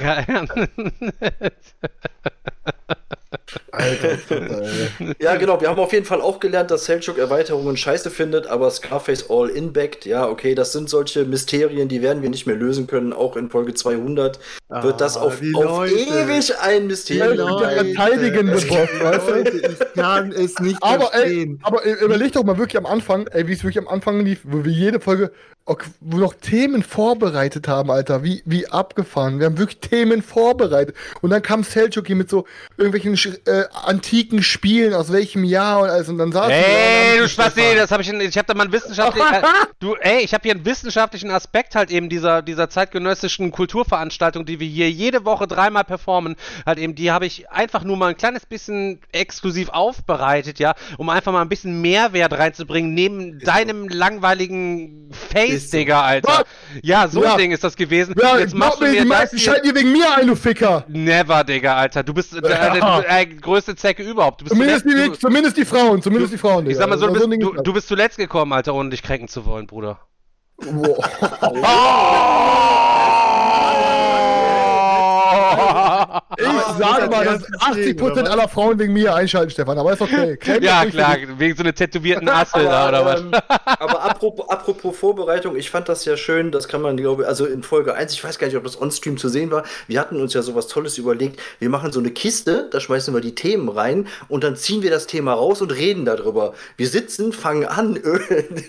[3.72, 5.14] Alter, ey.
[5.20, 5.60] Ja, genau.
[5.60, 9.48] Wir haben auf jeden Fall auch gelernt, dass Selchuk Erweiterungen scheiße findet, aber Scarface All
[9.48, 10.04] In backt.
[10.06, 13.12] Ja, okay, das sind solche Mysterien, die werden wir nicht mehr lösen können.
[13.12, 14.38] Auch in Folge 200
[14.68, 17.94] wird das Ah, auf, die auf ewig ein Die Mysterium bleiben.
[17.94, 19.58] verteidigen Boss, weißt du?
[19.72, 21.60] Ich kann es nicht Aber ey, verstehen.
[21.62, 24.70] aber überleg doch mal wirklich am Anfang, ey, wie es wirklich am Anfang lief, wir
[24.70, 25.30] jede Folge,
[25.66, 29.38] ok, wo wir noch Themen vorbereitet haben, Alter, wie, wie abgefahren.
[29.38, 30.96] Wir haben wirklich Themen vorbereitet.
[31.20, 32.44] Und dann kam Selchuk hier mit so
[32.76, 33.14] irgendwelchen
[33.46, 36.08] äh, antiken Spielen, aus welchem Jahr und alles.
[36.08, 38.72] Und dann und Ey, du Spasti, das habe ich, in- ich habe da mal einen
[38.72, 39.42] wissenschaftlichen, äh,
[39.78, 44.58] du, ey, ich habe hier einen wissenschaftlichen Aspekt halt eben dieser, dieser zeitgenössischen Kulturveranstaltung, die
[44.58, 46.36] wir hier jede Woche dreimal performen,
[46.66, 51.08] halt eben, die habe ich einfach nur mal ein kleines bisschen exklusiv aufbereitet, ja, um
[51.10, 55.76] einfach mal ein bisschen Mehrwert reinzubringen, neben deinem langweiligen Face, Ist so.
[55.78, 56.44] Digga, Alter.
[56.82, 57.32] Ja, so Ja.
[57.32, 58.14] ein Ding ist das gewesen.
[58.20, 59.46] Ja, Jetzt machst du mir, die meisten hier.
[59.46, 60.84] schalten hier wegen mir ein, du Ficker.
[60.88, 62.02] Never, Digga, Alter.
[62.02, 64.40] Du bist äh, der, der, der größte Zecke überhaupt.
[64.40, 66.80] Du bist Zumindest die, zuletzt- du- zumindest die Frauen, zumindest die Frauen, ich Digga.
[66.80, 68.90] sag mal so, du Also bist, ein Ding du, du bist zuletzt gekommen, Alter, ohne
[68.90, 69.98] dich kränken zu wollen, Bruder.
[70.58, 70.98] Boah.
[76.36, 76.44] Ich
[76.78, 79.78] sage mal, dass ernst 80% geschrieben, oder aller Frauen wegen mir einschalten, Stefan.
[79.78, 80.38] Aber ist okay.
[80.46, 83.20] Mich ja, klar, wegen so einer tätowierten Assel da, oder Aber, was?
[83.22, 83.32] ähm,
[83.66, 87.46] aber apropos, apropos Vorbereitung, ich fand das ja schön, das kann man, glaube ich, also
[87.46, 90.20] in Folge 1, ich weiß gar nicht, ob das on-stream zu sehen war, wir hatten
[90.20, 93.68] uns ja sowas Tolles überlegt, wir machen so eine Kiste, da schmeißen wir die Themen
[93.68, 96.54] rein und dann ziehen wir das Thema raus und reden darüber.
[96.76, 97.94] Wir sitzen, fangen an,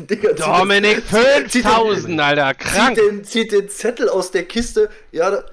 [0.09, 2.95] Digga, Dominik, den- zieht den- 5000, Alter, krank.
[2.97, 5.43] Zieht den, zieht den Zettel aus der Kiste, ja, da-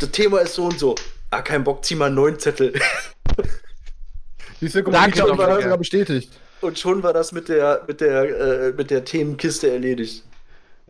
[0.00, 0.94] das Thema ist so und so.
[1.30, 2.72] Ah, kein Bock, zieh mal einen neuen Zettel.
[4.60, 5.62] Siehst du, guck Danke, ich habe Dominik.
[5.62, 6.32] sogar bestätigt.
[6.60, 8.22] Und schon war das mit der, mit der,
[8.68, 10.24] äh, mit der Themenkiste erledigt.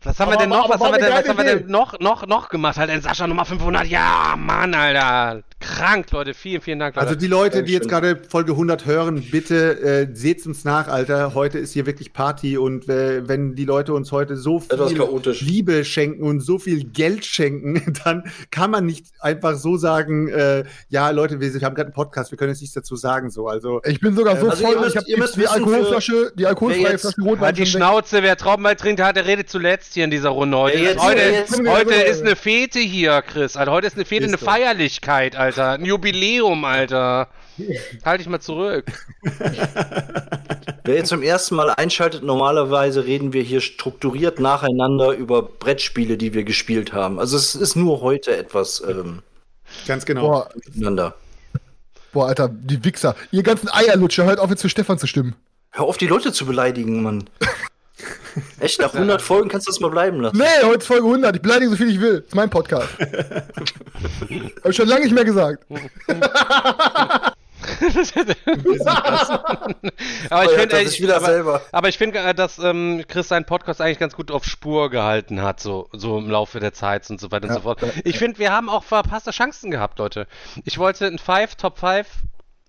[0.02, 0.64] Was haben wir Aber- denn noch?
[0.64, 2.78] aber Was war haben wir denn, was haben wir denn noch, noch, noch gemacht?
[2.78, 3.86] Halt, ein Sascha Nummer 500.
[3.86, 5.42] Ja, Mann, Alter.
[5.60, 6.34] Krank, Leute.
[6.34, 7.08] Vielen, vielen Dank, Leute.
[7.08, 11.34] Also die Leute, die jetzt gerade Folge 100 hören, bitte äh, seht's uns nach, Alter.
[11.34, 15.40] Heute ist hier wirklich Party und äh, wenn die Leute uns heute so viel chaotisch.
[15.40, 20.62] Liebe schenken und so viel Geld schenken, dann kann man nicht einfach so sagen, äh,
[20.90, 23.30] ja Leute, wir, wir haben gerade einen Podcast, wir können jetzt nichts dazu sagen.
[23.30, 26.32] So, also Ich bin sogar so Also voll, ihr müsst- ich habe die wissen, Alkoholflasche,
[26.36, 27.66] die alkoholfreie Flasche Rotwein Halt die.
[27.66, 30.78] Schnauze, wer Traubenwein trinkt hat, der redet zuletzt hier in dieser Runde heute.
[30.78, 33.56] Jetzt- heute jetzt- heute ist eine Fete hier, Chris.
[33.56, 33.72] Alter.
[33.72, 34.46] Heute ist eine Fete, eine Ist so.
[34.46, 35.47] Feierlichkeit, Alter.
[35.56, 37.28] Ein Jubiläum, Alter.
[38.04, 38.84] Halt dich mal zurück.
[40.84, 46.34] Wer jetzt zum ersten Mal einschaltet, normalerweise reden wir hier strukturiert nacheinander über Brettspiele, die
[46.34, 47.18] wir gespielt haben.
[47.18, 49.22] Also es ist nur heute etwas ähm,
[49.86, 50.22] ganz genau.
[50.22, 51.14] Boah, miteinander.
[52.12, 53.16] boah, Alter, die Wichser.
[53.30, 55.34] Ihr ganzen Eierlutscher, hört auf jetzt für Stefan zu stimmen.
[55.70, 57.28] Hör auf, die Leute zu beleidigen, Mann.
[58.60, 60.38] Echt, nach 100 Folgen kannst du das mal bleiben lassen.
[60.38, 61.36] Nee, heute ist Folge 100.
[61.36, 62.20] Ich beleidige so viel ich will.
[62.20, 62.88] Das ist mein Podcast.
[62.98, 65.64] Hab ich schon lange nicht mehr gesagt.
[70.30, 71.62] aber ich Feuert finde, sich wieder aber, selber.
[71.72, 75.42] aber ich finde, äh, dass ähm, Chris seinen Podcast eigentlich ganz gut auf Spur gehalten
[75.42, 77.80] hat, so, so im Laufe der Zeit und so weiter und so fort.
[78.04, 80.26] Ich finde, wir haben auch verpasste Chancen gehabt, Leute.
[80.64, 82.06] Ich wollte ein Five, Top 5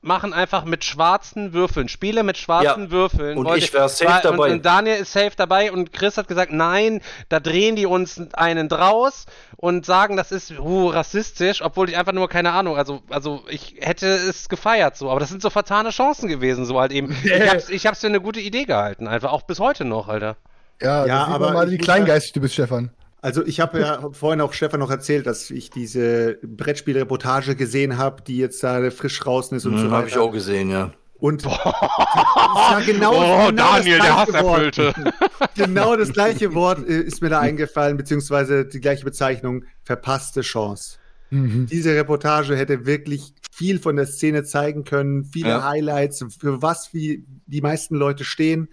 [0.02, 1.90] machen einfach mit schwarzen Würfeln.
[1.90, 2.92] Spiele mit schwarzen Ja.
[2.92, 3.38] Würfeln.
[3.38, 4.46] Und Wollte- ich wär safe Weil- dabei.
[4.48, 8.22] Und, und Daniel ist safe dabei und Chris hat gesagt, nein, da drehen die uns
[8.34, 9.26] einen draus
[9.58, 13.76] und sagen, das ist uh, rassistisch, obwohl ich einfach nur keine Ahnung, also also ich
[13.82, 17.16] hätte es gefeiert so, aber das sind so vertane Chancen gewesen, so halt eben.
[17.24, 20.38] Ich hab's, ich hab's für eine gute Idee gehalten, einfach auch bis heute noch, Alter.
[20.82, 22.92] Ja, Ja, aber mal, wie kleingeistig du bist, Stefan.
[23.22, 28.22] Also ich habe ja vorhin auch Stefan noch erzählt, dass ich diese Brettspielreportage gesehen habe,
[28.24, 29.98] die jetzt da frisch draußen ist und so Hm, weiter.
[29.98, 30.92] Habe ich auch gesehen, ja.
[31.18, 34.78] Und war genau, Oh, genau Daniel, das der gleiche Wort.
[34.78, 34.94] Hasserfüllte.
[35.56, 40.98] Genau das gleiche Wort äh, ist mir da eingefallen, beziehungsweise die gleiche Bezeichnung, verpasste Chance.
[41.32, 41.66] Mhm.
[41.68, 45.64] Diese Reportage hätte wirklich viel von der Szene zeigen können, viele Ja.
[45.70, 48.70] Highlights, für was wie die meisten Leute stehen.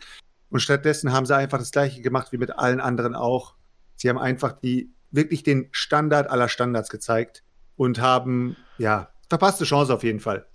[0.51, 3.56] Und stattdessen haben sie einfach das gleiche gemacht wie mit allen anderen auch.
[3.97, 7.43] Sie haben einfach die, wirklich den Standard aller Standards gezeigt
[7.77, 10.47] und haben, ja, verpasste Chance auf jeden Fall.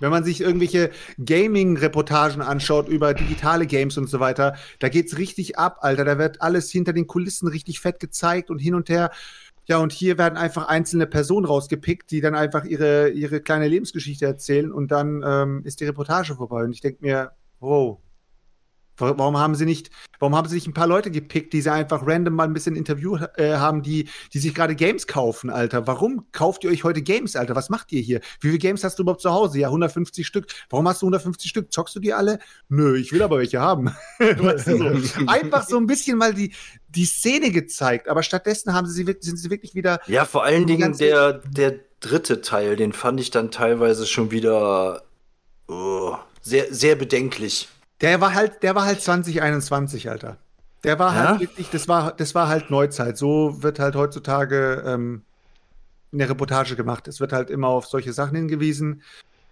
[0.00, 0.90] Wenn man sich irgendwelche
[1.22, 6.04] Gaming-Reportagen anschaut über digitale Games und so weiter, da geht's richtig ab, Alter.
[6.04, 9.10] Da wird alles hinter den Kulissen richtig fett gezeigt und hin und her.
[9.66, 14.24] Ja, und hier werden einfach einzelne Personen rausgepickt, die dann einfach ihre, ihre kleine Lebensgeschichte
[14.24, 16.64] erzählen und dann ähm, ist die Reportage vorbei.
[16.64, 17.98] Und ich denke mir, wow,
[18.98, 22.06] warum haben sie nicht, warum haben sie nicht ein paar Leute gepickt, die sie einfach
[22.06, 25.86] random mal ein bisschen Interview äh, haben, die, die sich gerade Games kaufen, Alter?
[25.86, 27.54] Warum kauft ihr euch heute Games, Alter?
[27.54, 28.20] Was macht ihr hier?
[28.40, 29.58] Wie viele Games hast du überhaupt zu Hause?
[29.58, 30.46] Ja, 150 Stück.
[30.70, 31.72] Warum hast du 150 Stück?
[31.72, 32.38] Zockst du die alle?
[32.68, 33.94] Nö, ich will aber welche haben.
[34.18, 35.20] weißt du, so.
[35.26, 36.54] Einfach so ein bisschen mal die,
[36.88, 40.96] die Szene gezeigt, aber stattdessen haben sie, sind sie wirklich wieder Ja, vor allen Dingen
[40.96, 45.02] der, der dritte Teil, den fand ich dann teilweise schon wieder
[45.66, 47.68] oh, sehr, sehr bedenklich.
[48.00, 50.36] Der war halt, der war halt 2021, Alter.
[50.84, 51.28] Der war Ja?
[51.30, 53.18] halt wirklich, das war, das war halt Neuzeit.
[53.18, 55.22] So wird halt heutzutage ähm,
[56.12, 57.08] in der Reportage gemacht.
[57.08, 59.02] Es wird halt immer auf solche Sachen hingewiesen,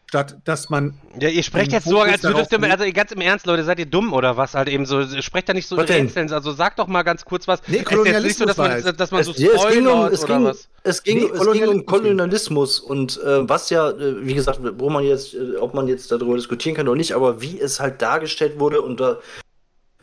[0.09, 0.95] statt dass man.
[1.19, 3.79] Ja, ihr sprecht jetzt so, Fokus als würdet ihr, also ganz im Ernst, Leute, seid
[3.79, 4.55] ihr dumm oder was?
[4.55, 7.61] Halt eben so, sprecht da nicht so rätseln, also sagt doch mal ganz kurz was.
[7.67, 8.97] Nee, ist so, Kolonialismus dass man, war es.
[8.97, 10.69] dass man so Es, ja, es ging um, es ging, was?
[10.83, 11.87] es ging, Nee, es ging um Kolonialismus.
[11.87, 16.11] Kolonialismus und äh, was ja, äh, wie gesagt, wo man jetzt, äh, ob man jetzt
[16.13, 19.19] darüber diskutieren kann oder nicht, aber wie es halt dargestellt wurde und da,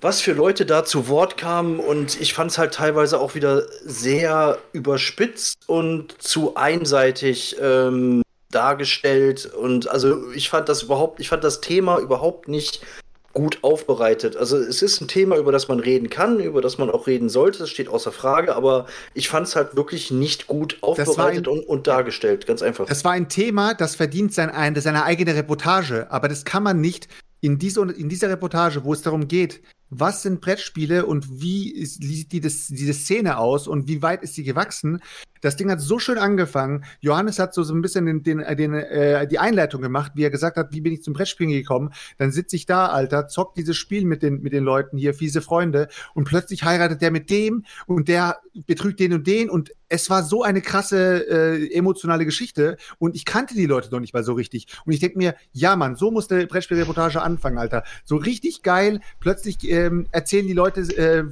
[0.01, 3.63] was für Leute da zu Wort kamen und ich fand es halt teilweise auch wieder
[3.85, 8.22] sehr überspitzt und zu einseitig ähm,
[8.53, 12.85] dargestellt und also ich fand das überhaupt, ich fand das Thema überhaupt nicht
[13.33, 14.37] gut aufbereitet.
[14.37, 17.29] Also es ist ein Thema, über das man reden kann, über das man auch reden
[17.29, 18.85] sollte, das steht außer Frage, aber
[19.15, 22.85] ich fand es halt wirklich nicht gut aufbereitet ein- und, und dargestellt, ganz einfach.
[22.85, 26.79] Das war ein Thema, das verdient sein, ein, seine eigene Reportage, aber das kann man
[26.79, 27.07] nicht
[27.41, 32.01] in, diese, in dieser Reportage, wo es darum geht, was sind Brettspiele und wie ist,
[32.01, 35.01] sieht die, das, diese Szene aus und wie weit ist sie gewachsen.
[35.43, 36.85] Das Ding hat so schön angefangen.
[37.01, 40.29] Johannes hat so, so ein bisschen den, den, den, äh, die Einleitung gemacht, wie er
[40.29, 41.93] gesagt hat, wie bin ich zum Brettspielen gekommen.
[42.17, 45.41] Dann sitze ich da, Alter, zock dieses Spiel mit den, mit den Leuten hier, fiese
[45.41, 50.09] Freunde, und plötzlich heiratet der mit dem und der betrügt den und den und es
[50.09, 54.23] war so eine krasse äh, emotionale Geschichte und ich kannte die Leute noch nicht mal
[54.23, 54.67] so richtig.
[54.85, 57.83] Und ich denke mir, ja, Mann, so muss eine Brettspielreportage anfangen, Alter.
[58.05, 59.01] So richtig geil.
[59.19, 61.25] Plötzlich ähm, erzählen die Leute, äh,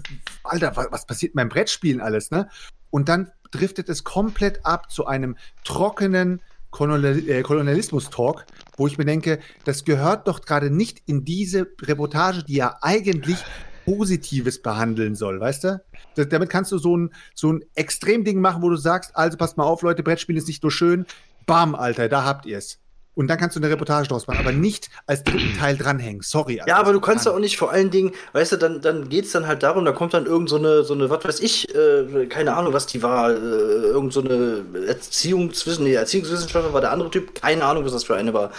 [0.43, 2.49] Alter, was, was passiert beim Brettspielen alles, ne?
[2.89, 6.41] Und dann driftet es komplett ab zu einem trockenen,
[6.79, 8.45] äh, Kolonialismus-Talk,
[8.77, 13.37] wo ich mir denke, das gehört doch gerade nicht in diese Reportage, die ja eigentlich
[13.85, 15.83] Positives behandeln soll, weißt du?
[16.15, 19.57] Da- damit kannst du so ein, so ein Extremding machen, wo du sagst, also passt
[19.57, 21.05] mal auf, Leute, Brettspiel ist nicht nur schön,
[21.45, 22.79] bam, Alter, da habt ihr es.
[23.13, 26.21] Und dann kannst du eine Reportage draus machen, aber nicht als dritten Teil dranhängen.
[26.21, 26.61] Sorry.
[26.65, 29.31] Ja, aber du kannst ja auch nicht vor allen Dingen, weißt du, dann, dann geht's
[29.31, 32.25] dann halt darum, da kommt dann irgend so eine, so eine, was weiß ich, äh,
[32.27, 36.91] keine Ahnung, was die war, äh, irgend so eine Erziehung zwischen, nee, Erziehungswissenschaftler war der
[36.91, 38.51] andere Typ, keine Ahnung, was das für eine war.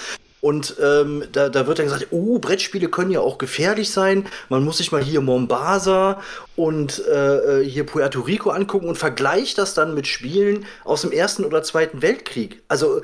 [0.43, 4.27] Und ähm, da, da wird dann gesagt, oh, Brettspiele können ja auch gefährlich sein.
[4.49, 6.21] Man muss sich mal hier Mombasa
[6.57, 11.13] und äh, äh, hier Puerto Rico angucken und vergleicht das dann mit Spielen aus dem
[11.13, 12.61] Ersten oder Zweiten Weltkrieg.
[12.67, 13.03] Also,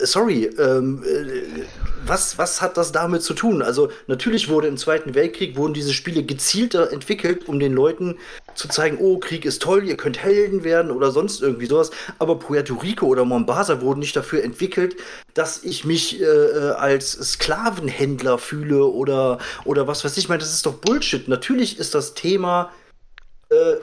[0.00, 1.64] sorry, ähm, äh,
[2.06, 3.62] was, was hat das damit zu tun?
[3.62, 8.16] Also, natürlich wurde im Zweiten Weltkrieg, wurden diese Spiele gezielter entwickelt, um den Leuten
[8.54, 11.90] zu zeigen, oh, Krieg ist toll, ihr könnt Helden werden oder sonst irgendwie sowas.
[12.18, 14.96] Aber Puerto Rico oder Mombasa wurden nicht dafür entwickelt,
[15.32, 20.24] dass ich mich äh, äh, als Sklavenhändler fühle oder, oder was weiß ich.
[20.24, 21.26] Ich meine, das ist doch Bullshit.
[21.28, 22.70] Natürlich ist das Thema
[23.50, 23.76] äh,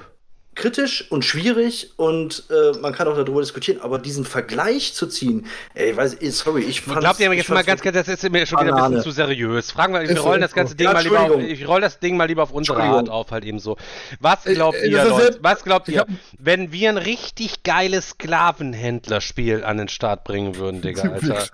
[0.53, 5.45] kritisch und schwierig und äh, man kann auch darüber diskutieren, aber diesen Vergleich zu ziehen,
[5.76, 8.45] ey, weiß, sorry, ich fand Glaubt ihr mir jetzt mal ganz kurz, das ist mir
[8.45, 9.72] schon wieder ein bisschen zu seriös.
[9.72, 12.18] Fragen wir, wir rollen das ganze Ding Ja, mal lieber auf, ich roll das Ding
[12.18, 12.82] mal lieber auf unsere.
[12.82, 13.78] Art auf, halt eben so.
[14.19, 15.40] Was glaubt äh, ihr, Leute?
[15.41, 20.82] Was glaubt ihr, hab- wenn wir ein richtig geiles Sklavenhändlerspiel an den Start bringen würden,
[20.82, 21.48] Digga, Alter?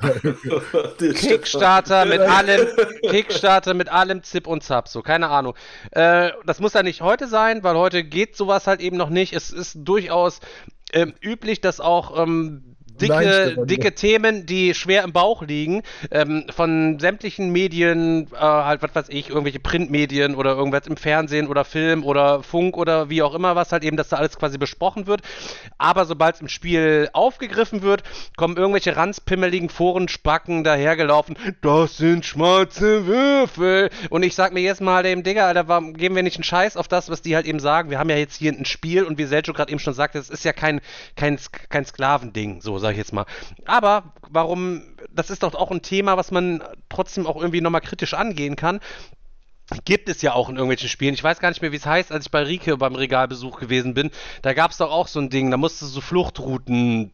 [1.14, 2.68] Kickstarter mit allem,
[3.10, 5.54] Kickstarter mit allem Zip und Zap, so, keine Ahnung.
[5.92, 9.34] Äh, das muss ja nicht heute sein, weil heute geht sowas halt eben noch nicht.
[9.34, 10.40] Es ist durchaus
[10.94, 16.46] ähm, üblich, dass auch ähm, dicke, Stefan, dicke Themen, die schwer im Bauch liegen, ähm,
[16.50, 21.66] von sämtlichen Medien, äh, halt, was weiß ich, irgendwelche Printmedien oder irgendwas im Fernsehen oder
[21.66, 25.08] Film oder Funk oder wie auch immer was, halt eben, dass da alles quasi besprochen
[25.08, 25.22] wird.
[25.78, 28.04] Aber sobald es im Spiel aufgegriffen wird,
[28.36, 31.38] kommen irgendwelche ranzpimmeligen Forenspacken dahergelaufen.
[31.62, 33.90] Das sind schwarze Würfel.
[34.10, 36.78] Und ich sag mir jetzt mal dem Digga, Alter, warum geben wir nicht einen Scheiß
[36.78, 37.90] auf das, was die halt eben sagen?
[37.90, 40.30] Wir haben ja jetzt hier ein Spiel und wie Seljo gerade eben schon sagte, es
[40.30, 40.82] ist ja kein,
[41.16, 43.26] kein, kein Sklavending, so sag ich jetzt mal.
[43.66, 44.82] Aber warum,
[45.12, 48.80] das ist doch auch ein Thema, was man trotzdem auch irgendwie nochmal kritisch angehen kann.
[49.84, 51.14] Gibt es ja auch in irgendwelchen Spielen.
[51.14, 53.94] Ich weiß gar nicht mehr, wie es heißt, als ich bei Rike beim Regalbesuch gewesen
[53.94, 54.12] bin.
[54.42, 57.12] Da gab es doch auch so ein Ding, da musstest du so Fluchtrouten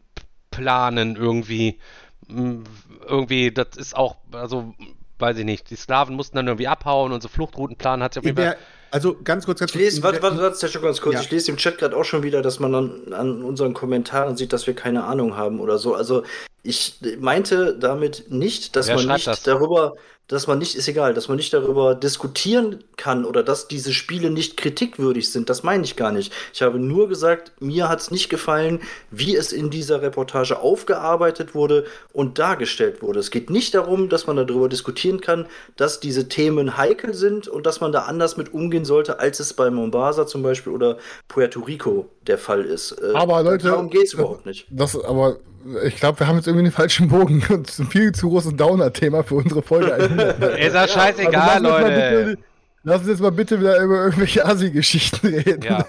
[0.52, 1.80] planen irgendwie.
[2.28, 4.74] Irgendwie, das ist auch, also,
[5.18, 5.68] weiß ich nicht.
[5.70, 8.56] Die Sklaven mussten dann irgendwie abhauen und so Fluchtrouten planen hat sich auf jeden Fall.
[8.94, 10.12] Also ganz kurz, ganz Ich lese, kurz.
[10.12, 11.14] warte, warte, warte, schon ganz kurz.
[11.16, 11.20] Ja.
[11.22, 14.52] Ich lese im Chat gerade auch schon wieder, dass man dann an unseren Kommentaren sieht,
[14.52, 15.94] dass wir keine Ahnung haben oder so.
[15.96, 16.22] Also
[16.62, 19.42] ich meinte damit nicht, dass Wer man nicht das?
[19.42, 19.96] darüber,
[20.28, 24.30] dass man nicht, ist egal, dass man nicht darüber diskutieren kann oder dass diese Spiele
[24.30, 25.50] nicht kritikwürdig sind.
[25.50, 26.32] Das meine ich gar nicht.
[26.52, 28.80] Ich habe nur gesagt, mir hat es nicht gefallen,
[29.10, 33.20] wie es in dieser Reportage aufgearbeitet wurde und dargestellt wurde.
[33.20, 35.46] Es geht nicht darum, dass man darüber diskutieren kann,
[35.76, 39.52] dass diese Themen heikel sind und dass man da anders mit umgehen sollte, als es
[39.52, 40.96] bei Mombasa zum Beispiel oder
[41.28, 42.92] Puerto Rico der Fall ist.
[42.92, 44.66] Äh, Aber Leute, darum geht es überhaupt nicht.
[44.70, 45.36] Das, aber
[45.84, 49.24] ich glaube, wir haben jetzt irgendwie den falschen Bogen und ein viel zu großes Downer-Thema
[49.24, 49.92] für unsere Folge.
[50.20, 50.58] 100.
[50.58, 52.38] Ist das scheißegal, Also Leute.
[52.86, 55.62] Lass uns jetzt mal bitte wieder über irgendwelche Assi-Geschichten reden.
[55.62, 55.86] Ja.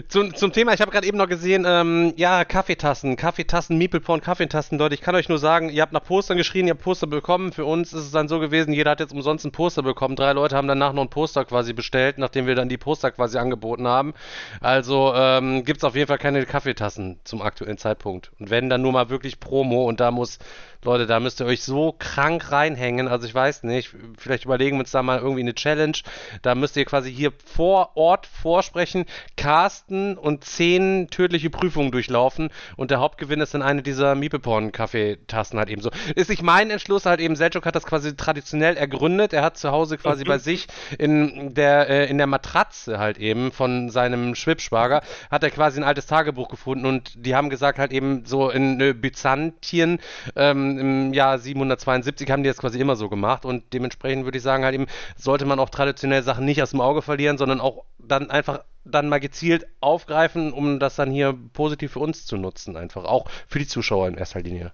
[0.08, 4.78] zum, zum Thema, ich habe gerade eben noch gesehen, ähm, ja, Kaffeetassen, Kaffeetassen, Meeple-Porn, Kaffeetassen,
[4.78, 4.94] Leute.
[4.94, 7.52] Ich kann euch nur sagen, ihr habt nach Postern geschrien, ihr habt Poster bekommen.
[7.52, 10.14] Für uns ist es dann so gewesen, jeder hat jetzt umsonst ein Poster bekommen.
[10.14, 13.38] Drei Leute haben danach noch ein Poster quasi bestellt, nachdem wir dann die Poster quasi
[13.38, 14.14] angeboten haben.
[14.60, 18.30] Also ähm, gibt es auf jeden Fall keine Kaffeetassen zum aktuellen Zeitpunkt.
[18.38, 20.38] Und wenn, dann nur mal wirklich Promo und da muss,
[20.84, 23.06] Leute, da müsst ihr euch so krank reinhängen.
[23.06, 25.96] Also ich weiß nicht, vielleicht überlegen wir uns da mal irgendwie eine Challenge.
[26.42, 29.04] Da müsst ihr quasi hier vor Ort vorsprechen,
[29.36, 35.70] casten und zehn tödliche Prüfungen durchlaufen und der Hauptgewinn ist dann eine dieser Miepeporn-Kaffeetassen halt
[35.70, 35.90] eben so.
[36.16, 39.32] Ist nicht mein Entschluss halt eben, Selchuk hat das quasi traditionell ergründet.
[39.32, 40.66] Er hat zu Hause quasi bei sich
[40.98, 45.84] in der, äh, in der Matratze halt eben von seinem Schwibschwager hat er quasi ein
[45.84, 50.00] altes Tagebuch gefunden und die haben gesagt halt eben so in äh, Byzantien
[50.34, 54.44] ähm, im Jahr 772 haben die das quasi immer so gemacht und dementsprechend würde ich
[54.44, 54.86] sagen halt eben
[55.16, 59.08] sollte man auch traditionelle Sachen nicht aus dem Auge verlieren, sondern auch dann einfach dann
[59.08, 63.58] mal gezielt aufgreifen, um das dann hier positiv für uns zu nutzen einfach, auch für
[63.58, 64.72] die Zuschauer in erster Linie.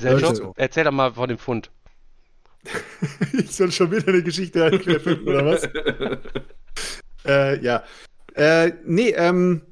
[0.00, 0.52] Leute.
[0.56, 1.70] erzähl doch mal von dem Fund.
[3.32, 5.68] ich soll schon wieder eine Geschichte erfinden, oder was?
[7.26, 7.82] äh, ja.
[8.34, 9.62] Äh, nee, ähm,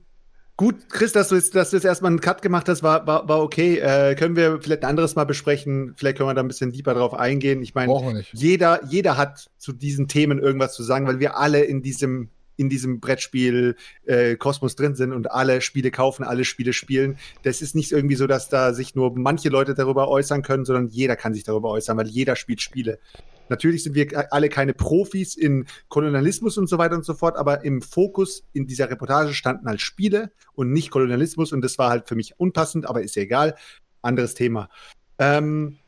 [0.60, 3.26] gut, Chris, dass du jetzt, dass du jetzt erstmal einen Cut gemacht hast, war, war,
[3.26, 3.78] war okay.
[3.78, 5.94] Äh, können wir vielleicht ein anderes Mal besprechen?
[5.96, 7.62] Vielleicht können wir da ein bisschen deeper drauf eingehen.
[7.62, 11.80] Ich meine, jeder, jeder hat zu diesen Themen irgendwas zu sagen, weil wir alle in
[11.80, 12.28] diesem,
[12.60, 13.74] in diesem Brettspiel
[14.04, 17.16] äh, Kosmos drin sind und alle Spiele kaufen, alle Spiele spielen.
[17.42, 20.88] Das ist nicht irgendwie so, dass da sich nur manche Leute darüber äußern können, sondern
[20.88, 22.98] jeder kann sich darüber äußern, weil jeder spielt Spiele.
[23.48, 27.64] Natürlich sind wir alle keine Profis in Kolonialismus und so weiter und so fort, aber
[27.64, 32.06] im Fokus in dieser Reportage standen halt Spiele und nicht Kolonialismus und das war halt
[32.06, 33.56] für mich unpassend, aber ist ja egal.
[34.02, 34.68] Anderes Thema.
[35.18, 35.78] Ähm,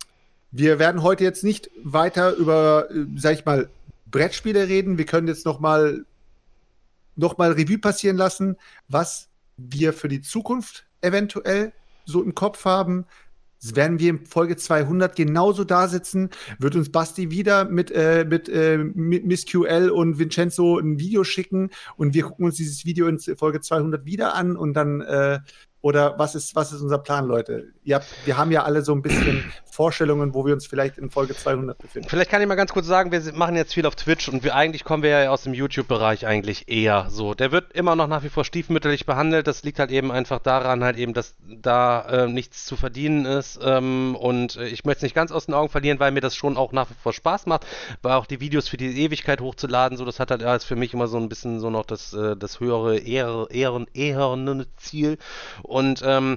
[0.50, 3.68] wir werden heute jetzt nicht weiter über, äh, sag ich mal,
[4.12, 4.98] Brettspiele reden.
[4.98, 6.04] Wir können jetzt noch mal,
[7.16, 8.56] noch mal Revue passieren lassen,
[8.88, 11.72] was wir für die Zukunft eventuell
[12.04, 13.06] so im Kopf haben.
[13.64, 16.30] Werden wir in Folge 200 genauso da sitzen?
[16.58, 21.22] Wird uns Basti wieder mit, äh, mit, äh, mit Miss QL und Vincenzo ein Video
[21.22, 25.38] schicken und wir gucken uns dieses Video in Folge 200 wieder an und dann äh,
[25.80, 27.72] oder was ist, was ist unser Plan, Leute?
[27.84, 31.34] Ihr wir haben ja alle so ein bisschen Vorstellungen, wo wir uns vielleicht in Folge
[31.34, 32.06] 200 befinden.
[32.06, 34.54] Vielleicht kann ich mal ganz kurz sagen, wir machen jetzt viel auf Twitch und wir
[34.54, 37.32] eigentlich kommen wir ja aus dem YouTube-Bereich eigentlich eher so.
[37.32, 39.46] Der wird immer noch nach wie vor stiefmütterlich behandelt.
[39.46, 43.60] Das liegt halt eben einfach daran, halt eben, dass da äh, nichts zu verdienen ist.
[43.62, 46.36] Ähm, und äh, ich möchte es nicht ganz aus den Augen verlieren, weil mir das
[46.36, 47.66] schon auch nach wie vor Spaß macht,
[48.02, 50.92] weil auch die Videos für die Ewigkeit hochzuladen, so das hat halt alles für mich
[50.92, 55.16] immer so ein bisschen so noch das, äh, das höhere Ehren, Ehren, Ehren Ziel.
[55.62, 56.36] Und ähm,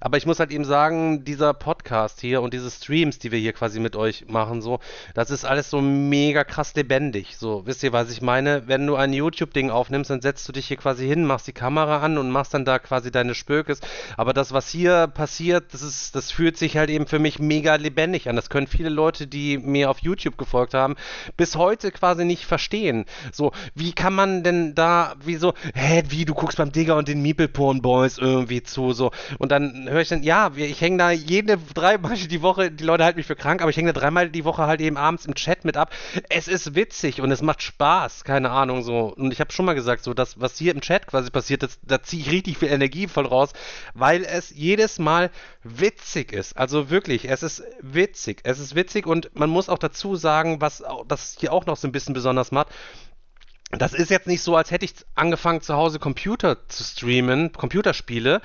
[0.00, 3.52] aber ich muss halt eben sagen, dieser Podcast hier und diese Streams, die wir hier
[3.52, 4.80] quasi mit euch machen, so,
[5.14, 7.36] das ist alles so mega krass lebendig.
[7.36, 8.66] So, wisst ihr, was ich meine?
[8.66, 12.00] Wenn du ein YouTube-Ding aufnimmst, dann setzt du dich hier quasi hin, machst die Kamera
[12.00, 13.80] an und machst dann da quasi deine Spökes.
[14.16, 17.74] Aber das, was hier passiert, das ist, das fühlt sich halt eben für mich mega
[17.76, 18.36] lebendig an.
[18.36, 20.96] Das können viele Leute, die mir auf YouTube gefolgt haben,
[21.36, 23.04] bis heute quasi nicht verstehen.
[23.32, 27.08] So, wie kann man denn da, wie so, hä, wie, du guckst beim Digger und
[27.08, 29.10] den Meeple Porn Boys irgendwie zu, so.
[29.38, 33.04] Und dann höre ich dann, ja, ich hänge da jede dreimal die Woche, die Leute
[33.04, 35.34] halten mich für krank, aber ich hänge da dreimal die Woche halt eben abends im
[35.34, 35.92] Chat mit ab.
[36.28, 39.14] Es ist witzig und es macht Spaß, keine Ahnung, so.
[39.14, 41.78] Und ich habe schon mal gesagt, so, das, was hier im Chat quasi passiert, das,
[41.82, 43.52] da ziehe ich richtig viel Energie voll raus,
[43.94, 45.30] weil es jedes Mal
[45.62, 46.56] witzig ist.
[46.56, 48.40] Also wirklich, es ist witzig.
[48.44, 51.88] Es ist witzig und man muss auch dazu sagen, was das hier auch noch so
[51.88, 52.68] ein bisschen besonders macht,
[53.78, 58.40] das ist jetzt nicht so, als hätte ich angefangen zu Hause Computer zu streamen, Computerspiele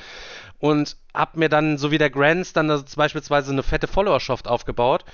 [0.59, 5.05] und hab mir dann, so wie der Grants, dann also beispielsweise eine fette Followerschaft aufgebaut,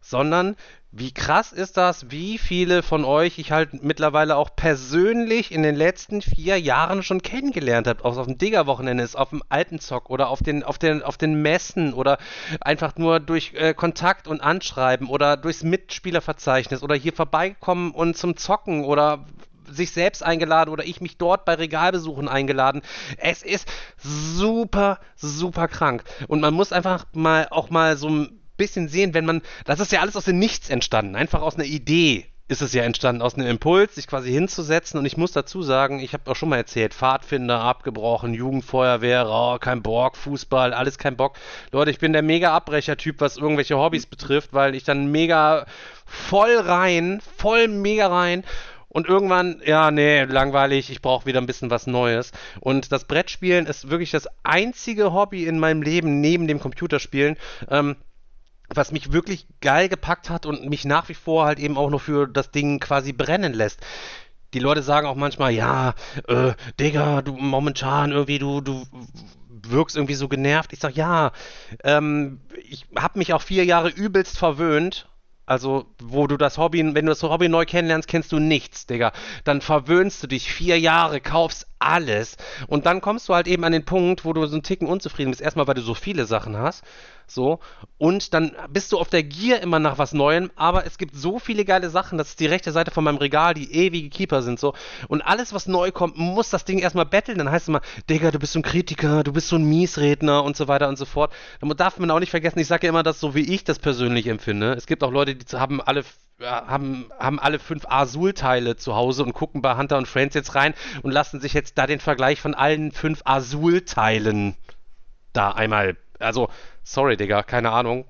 [0.00, 0.56] sondern
[0.94, 5.74] wie krass ist das, wie viele von euch ich halt mittlerweile auch persönlich in den
[5.74, 10.10] letzten vier Jahren schon kennengelernt habe, auch auf dem Digger-Wochenende ist, auf dem alten Zock
[10.10, 12.18] oder auf den, auf den, auf den Messen oder
[12.60, 18.36] einfach nur durch äh, Kontakt und Anschreiben oder durchs Mitspielerverzeichnis oder hier vorbeikommen und zum
[18.36, 19.24] Zocken oder
[19.72, 22.82] sich selbst eingeladen oder ich mich dort bei Regalbesuchen eingeladen.
[23.18, 23.68] Es ist
[23.98, 26.04] super, super krank.
[26.28, 29.92] Und man muss einfach mal auch mal so ein bisschen sehen, wenn man, das ist
[29.92, 33.34] ja alles aus dem Nichts entstanden, einfach aus einer Idee ist es ja entstanden, aus
[33.34, 34.98] einem Impuls, sich quasi hinzusetzen.
[34.98, 39.58] Und ich muss dazu sagen, ich habe auch schon mal erzählt, Pfadfinder abgebrochen, Jugendfeuerwehr, oh,
[39.58, 41.36] kein Bock, Fußball, alles kein Bock.
[41.70, 45.64] Leute, ich bin der mega Abbrecher-Typ, was irgendwelche Hobbys betrifft, weil ich dann mega
[46.04, 48.44] voll rein, voll mega rein
[48.92, 52.30] und irgendwann, ja, nee, langweilig, ich brauche wieder ein bisschen was Neues.
[52.60, 57.36] Und das Brettspielen ist wirklich das einzige Hobby in meinem Leben neben dem Computerspielen,
[57.70, 57.96] ähm,
[58.68, 62.02] was mich wirklich geil gepackt hat und mich nach wie vor halt eben auch noch
[62.02, 63.80] für das Ding quasi brennen lässt.
[64.52, 65.94] Die Leute sagen auch manchmal, ja,
[66.28, 68.84] äh, Digga, du momentan irgendwie, du, du
[69.48, 70.74] wirkst irgendwie so genervt.
[70.74, 71.32] Ich sag, ja,
[71.82, 75.08] ähm, ich habe mich auch vier Jahre übelst verwöhnt
[75.44, 79.12] also, wo du das Hobby, wenn du das Hobby neu kennenlernst, kennst du nichts, Digga.
[79.44, 82.36] Dann verwöhnst du dich vier Jahre, kaufst alles.
[82.68, 85.30] Und dann kommst du halt eben an den Punkt, wo du so einen Ticken unzufrieden
[85.30, 85.42] bist.
[85.42, 86.84] Erstmal, weil du so viele Sachen hast.
[87.34, 87.60] So.
[87.98, 91.38] Und dann bist du auf der Gier immer nach was Neuem, aber es gibt so
[91.38, 94.58] viele geile Sachen, das ist die rechte Seite von meinem Regal, die ewige Keeper sind
[94.58, 94.74] so.
[95.08, 97.38] Und alles, was neu kommt, muss das Ding erstmal betteln.
[97.38, 97.80] Dann heißt es immer,
[98.10, 100.96] Digga, du bist so ein Kritiker, du bist so ein Miesredner und so weiter und
[100.96, 101.32] so fort.
[101.60, 103.78] Da darf man auch nicht vergessen, ich sage ja immer das so, wie ich das
[103.78, 104.72] persönlich empfinde.
[104.74, 106.04] Es gibt auch Leute, die haben alle
[106.40, 110.74] haben, haben alle fünf Azul-Teile zu Hause und gucken bei Hunter und Friends jetzt rein
[111.02, 114.56] und lassen sich jetzt da den Vergleich von allen fünf Azul-Teilen
[115.32, 115.96] da einmal.
[116.18, 116.48] Also,
[116.84, 118.06] sorry, Digga, keine Ahnung.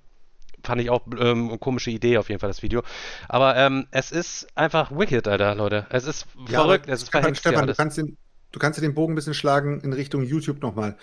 [0.65, 2.83] Fand ich auch ähm, eine komische Idee auf jeden Fall, das Video.
[3.29, 5.87] Aber ähm, es ist einfach wicked, Alter, Leute.
[5.91, 8.17] Es ist ja, verrückt, es ist verhext Stefan, du kannst, den,
[8.53, 10.97] du kannst den Bogen ein bisschen schlagen in Richtung YouTube nochmal.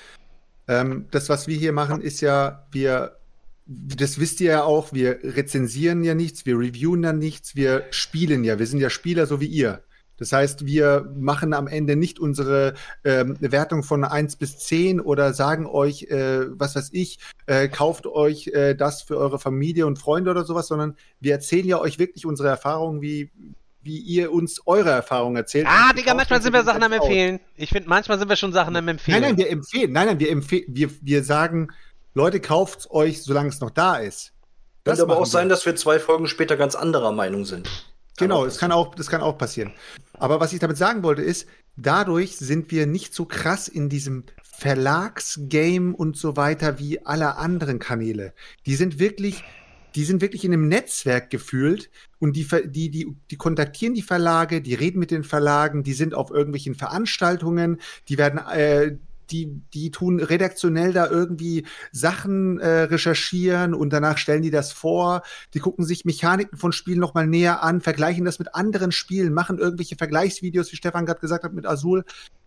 [0.70, 3.20] Ähm, das, was wir hier machen, ist ja, wir
[3.70, 8.44] das wisst ihr ja auch, wir rezensieren ja nichts, wir reviewen ja nichts, wir spielen
[8.44, 8.58] ja.
[8.58, 9.84] Wir sind ja Spieler, so wie ihr.
[10.20, 12.74] Das heißt, wir machen am Ende nicht unsere
[13.04, 18.06] ähm, Wertung von 1 bis 10 oder sagen euch, äh, was weiß ich, äh, kauft
[18.06, 22.00] euch äh, das für eure Familie und Freunde oder sowas, sondern wir erzählen ja euch
[22.00, 23.32] wirklich unsere Erfahrungen, wie,
[23.82, 25.68] wie ihr uns eure Erfahrungen erzählt.
[25.70, 26.92] Ah, Digga, manchmal sind wir das Sachen am.
[26.92, 27.40] Empfehlen.
[27.56, 29.22] Ich finde, manchmal sind wir schon Sachen am Empfehlen.
[29.22, 29.92] Nein, nein, wir empfehlen.
[29.92, 30.66] Nein, nein, wir empfehlen.
[30.68, 31.70] Wir, wir sagen,
[32.14, 34.34] Leute, kauft's euch, solange es noch da ist.
[34.84, 35.28] Könnte aber auch wir.
[35.28, 37.70] sein, dass wir zwei Folgen später ganz anderer Meinung sind.
[38.20, 39.72] Genau, das kann auch, das kann auch passieren.
[40.14, 44.26] Aber was ich damit sagen wollte ist, dadurch sind wir nicht so krass in diesem
[44.44, 48.34] Verlagsgame und so weiter wie alle anderen Kanäle.
[48.66, 49.44] Die sind wirklich,
[49.96, 51.90] die sind wirklich in einem Netzwerk gefühlt
[52.20, 56.14] und die, die, die, die kontaktieren die Verlage, die reden mit den Verlagen, die sind
[56.14, 57.80] auf irgendwelchen Veranstaltungen,
[58.10, 58.98] die werden, äh,
[59.32, 65.24] die, die tun redaktionell da irgendwie Sachen äh, recherchieren und danach stellen die das vor.
[65.54, 69.58] Die gucken sich Mechaniken von Spielen nochmal näher an, vergleichen das mit anderen Spielen, machen
[69.58, 72.04] irgendwelche Vergleichsvideos, wie Stefan gerade gesagt hat, mit Azul.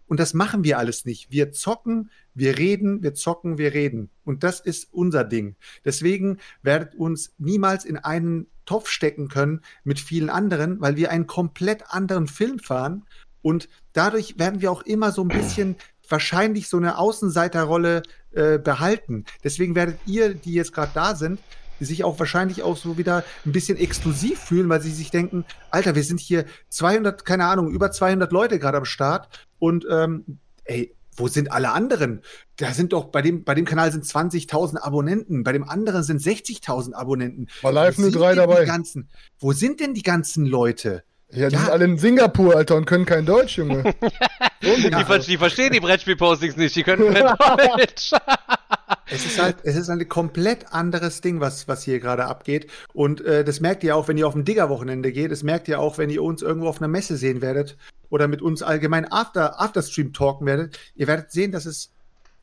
[0.07, 1.31] Und das machen wir alles nicht.
[1.31, 4.11] Wir zocken, wir reden, wir zocken, wir reden.
[4.25, 5.57] Und das ist unser Ding.
[5.87, 11.27] Deswegen werdet uns niemals in einen Topf stecken können mit vielen anderen, weil wir einen
[11.27, 13.05] komplett anderen Film fahren.
[13.41, 15.77] Und dadurch werden wir auch immer so ein bisschen
[16.13, 19.25] wahrscheinlich so eine Außenseiterrolle äh, behalten.
[19.43, 21.41] Deswegen werdet ihr, die jetzt gerade da sind,
[21.81, 25.95] sich auch wahrscheinlich auch so wieder ein bisschen exklusiv fühlen, weil sie sich denken, Alter,
[25.95, 29.29] wir sind hier 200, keine Ahnung, über 200 Leute gerade am Start
[29.59, 32.23] und ähm, ey, wo sind alle anderen?
[32.57, 36.23] Da sind doch, bei dem, bei dem Kanal sind 20.000 Abonnenten, bei dem anderen sind
[36.23, 37.49] 60.000 Abonnenten.
[37.61, 38.65] Bei live nur drei dabei.
[38.65, 41.05] Ganzen, wo sind denn die ganzen Leute?
[41.33, 41.61] Ja, die Ja.
[41.61, 43.83] sind alle in Singapur, Alter, und können kein Deutsch, Junge.
[44.63, 47.37] die, ver die verstehen die Brettspiel-Postings nicht, die können kein
[47.77, 48.13] Deutsch.
[49.11, 52.71] Es ist halt, es ist ein komplett anderes Ding, was, was hier gerade abgeht.
[52.93, 55.31] Und äh, das merkt ihr auch, wenn ihr auf ein Digger-Wochenende geht.
[55.31, 57.77] Das merkt ihr auch, wenn ihr uns irgendwo auf einer Messe sehen werdet
[58.11, 60.79] oder mit uns allgemein After, Afterstream talken werdet.
[60.95, 61.91] Ihr werdet sehen, dass es,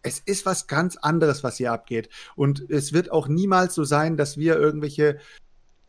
[0.03, 2.09] es ist was ganz anderes, was hier abgeht.
[2.35, 5.19] Und es wird auch niemals so sein, dass wir irgendwelche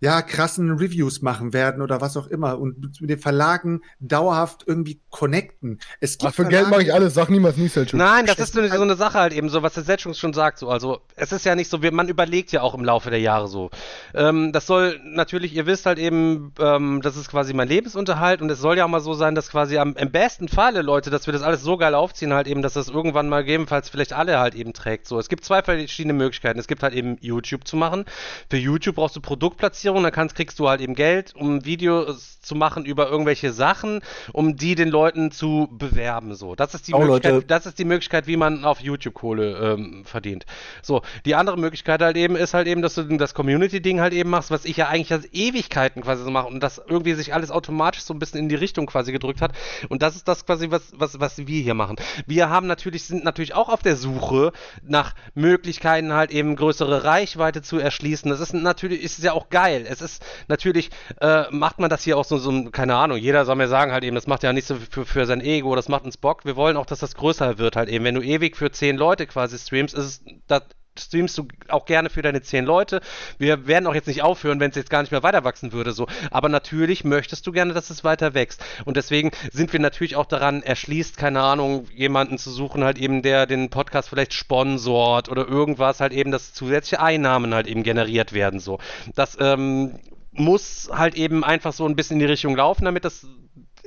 [0.01, 5.01] ja, krassen Reviews machen werden oder was auch immer und mit den Verlagen dauerhaft irgendwie
[5.11, 5.79] connecten.
[6.01, 7.99] Es gibt Ach, für Geld Verlage- mache ich alles, sag niemals nie, Selchuk.
[7.99, 10.33] Nein, das ist so eine, so eine Sache halt eben, so was der Setschung schon
[10.33, 10.59] sagt.
[10.59, 10.71] So.
[10.71, 13.47] Also es ist ja nicht so, wir, man überlegt ja auch im Laufe der Jahre
[13.49, 13.71] so.
[14.15, 18.51] Ähm, das soll natürlich, ihr wisst halt eben, ähm, das ist quasi mein Lebensunterhalt und
[18.51, 21.27] es soll ja auch mal so sein, dass quasi am, im besten Falle, Leute, dass
[21.27, 24.39] wir das alles so geil aufziehen halt eben, dass das irgendwann mal gegebenenfalls vielleicht alle
[24.39, 25.07] halt eben trägt.
[25.07, 26.59] So, es gibt zwei verschiedene Möglichkeiten.
[26.59, 28.07] Es gibt halt eben YouTube zu machen.
[28.49, 32.55] Für YouTube brauchst du Produktplatzierung, dann kannst, kriegst du halt eben Geld, um Videos zu
[32.55, 34.01] machen über irgendwelche Sachen,
[34.33, 36.35] um die den Leuten zu bewerben.
[36.35, 37.47] So, das ist die Oh, Möglichkeit, Leute.
[37.47, 40.47] das ist die Möglichkeit, wie man auf YouTube Kohle ähm, verdient.
[40.83, 44.31] So, die andere Möglichkeit halt eben ist halt eben, dass du das Community-Ding halt eben
[44.31, 47.51] machst, was ich ja eigentlich als Ewigkeiten quasi so mache und das irgendwie sich alles
[47.51, 49.53] automatisch so ein bisschen in die Richtung quasi gedrückt hat.
[49.89, 51.97] Und das ist das quasi, was, was, was wir hier machen.
[52.27, 54.53] Wir haben natürlich, sind natürlich auch auf der Suche
[54.83, 58.31] nach Möglichkeiten halt eben größere Reichweite zu erschließen.
[58.31, 59.80] Das ist natürlich, ist ja auch geil.
[59.87, 60.91] Es ist natürlich,
[61.21, 63.93] äh, macht man das hier auch so, so, ein- keine Ahnung, jeder soll mir sagen
[63.93, 66.45] halt eben, das macht ja nicht so für, für sein Ego, das macht uns Bock.
[66.45, 68.05] Wir wollen auch, dass das größer wird halt eben.
[68.05, 70.63] Wenn du ewig für zehn Leute quasi streamst, ist es, das
[71.01, 73.01] streamst du auch gerne für deine zehn Leute.
[73.39, 75.93] Wir werden auch jetzt nicht aufhören, wenn es jetzt gar nicht mehr weiter wachsen würde,
[75.93, 76.07] so.
[76.31, 78.65] Aber natürlich möchtest du gerne, dass es weiter wächst.
[78.85, 83.23] Und deswegen sind wir natürlich auch daran erschließt, keine Ahnung, jemanden zu suchen, halt eben,
[83.23, 88.33] der den Podcast vielleicht sponsort oder irgendwas halt eben, dass zusätzliche Einnahmen halt eben generiert
[88.33, 88.79] werden, so.
[89.15, 89.99] Das, ähm,
[90.33, 93.27] muss halt eben einfach so ein bisschen in die Richtung laufen, damit das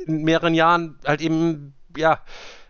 [0.06, 2.20] in mehreren Jahren halt eben, ja,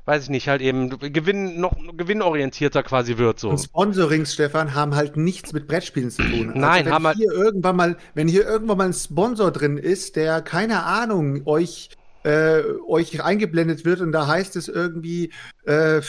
[0.06, 3.50] weiß ich nicht, halt eben gewinn, noch gewinnorientierter quasi wird, so.
[3.50, 6.50] Und Sponsorings, Stefan, haben halt nichts mit Brettspielen zu tun.
[6.54, 9.78] Also Nein, wenn haben halt- hier irgendwann mal, wenn hier irgendwann mal ein Sponsor drin
[9.78, 11.90] ist, der keine Ahnung euch
[12.24, 15.32] äh, euch eingeblendet wird und da heißt es irgendwie
[15.66, 16.02] äh,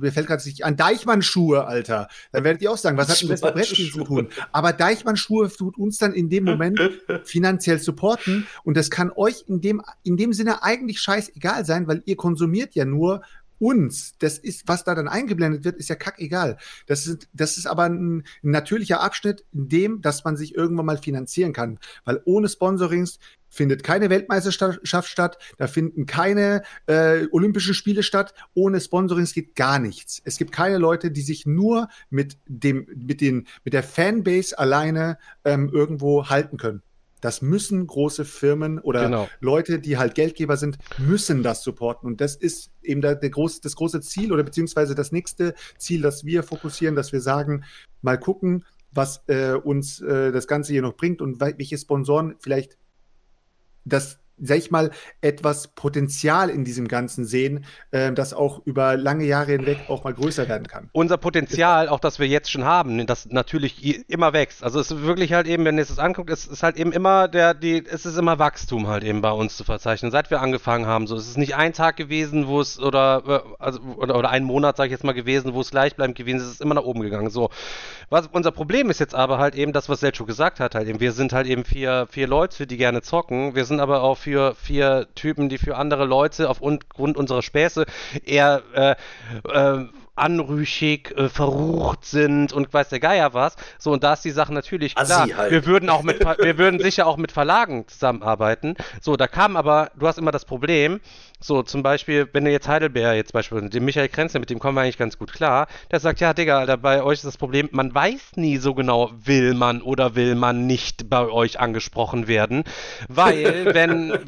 [0.00, 2.08] mir fällt gerade nicht an Deichmann-Schuhe, Alter.
[2.32, 4.28] Dann werdet ihr auch sagen, was hat denn das mit Brettspielen zu tun?
[4.52, 6.80] Aber Deichmann-Schuhe tut uns dann in dem Moment
[7.24, 12.02] finanziell supporten und das kann euch in dem, in dem Sinne eigentlich scheißegal sein, weil
[12.06, 13.22] ihr konsumiert ja nur
[13.58, 14.14] uns.
[14.18, 16.56] Das ist, was da dann eingeblendet wird, ist ja kackegal.
[16.86, 20.98] Das ist, das ist aber ein, natürlicher Abschnitt in dem, dass man sich irgendwann mal
[20.98, 21.78] finanzieren kann.
[22.04, 23.18] Weil ohne Sponsorings
[23.48, 28.34] findet keine Weltmeisterschaft statt, da finden keine äh, Olympischen Spiele statt.
[28.54, 30.20] Ohne Sponsorings geht gar nichts.
[30.24, 35.18] Es gibt keine Leute, die sich nur mit dem, mit den, mit der Fanbase alleine
[35.44, 36.82] ähm, irgendwo halten können.
[37.20, 39.28] Das müssen große Firmen oder Genau.
[39.40, 42.06] Leute, die halt Geldgeber sind, müssen das supporten.
[42.06, 46.02] Und das ist eben der, der groß, das große Ziel oder beziehungsweise das nächste Ziel,
[46.02, 47.64] das wir fokussieren, dass wir sagen,
[48.02, 52.36] mal gucken, was äh, uns äh, das Ganze hier noch bringt und wel- welche Sponsoren
[52.38, 52.78] vielleicht
[53.84, 54.90] das sag ich mal,
[55.20, 60.14] etwas Potenzial in diesem Ganzen sehen, äh, das auch über lange Jahre hinweg auch mal
[60.14, 60.88] größer werden kann.
[60.92, 64.62] unser Potenzial, auch das wir jetzt schon haben, das natürlich immer wächst.
[64.62, 67.28] Also es ist wirklich halt eben, wenn ihr es anguckt, es ist halt eben immer
[67.28, 70.86] der, die, es ist immer Wachstum halt eben bei uns zu verzeichnen, seit wir angefangen
[70.86, 71.06] haben.
[71.06, 74.44] So, es ist nicht ein Tag gewesen, wo es oder äh, also oder, oder ein
[74.44, 76.82] Monat, sage ich jetzt mal gewesen, wo es gleichbleibend gewesen ist, es ist immer nach
[76.82, 77.30] oben gegangen.
[77.30, 77.50] So,
[78.10, 81.00] was unser Problem ist jetzt aber halt eben das, was Selcho gesagt hat, halt eben,
[81.00, 83.54] wir sind halt eben vier, vier Leute, die gerne zocken.
[83.54, 87.86] Wir sind aber auch für vier Typen, die für andere Leute aufgrund unserer Späße
[88.26, 88.94] eher äh,
[89.48, 89.86] äh,
[90.16, 93.56] anrüchig, äh, verrucht sind und weiß der Geier was.
[93.78, 95.28] So, und da ist die Sache natürlich klar.
[95.34, 95.50] Halt.
[95.50, 98.74] Wir würden auch mit, wir würden sicher auch mit Verlagen zusammenarbeiten.
[99.00, 101.00] So, da kam aber, du hast immer das Problem,
[101.40, 104.76] so zum Beispiel, wenn du jetzt Heidelbeer jetzt beispielsweise, den Michael Krenzel, mit dem kommen
[104.76, 107.68] wir eigentlich ganz gut klar, der sagt, ja, Digga, Alter, bei euch ist das Problem,
[107.70, 112.64] man weiß nie so genau, will man oder will man nicht bei euch angesprochen werden,
[113.08, 114.18] weil, wenn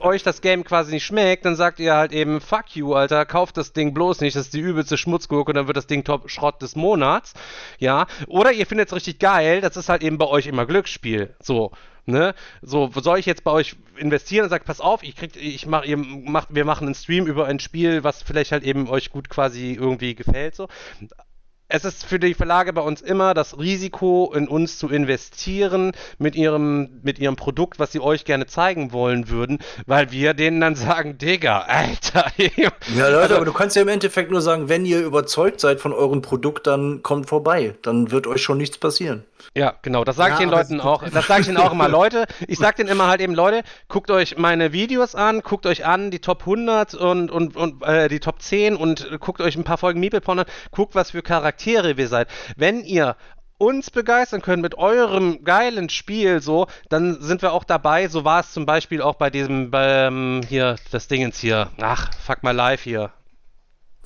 [0.00, 3.56] euch das Game quasi nicht schmeckt, dann sagt ihr halt eben, fuck you, Alter, kauft
[3.56, 6.28] das Ding bloß nicht, das ist die übelste Schmutzgurke und dann wird das Ding Top
[6.28, 7.34] Schrott des Monats,
[7.78, 11.34] ja, oder ihr findet es richtig geil, das ist halt eben bei euch immer Glücksspiel,
[11.40, 11.70] so,
[12.06, 15.66] ne, so, soll ich jetzt bei euch investieren und sagt, pass auf, ich krieg, ich
[15.66, 19.10] mach, ihr macht, wir machen einen Stream über ein Spiel, was vielleicht halt eben euch
[19.10, 20.68] gut quasi irgendwie gefällt, so,
[21.68, 26.36] es ist für die Verlage bei uns immer das Risiko, in uns zu investieren mit
[26.36, 30.76] ihrem, mit ihrem Produkt, was sie euch gerne zeigen wollen würden, weil wir denen dann
[30.76, 32.26] sagen, Digga, Alter.
[32.94, 35.80] Ja, Leute, Also- aber du kannst ja im Endeffekt nur sagen, wenn ihr überzeugt seid
[35.80, 37.74] von eurem Produkt, dann kommt vorbei.
[37.82, 39.24] Dann wird euch schon nichts passieren.
[39.54, 41.02] Ja, genau, das sage ich Ja, den aber Leuten auch.
[41.08, 42.26] Das sage ich ihnen auch immer, Leute.
[42.46, 46.10] Ich sage denen immer halt eben, Leute, guckt euch meine Videos an, guckt euch an
[46.10, 49.78] die Top 100 und, und, und äh, die Top 10 und guckt euch ein paar
[49.78, 52.28] Folgen Meeple an, guckt, was für Charaktere wir seid.
[52.56, 53.16] Wenn ihr
[53.58, 58.08] uns begeistern könnt mit eurem geilen Spiel, so, dann sind wir auch dabei.
[58.08, 61.70] So war es zum Beispiel auch bei diesem, beim, hier, das Dingens hier.
[61.80, 63.12] Ach, fuck my life hier.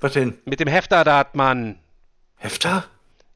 [0.01, 0.39] Was denn?
[0.44, 1.78] Mit dem Hefter da, Mann.
[2.36, 2.85] Hefter?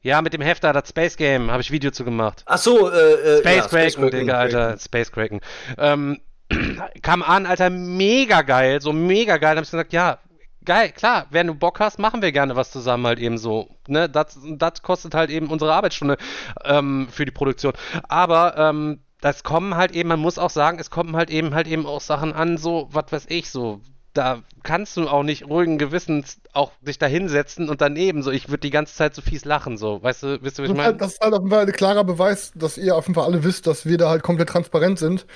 [0.05, 2.43] Ja, mit dem Hefter, das Space Game, habe ich Video zu gemacht.
[2.45, 4.77] Ach so, äh, äh, Space ja, Space Kraken, Digga, Alter.
[4.77, 5.41] Space Kraken.
[5.79, 6.21] Ähm,
[7.01, 9.55] kam an, Alter, mega geil, so mega geil.
[9.55, 10.19] Dann hab ich gesagt, ja,
[10.63, 13.67] geil, klar, wenn du Bock hast, machen wir gerne was zusammen halt eben so.
[13.87, 16.17] Ne, das, das kostet halt eben unsere Arbeitsstunde
[16.63, 17.73] ähm, für die Produktion.
[18.07, 21.65] Aber ähm, das kommen halt eben, man muss auch sagen, es kommen halt eben halt
[21.65, 23.81] eben auch Sachen an, so, was weiß ich, so.
[24.15, 28.47] Da kannst du auch nicht ruhigen Gewissens auch dich da hinsetzen und daneben so, ich
[28.49, 30.95] würde die ganze Zeit so fies lachen, so, weißt du, wisst ihr, was ich meine?
[30.95, 33.43] das ist halt auf jeden Fall ein klarer Beweis, dass ihr auf jeden Fall alle
[33.43, 35.27] wisst, dass wir da halt komplett transparent sind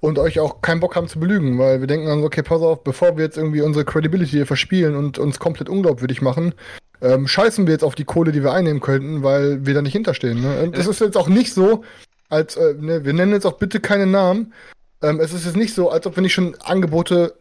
[0.00, 2.62] und euch auch keinen Bock haben zu belügen, weil wir denken dann so, okay, pass
[2.62, 6.54] auf, bevor wir jetzt irgendwie unsere Credibility hier verspielen und uns komplett unglaubwürdig machen,
[7.02, 9.92] ähm, scheißen wir jetzt auf die Kohle, die wir einnehmen könnten, weil wir da nicht
[9.92, 10.40] hinterstehen.
[10.40, 10.62] Ne?
[10.62, 11.84] Und Das ist jetzt auch nicht so,
[12.28, 14.52] als, äh, ne, wir nennen jetzt auch bitte keine Namen.
[15.02, 17.34] Ähm, es ist jetzt nicht so, als ob wir nicht schon Angebote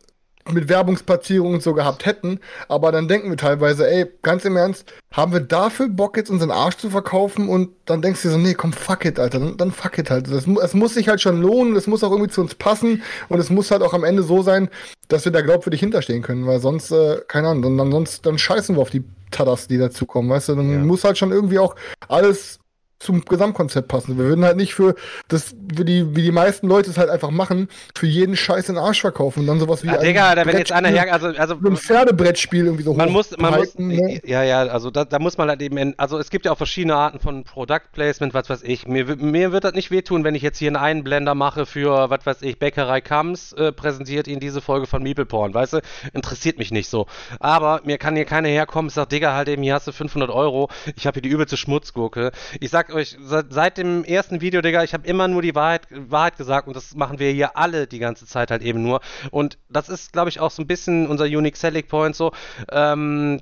[0.53, 4.91] mit Werbungsplatzierungen und so gehabt hätten, aber dann denken wir teilweise, ey, ganz im Ernst,
[5.11, 7.49] haben wir dafür Bock, jetzt unseren Arsch zu verkaufen?
[7.49, 10.10] Und dann denkst du dir so, nee, komm, fuck it, Alter, dann, dann fuck it
[10.10, 10.30] halt.
[10.30, 13.02] Das, es muss sich halt schon lohnen, es muss auch irgendwie zu uns passen.
[13.30, 14.69] Und es muss halt auch am Ende so sein,
[15.07, 18.38] dass wir da glaubwürdig hinterstehen können, weil sonst, äh, keine Ahnung, dann, dann, sonst, dann
[18.38, 21.76] scheißen wir auf die Tadas, die dazukommen, weißt du, dann muss halt schon irgendwie auch
[22.07, 22.60] alles
[22.99, 24.18] zum Gesamtkonzept passen.
[24.18, 24.95] Wir würden halt nicht für
[25.28, 28.76] das, wie die, wie die meisten Leute es halt einfach machen, für jeden Scheiß in
[28.76, 31.28] den Arsch verkaufen und dann sowas wie Ja, Digga, da wenn jetzt einer her, also,
[31.28, 34.19] also so ein Pferdebrettspiel irgendwie so man muss, man muss, ne?
[34.26, 36.57] ja, ja, also da, da muss man halt eben, in, also es gibt ja auch
[36.57, 38.88] verschiedene Arten von Product Placement, was weiß ich.
[38.88, 42.26] Mir, mir wird das nicht wehtun, wenn ich jetzt hier einen Einblender mache für, was
[42.26, 45.82] weiß ich, Bäckerei Kams, äh, präsentiert Ihnen diese Folge von Meeple Porn, weißt du?
[46.14, 47.06] Interessiert mich nicht so.
[47.40, 50.69] Aber mir kann hier keiner herkommen, sagt, Digga, halt eben, hier hast du 500 Euro,
[50.95, 52.32] ich habe hier die übelste Schmutzgurke.
[52.60, 55.88] Ich sag euch, seit, seit dem ersten Video, Digga, ich habe immer nur die Wahrheit,
[55.91, 59.01] Wahrheit gesagt und das machen wir hier alle die ganze Zeit halt eben nur.
[59.31, 62.31] Und das ist, glaube ich, auch so ein bisschen unser Unique Selling Point so.
[62.72, 63.41] Ähm,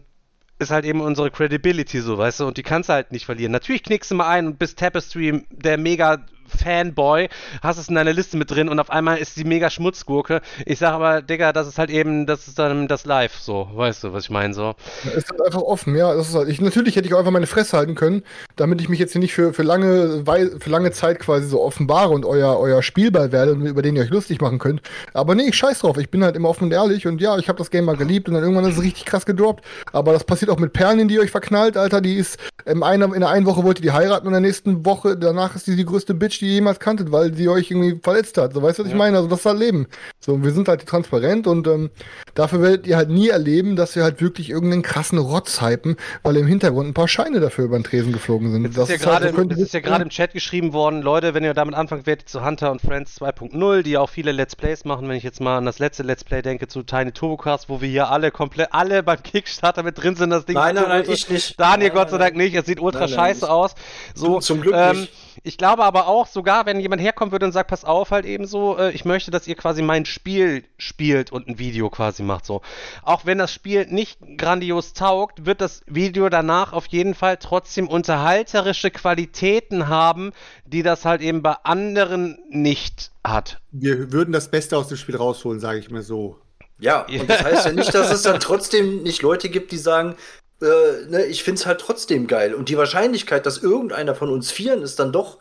[0.57, 3.51] ist halt eben unsere Credibility so, weißt du, und die kannst du halt nicht verlieren.
[3.51, 7.29] Natürlich knickst du mal ein und bist Tapestry der mega Fanboy,
[7.61, 10.41] hast es in deiner Liste mit drin und auf einmal ist die mega Schmutzgurke.
[10.65, 14.03] Ich sag aber, Digga, das ist halt eben, das ist dann das Live so, weißt
[14.03, 14.75] du, was ich meine so.
[15.05, 16.07] Es ist halt einfach offen, ja.
[16.07, 18.23] Halt, ich, natürlich hätte ich auch einfach meine Fresse halten können,
[18.55, 20.23] damit ich mich jetzt hier nicht für, für, lange,
[20.59, 24.03] für lange Zeit quasi so offenbare und euer, euer Spielball werde, und über den ihr
[24.03, 24.81] euch lustig machen könnt.
[25.13, 25.97] Aber nee, ich scheiß drauf.
[25.97, 28.27] Ich bin halt immer offen und ehrlich und ja, ich habe das Game mal geliebt
[28.27, 29.63] und dann irgendwann ist es richtig krass gedroppt.
[29.91, 32.01] Aber das passiert auch mit Perlen, die ihr euch verknallt, Alter.
[32.01, 34.85] Die ist in einer, in einer Woche wollt ihr die heiraten und in der nächsten
[34.85, 37.71] Woche, danach ist die die größte Bitch Mensch die ihr jemals kanntet, weil sie euch
[37.71, 38.53] irgendwie verletzt hat.
[38.53, 38.97] So, weißt du, was ich Ja.
[38.97, 39.17] meine?
[39.17, 39.87] Also, das ist halt Leben.
[40.19, 41.89] So, wir sind halt transparent und ähm,
[42.33, 46.35] dafür werdet ihr halt nie erleben, dass wir halt wirklich irgendeinen krassen Rotz hypen, weil
[46.37, 48.65] im Hintergrund ein paar Scheine dafür über den Tresen geflogen sind.
[48.65, 51.01] Es ist, ja halt- gerade, das könnte- es ist ja gerade im Chat geschrieben worden,
[51.01, 54.55] Leute, wenn ihr damit anfangt, werdet zu Hunter und Friends 2.0, die auch viele Let's
[54.55, 57.69] Plays machen, wenn ich jetzt mal an das letzte Let's Play denke zu Tiny Turbocast,
[57.69, 60.55] wo wir hier alle komplett, alle beim Kickstarter mit drin sind, das Ding.
[60.55, 61.59] Nein, nein, nein, ich nicht.
[61.59, 63.49] Daniel, Nein, Gott sei Dank nicht, es sieht ultra Nein, nein, scheiße nicht.
[63.51, 63.75] aus.
[64.15, 65.13] So, Zum Glück ähm, nicht.
[65.43, 68.45] Ich glaube aber auch, sogar wenn jemand herkommen würde und sagt, pass auf, halt eben
[68.45, 72.45] so, äh, ich möchte, dass ihr quasi mein Spiel spielt und ein Video quasi macht,
[72.45, 72.61] so.
[73.03, 77.87] Auch wenn das Spiel nicht grandios taugt, wird das Video danach auf jeden Fall trotzdem
[77.87, 80.31] unterhalterische Qualitäten haben,
[80.65, 83.59] die das halt eben bei anderen nicht hat.
[83.71, 86.39] Wir würden das Beste aus dem Spiel rausholen, sage ich mir so.
[86.77, 90.15] Ja, und das heißt ja nicht, dass es dann trotzdem nicht Leute gibt, die sagen,
[90.61, 92.53] äh, ne, ich find's halt trotzdem geil.
[92.53, 95.39] Und die Wahrscheinlichkeit, dass irgendeiner von uns Vieren es dann doch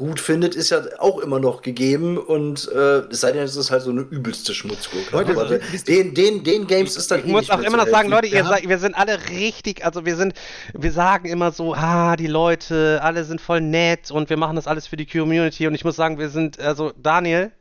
[0.00, 2.16] gut findet, ist ja auch immer noch gegeben.
[2.16, 5.12] Und äh, es sei denn, es ist halt so eine übelste Schmutzgurke.
[5.12, 8.08] Leute, Aber den, den, den Games ist dann Ich eh muss auch immer noch sagen.
[8.08, 10.32] Leute, Wir seid, wir sind alle richtig, also wir sind,
[10.72, 14.66] wir sagen immer so, ah, die Leute, alle sind voll nett und wir machen das
[14.66, 17.52] alles für die Community und ich muss sagen, wir sind, also Daniel,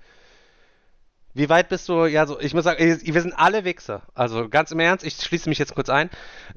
[1.34, 4.02] wie weit bist du, ja, so, ich muss sagen, wir sind alle Wichser.
[4.16, 6.10] Also ganz im Ernst, ich schließe mich jetzt kurz ein.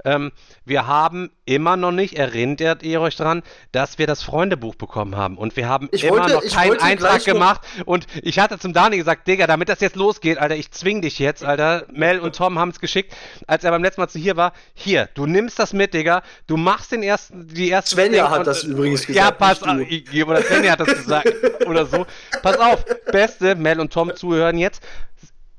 [0.03, 0.31] Ähm,
[0.65, 5.37] wir haben immer noch nicht, erinnert ihr euch dran, dass wir das Freundebuch bekommen haben.
[5.37, 7.61] Und wir haben Ich immer wollte- noch keinen Eintrag gemacht.
[7.85, 11.19] Und ich hatte zum Daniel gesagt, Digga, damit das jetzt losgeht, Alter, ich zwing dich
[11.19, 11.85] jetzt, Alter.
[11.91, 13.13] Mel und Tom haben es geschickt,
[13.47, 14.53] als er beim letzten Mal zu hier war.
[14.73, 16.23] Hier, du nimmst das mit, Digga.
[16.47, 20.09] Du machst den ersten, die erste Svenja hat und- das übrigens Ja, gesagt, pass nicht
[20.23, 20.27] auf.
[20.27, 21.31] Oder Svenja hat das gesagt.
[21.67, 22.05] oder so.
[22.41, 24.83] Pass auf, beste, Mel und Tom zuhören jetzt.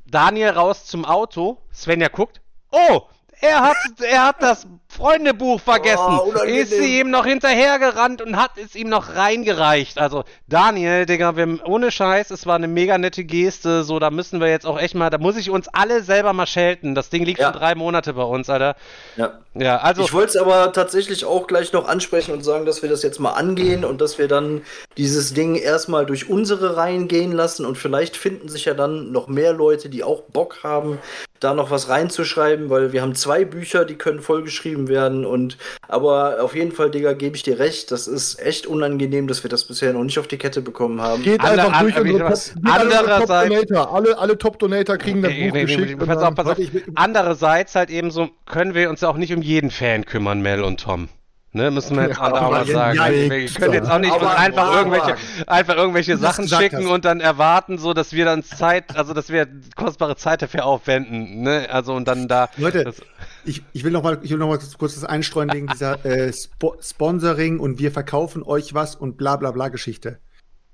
[0.06, 1.58] Daniel raus zum Auto.
[1.72, 2.40] Svenja guckt.
[2.70, 3.02] Oh,
[3.40, 6.20] er hat, er hat das Freundebuch vergessen.
[6.20, 9.98] Oh, ist sie ihm noch hinterhergerannt und hat es ihm noch reingereicht.
[9.98, 13.84] Also, Daniel, Digga, wir, ohne Scheiß, es war eine mega nette Geste.
[13.84, 16.46] So, da müssen wir jetzt auch echt mal, da muss ich uns alle selber mal
[16.46, 16.94] schelten.
[16.94, 17.50] Das Ding liegt Ja.
[17.50, 18.76] schon drei Monate bei uns, Alter.
[19.16, 19.32] Ja.
[19.56, 20.02] Ja, also.
[20.02, 23.20] ich wollte es aber tatsächlich auch gleich noch ansprechen und sagen, dass wir das jetzt
[23.20, 24.62] mal angehen und dass wir dann
[24.96, 29.28] dieses Ding erstmal durch unsere Reihen gehen lassen und vielleicht finden sich ja dann noch
[29.28, 30.98] mehr Leute, die auch Bock haben,
[31.38, 35.56] da noch was reinzuschreiben, weil wir haben zwei Bücher, die können vollgeschrieben werden und
[35.88, 39.50] aber auf jeden Fall, Digga, gebe ich dir recht, das ist echt unangenehm, dass wir
[39.50, 41.22] das bisher noch nicht auf die Kette bekommen haben.
[41.22, 43.94] Geht Ander- einfach durch an- unsere Top, andererseits- Top-Donator.
[43.94, 45.86] Alle, alle Top-Donator kriegen das Nee, Buch nee, geschickt.
[45.86, 46.58] nee, und pass dann- auf, pass auf.
[46.94, 50.62] Andererseits halt eben so, können wir uns ja auch nicht um jeden Fan kümmern, Mel
[50.62, 51.08] und Tom.
[51.56, 52.96] Ne, müssen wir jetzt Ja, auch mal sagen.
[52.96, 55.16] ja, wir können jetzt auch nicht aber- einfach aber- irgendwelche,
[55.46, 56.86] einfach irgendwelche Sachen schicken hast.
[56.90, 61.42] und dann erwarten, so dass wir dann Zeit, also dass wir kostbare Zeit dafür aufwenden.
[61.42, 61.68] Ne?
[61.70, 62.48] Also und dann da.
[62.56, 62.92] Leute,
[63.44, 66.32] ich, ich will noch mal, ich will noch mal kurz das einstreuen wegen dieser äh,
[66.32, 70.18] Spo Sponsoring und wir verkaufen euch was und bla bla bla Geschichte.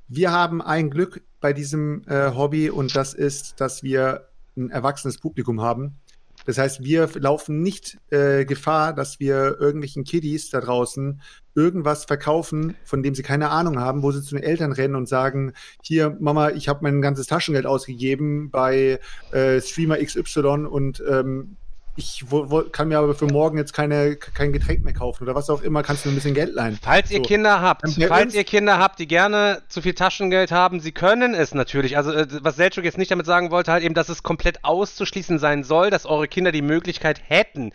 [0.09, 5.19] Wir haben ein Glück bei diesem äh, Hobby und das ist, dass wir ein erwachsenes
[5.19, 5.98] Publikum haben.
[6.47, 11.21] Das heißt, wir laufen nicht äh, Gefahr, dass wir irgendwelchen Kiddies da draußen
[11.55, 15.09] irgendwas verkaufen, von dem sie keine Ahnung haben, wo sie zu den Eltern rennen und
[15.09, 15.53] sagen,
[15.83, 19.01] hier, Mama, ich habe mein ganzes Taschengeld ausgegeben bei
[19.33, 21.57] äh, Streamer XY und ähm,
[22.01, 22.24] ich
[22.72, 25.82] kann mir aber für morgen jetzt keine, kein Getränk mehr kaufen oder was auch immer,
[25.82, 26.78] kannst du mir ein bisschen Geld leihen.
[26.81, 27.22] Falls ihr So.
[27.22, 31.55] Kinder habt, falls ihr Kinder habt, die gerne zu viel Taschengeld haben, sie können es
[31.55, 31.97] natürlich.
[31.97, 35.39] Also äh, was Selchuk jetzt nicht damit sagen wollte, halt eben, dass es komplett auszuschließen
[35.39, 37.72] sein soll, dass eure Kinder die Möglichkeit hätten,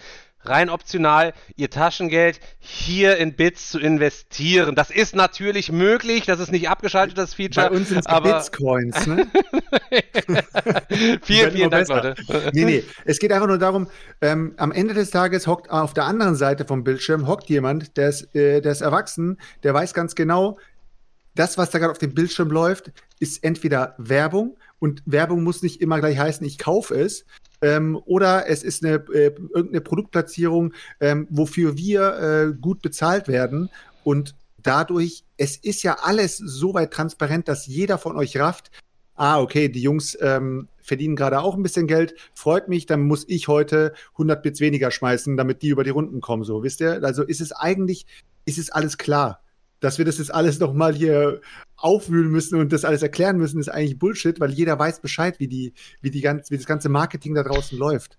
[0.49, 4.76] rein optional ihr Taschengeld hier in Bits zu investieren.
[4.76, 7.69] Das ist natürlich möglich, das ist nicht abgeschaltet, das Feature.
[7.69, 9.27] Bei uns sind es aber Bitcoins, ne?
[11.22, 12.15] vielen, vielen Dank, besser.
[12.27, 12.51] Leute.
[12.53, 12.84] nee, nee.
[13.05, 13.88] Es geht einfach nur darum,
[14.22, 18.09] ähm, am Ende des Tages hockt auf der anderen Seite vom Bildschirm hockt jemand, der
[18.09, 20.57] ist, äh, der ist erwachsen, der weiß ganz genau,
[21.35, 25.81] das, was da gerade auf dem Bildschirm läuft, ist entweder Werbung und Werbung muss nicht
[25.81, 27.26] immer gleich heißen, ich kaufe es.
[27.61, 33.69] Ähm, oder es ist eine äh, irgendeine Produktplatzierung, ähm, wofür wir äh, gut bezahlt werden.
[34.03, 38.72] Und dadurch, es ist ja alles so weit transparent, dass jeder von euch rafft,
[39.15, 43.26] ah, okay, die Jungs ähm, verdienen gerade auch ein bisschen Geld, freut mich, dann muss
[43.27, 47.02] ich heute 100 Bits weniger schmeißen, damit die über die Runden kommen, so, wisst ihr?
[47.03, 48.06] Also ist es eigentlich,
[48.45, 49.41] ist es alles klar.
[49.80, 51.41] Dass wir das jetzt alles noch mal hier
[51.77, 55.47] aufwühlen müssen und das alles erklären müssen, ist eigentlich Bullshit, weil jeder weiß Bescheid, wie,
[55.47, 58.18] die, wie, die ganz, wie das ganze Marketing da draußen läuft.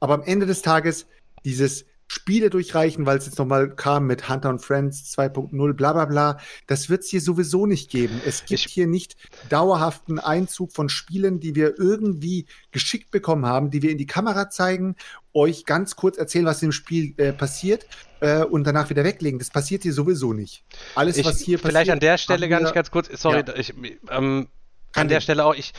[0.00, 1.06] Aber am Ende des Tages,
[1.44, 6.04] dieses Spiele durchreichen, weil es jetzt nochmal kam mit Hunter und Friends 2.0, bla bla
[6.04, 6.38] bla.
[6.68, 8.20] Das wird es hier sowieso nicht geben.
[8.24, 9.16] Es gibt hier nicht
[9.48, 14.48] dauerhaften Einzug von Spielen, die wir irgendwie geschickt bekommen haben, die wir in die Kamera
[14.48, 14.94] zeigen,
[15.32, 17.86] euch ganz kurz erzählen, was im Spiel äh, passiert
[18.20, 19.38] äh, und danach wieder weglegen.
[19.40, 20.62] Das passiert hier sowieso nicht.
[20.94, 21.72] Alles, ich, was hier passiert.
[21.72, 23.54] Vielleicht an der Stelle ganz, wir- ganz kurz, sorry, Ja.
[23.56, 23.74] ich,
[24.10, 24.46] ähm,
[24.92, 25.72] an der Stelle auch, ich,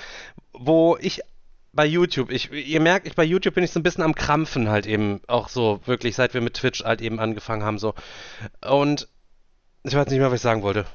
[0.51, 1.21] wo ich
[1.75, 4.69] bei YouTube, ich, ihr merkt, ich bei YouTube bin ich so ein bisschen am Krampfen
[4.69, 7.93] halt eben, auch so, wirklich, seit wir mit Twitch halt eben angefangen haben, so.
[8.65, 9.09] Und
[9.83, 10.85] ich weiß nicht mehr, was ich sagen wollte.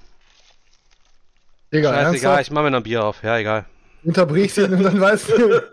[1.73, 2.41] Digga, Scheißegal, ernsthaft?
[2.43, 3.67] ich mach mir noch ein Bier auf, ja, egal.
[4.03, 5.63] Unterbrichst ihn und dann weißt du.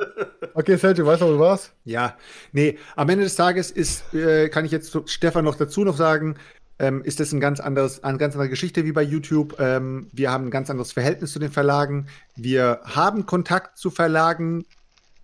[0.53, 1.71] Okay, Sergio, weißt du, wo du warst?
[1.85, 2.15] Ja,
[2.51, 5.95] nee, am Ende des Tages ist, äh, kann ich jetzt zu Stefan noch dazu noch
[5.95, 6.35] sagen,
[6.79, 9.59] ähm, ist das ein ganz anderes, eine ganz andere Geschichte wie bei YouTube.
[9.59, 12.07] Ähm, wir haben ein ganz anderes Verhältnis zu den Verlagen.
[12.35, 14.65] Wir haben Kontakt zu Verlagen,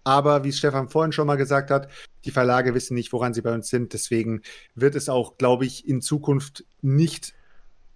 [0.03, 1.88] aber wie Stefan vorhin schon mal gesagt hat,
[2.25, 3.93] die Verlage wissen nicht, woran sie bei uns sind.
[3.93, 4.41] Deswegen
[4.75, 7.34] wird es auch, glaube ich, in Zukunft nicht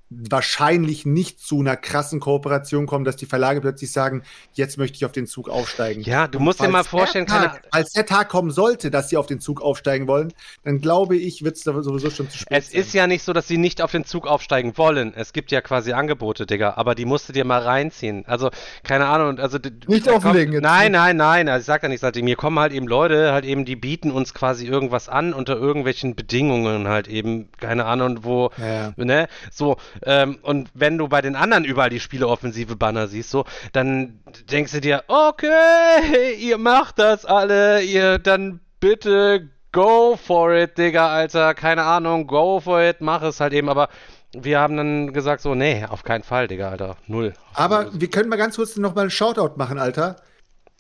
[0.10, 4.24] wahrscheinlich nicht zu einer krassen Kooperation kommen, dass die Verlage plötzlich sagen,
[4.54, 6.02] jetzt möchte ich auf den Zug aufsteigen.
[6.04, 9.10] Ja, du musst dir mal der vorstellen, keine- Tag, als der Tag kommen sollte, dass
[9.10, 12.48] sie auf den Zug aufsteigen wollen, dann glaube ich, wird es sowieso schon zu spät
[12.58, 15.14] Es ist ja nicht so, dass sie nicht auf den Zug aufsteigen wollen.
[15.14, 18.24] Es gibt ja quasi Angebote, Digga, aber die musst du dir mal reinziehen.
[18.28, 18.50] Also,
[18.84, 19.58] keine Ahnung, also
[19.88, 20.64] Nicht da offenlegen kommt.
[20.64, 23.44] Nein, nein, nein, also ich sag ja nicht, seitdem mir kommen halt eben Leute, halt
[23.46, 28.52] eben, die bieten uns quasi irgendwas an unter irgendwelchen Bedingungen halt eben, keine Ahnung, wo,
[28.58, 28.94] Ja.
[28.96, 33.46] ne, so, ähm, und wenn du bei den anderen überall die Spieleoffensive Banner siehst, so,
[33.74, 34.20] dann
[34.52, 41.10] denkst du dir, okay, ihr macht das alle, ihr dann bitte go for it, Digga,
[41.10, 43.90] Alter, keine Ahnung, go for it, mach es halt eben, aber
[44.34, 47.34] wir haben dann gesagt so, nee, auf keinen Fall, Digga, Alter, null.
[47.54, 50.18] Aber wir können mal ganz kurz noch mal einen Shoutout machen, Alter.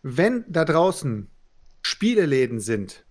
[0.03, 1.30] Wenn da draußen
[1.81, 3.06] Spieleläden sind,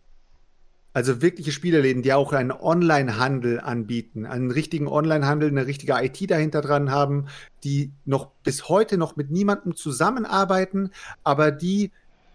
[0.96, 6.62] also wirkliche Spieleläden, die auch einen Online-Handel anbieten, einen richtigen Online-Handel, eine richtige IT dahinter
[6.62, 7.26] dran haben,
[7.64, 10.88] die noch bis heute noch mit niemandem zusammenarbeiten,
[11.22, 11.90] aber die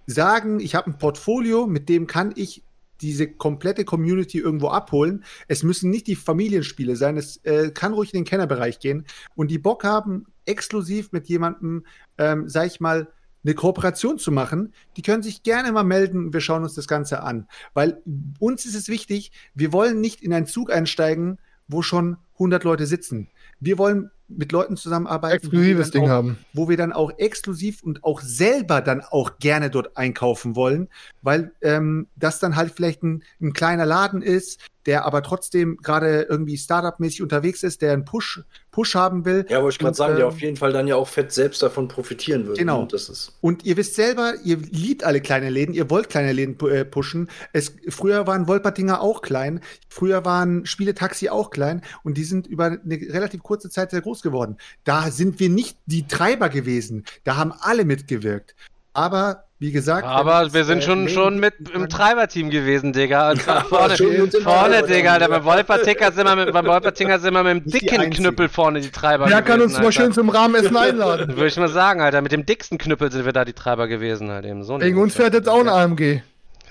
[0.06, 2.64] sagen, ich habe ein Portfolio, mit dem kann ich
[3.02, 5.24] diese komplette Community irgendwo abholen.
[5.48, 9.50] Es müssen nicht die Familienspiele sein, es äh, kann ruhig in den Kennerbereich gehen und
[9.50, 11.84] die Bock haben, exklusiv mit jemandem,
[12.20, 13.08] ähm, sag ich mal,
[13.44, 16.88] eine Kooperation zu machen, die können sich gerne mal melden und wir schauen uns das
[16.88, 17.48] Ganze an.
[17.74, 18.02] Weil
[18.40, 22.86] uns ist es wichtig, wir wollen nicht in einen Zug einsteigen, wo schon 100 Leute
[22.86, 23.30] sitzen.
[23.60, 26.38] Wir wollen mit Leuten zusammenarbeiten, wo wir Exklusives dann Ding auch, haben.
[26.54, 30.90] wo wir dann auch exklusiv und auch selber dann auch gerne dort einkaufen wollen,
[31.22, 36.24] weil ähm, das dann halt vielleicht ein, ein kleiner Laden ist, der aber trotzdem gerade
[36.24, 38.42] irgendwie Startup-mäßig unterwegs ist, der einen Push,
[38.72, 39.46] Push haben will.
[39.50, 41.32] Ja, wollte ich gerade Und, sagen, der ähm, auf jeden Fall dann ja auch fett
[41.32, 42.60] selbst davon profitieren würde.
[42.60, 42.82] Genau.
[42.82, 42.88] ne?
[42.90, 43.38] Das ist.
[43.42, 47.30] Und ihr wisst selber, ihr liebt alle kleine Läden, ihr wollt kleine Läden äh, pushen.
[47.54, 52.66] Es, früher waren Wolpertinger auch klein, früher waren Spieletaxi auch klein und die sind über
[52.66, 54.58] eine relativ kurze Zeit sehr groß geworden.
[54.84, 58.56] Da sind wir nicht die Treiber gewesen, da haben alle mitgewirkt.
[58.94, 63.34] Aber wie gesagt, Aber wir sind äh, schon, schon mit im Treiberteam gewesen, Digga.
[63.34, 65.20] Ja, vorne, vorne, Digga.
[65.20, 68.10] Da beim Wolpertinger sind wir mit, beim Wolpertinger sind wir mit dem dicken.
[68.10, 69.46] Knüppel vorne die Treiber Wer gewesen.
[69.46, 69.92] kann uns mal Alter.
[69.92, 71.28] schön zum Rahmenessen einladen?
[71.36, 72.24] Würde ich mal sagen, Alter.
[72.24, 74.64] Mit dem dicksten Knüppel sind wir da die Treiber gewesen, halt eben.
[74.64, 76.22] So Wegen uns fährt jetzt auch ein AMG.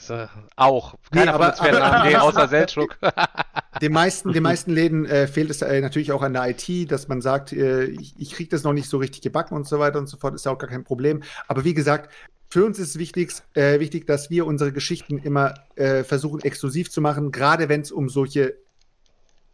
[0.01, 0.27] So,
[0.57, 0.97] Auch.
[1.13, 2.99] Keiner Nee, von aber- uns fährt ein aber- AMG, außer Seltschuk.
[3.81, 7.07] Den meisten, den meisten Läden äh, fehlt es äh, natürlich auch an der IT, dass
[7.07, 9.99] man sagt, äh, ich, ich kriege das noch nicht so richtig gebacken und so weiter
[10.01, 11.23] und so fort, ist ja auch gar kein Problem.
[11.47, 12.11] Aber wie gesagt,
[12.51, 17.01] für uns ist wichtig, äh, wichtig dass wir unsere Geschichten immer äh, versuchen, exklusiv zu
[17.01, 18.57] machen, gerade wenn es um solche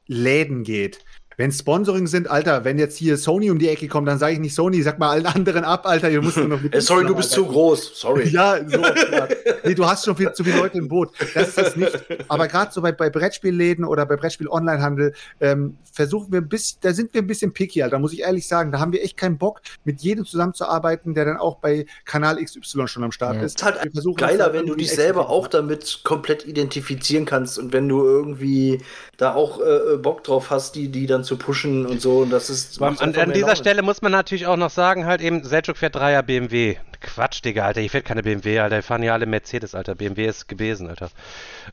[0.06, 1.04] Läden geht.
[1.38, 4.38] Wenn Sponsoring sind, Alter, wenn jetzt hier Sony um die Ecke kommt, dann sage ich
[4.38, 7.04] nicht Sony, sag mal allen anderen ab, Alter, ihr müsst nur noch mit Äh, sorry,
[7.06, 7.68] du bist zu zusammenarbeiten.
[7.68, 8.00] groß.
[8.00, 8.28] Sorry.
[8.36, 8.80] Ja, so.
[8.80, 9.28] ja.
[9.64, 11.10] nee, du hast schon viel, zu viele Leute im Boot.
[11.34, 11.92] Das ist es nicht.
[12.28, 16.92] Aber gerade so bei, bei Brettspielläden oder bei Brettspiel-Onlinehandel ähm, versuchen wir ein bisschen, da
[16.92, 18.72] sind wir ein bisschen picky, Alter, muss ich ehrlich sagen.
[18.72, 22.88] Da haben wir echt keinen Bock, mit jedem zusammenzuarbeiten, der dann auch bei Kanal XY
[22.88, 23.56] schon am Start Es ist.
[23.56, 27.58] ist halt Wir versuchen uns geiler, wenn du dich selber auch damit komplett identifizieren kannst
[27.58, 28.80] und wenn du irgendwie
[29.16, 32.20] da auch äh, Bock drauf hast, die, die dann zu pushen und so.
[32.20, 32.80] Und das ist.
[32.80, 33.56] An, an dieser Laune.
[33.56, 36.76] Stelle muss man natürlich auch noch sagen, halt eben, Selchuk fährt 3er BMW.
[37.00, 39.94] Quatsch, Digga, Alter, hier fährt keine BMW, Alter, hier fahren ja alle Mercedes, Alter.
[39.94, 41.10] BMW ist gewesen, Alter.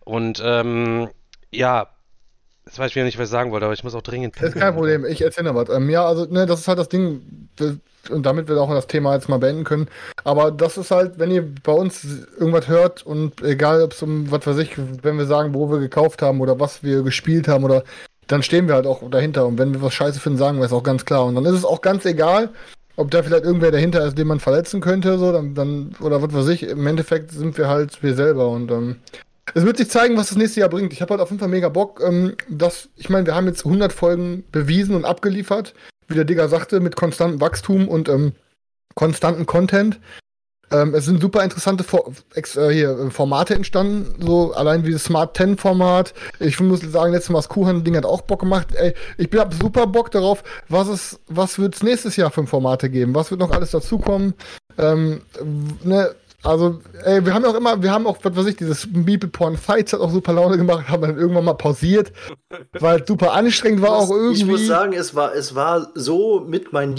[0.03, 1.09] Und, ähm,
[1.51, 1.87] ja,
[2.65, 4.49] jetzt weiß ich wieder nicht, was ich sagen wollte, aber ich muss auch dringend Das
[4.49, 5.75] ist kein Problem, ich erzähle noch was.
[5.75, 7.21] Ähm, ja, also, ne, das ist halt das Ding,
[8.09, 9.87] und damit wir auch das Thema jetzt mal beenden können.
[10.23, 12.03] Aber das ist halt, wenn ihr bei uns
[12.37, 15.79] irgendwas hört und egal, ob es um, was weiß ich, wenn wir sagen, wo wir
[15.79, 17.83] gekauft haben oder was wir gespielt haben oder
[18.27, 19.45] dann stehen wir halt auch dahinter.
[19.45, 21.25] Und wenn wir was scheiße finden, sagen wir es auch ganz klar.
[21.25, 22.49] Und dann ist es auch ganz egal,
[22.95, 26.33] ob da vielleicht irgendwer dahinter ist, den man verletzen könnte, so, dann, dann, oder was
[26.33, 28.97] weiß ich, im Endeffekt sind wir halt wir selber und ähm,
[29.55, 30.93] Es wird sich zeigen, was das nächste Jahr bringt.
[30.93, 32.01] Ich habe halt auf jeden Fall mega Bock.
[32.05, 35.73] Ähm, dass, ich meine, wir haben jetzt 100 Folgen bewiesen und abgeliefert,
[36.07, 38.33] wie der Digger sagte, mit konstantem Wachstum und ähm,
[38.95, 39.99] konstanten Content.
[40.73, 44.91] Ähm, es sind super interessante For ex äh, hier, äh, Formate entstanden, so allein wie
[44.91, 46.13] das Smart 10 Format.
[46.39, 48.69] Ich muss sagen, letztes Mal das Kuchen-Ding hat auch Bock gemacht.
[48.73, 53.13] Ey, ich hab super Bock darauf, was es, was wird's nächstes Jahr für Formate geben?
[53.13, 54.33] Was wird noch alles dazukommen?
[54.79, 55.21] Ähm,
[55.83, 59.29] ne, also, ey, wir haben auch immer, wir haben auch, was weiß ich, dieses People
[59.29, 62.11] Porn Fights hat auch super Laune gemacht, haben dann irgendwann mal pausiert,
[62.79, 64.41] weil es super anstrengend war auch irgendwie.
[64.41, 66.95] Ich muss sagen, es war, es war so mit mein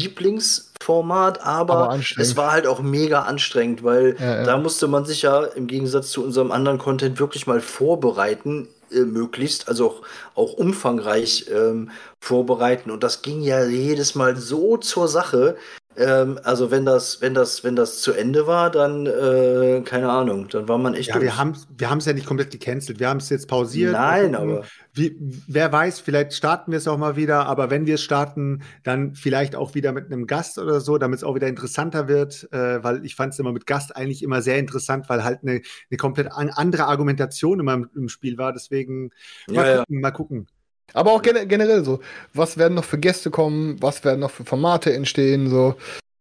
[0.84, 4.44] Lieblingsformat, aber, Aber es war halt auch mega anstrengend, weil Ja, ja.
[4.44, 9.00] da musste man sich ja im Gegensatz zu unserem anderen Content wirklich mal vorbereiten, äh,
[9.00, 10.02] möglichst, also auch,
[10.34, 11.90] auch umfangreich ähm,
[12.20, 12.90] vorbereiten.
[12.90, 15.56] Und das ging ja jedes Mal so zur Sache.
[15.96, 20.48] Ähm, also wenn das, wenn das, wenn das zu Ende war, dann äh, keine Ahnung,
[20.48, 22.98] dann war man echt Ja, wir haben wir es ja nicht komplett gecancelt.
[22.98, 23.92] Wir haben es jetzt pausiert.
[23.92, 25.16] Nein, aber- Wie,
[25.48, 27.46] wer weiß, vielleicht starten wir es auch mal wieder.
[27.46, 31.18] Aber wenn wir es starten, dann vielleicht auch wieder mit einem Gast oder so, damit
[31.18, 32.48] es auch wieder interessanter wird.
[32.52, 35.60] Äh, weil ich fand es immer mit Gast eigentlich immer sehr interessant, weil halt eine,
[35.90, 38.52] eine komplett an, andere Argumentation immer im, im Spiel war.
[38.52, 39.10] Deswegen
[39.48, 39.78] mal Ja, ja.
[39.80, 40.46] gucken, mal gucken.
[40.92, 42.00] Aber auch gene- generell so,
[42.34, 45.74] was werden noch für Gäste kommen, was werden noch für Formate entstehen, so.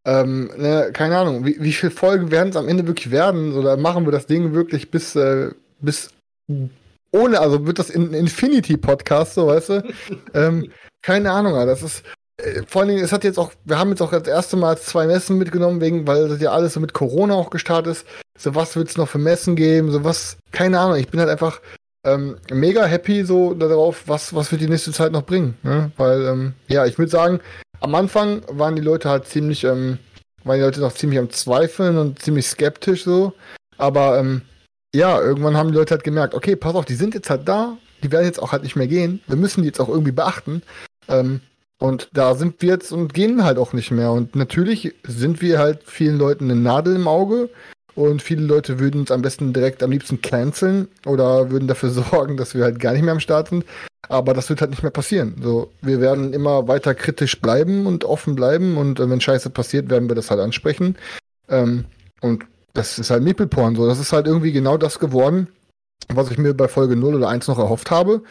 [0.06, 3.53] Ähm, ne, keine Ahnung, wie, wie viele Folgen werden es am Ende wirklich werden?
[3.56, 6.10] Oder machen wir das Ding wirklich bis, äh, bis
[7.11, 9.84] ohne, also wird das in Infinity-Podcast, so weißt du?
[10.34, 10.72] ähm,
[11.02, 12.03] keine Ahnung, Alter, das ist.
[12.41, 14.77] äh, Vor allen Dingen, es hat jetzt auch, wir haben jetzt auch das erste Mal
[14.77, 18.06] zwei Messen mitgenommen, wegen, weil das ja alles so mit Corona auch gestartet ist.
[18.38, 19.91] So, was wird es noch für Messen geben?
[19.91, 21.61] So was, keine Ahnung, ich bin halt einfach
[22.04, 25.58] ähm, mega happy so darauf, was, was wird die nächste Zeit noch bringen.
[25.64, 25.92] Ne?
[25.98, 27.40] Weil, ähm, ja, ich würde sagen,
[27.80, 30.00] am Anfang waren die Leute halt ziemlich, ähm,
[30.44, 33.34] waren die Leute noch ziemlich am Zweifeln und ziemlich skeptisch so.
[33.78, 34.42] Aber ähm,
[34.94, 37.78] ja, irgendwann haben die Leute halt gemerkt, okay, pass auf, die sind jetzt halt da,
[38.04, 39.22] die werden jetzt auch halt nicht mehr gehen.
[39.28, 40.62] Wir müssen die jetzt auch irgendwie beachten.
[41.08, 41.42] Ähm,
[41.80, 44.12] und da sind wir jetzt und gehen halt auch nicht mehr.
[44.12, 47.50] Und natürlich sind wir halt vielen Leuten eine Nadel im Auge.
[47.95, 52.38] Und viele Leute würden uns am besten direkt am liebsten canceln oder würden dafür sorgen,
[52.38, 53.65] dass wir halt gar nicht mehr am Start sind.
[54.10, 55.36] Aber das wird halt nicht mehr passieren.
[55.41, 58.78] So, wir werden immer weiter kritisch bleiben und offen bleiben.
[58.78, 60.98] Und äh, wenn Scheiße passiert, werden wir das halt ansprechen.
[61.49, 61.86] Ähm,
[62.22, 63.76] und das ist halt Meeple-Porn.
[63.76, 65.48] So, das ist halt irgendwie genau das geworden,
[66.10, 68.24] was ich mir bei Folge 0 oder 1 noch erhofft habe.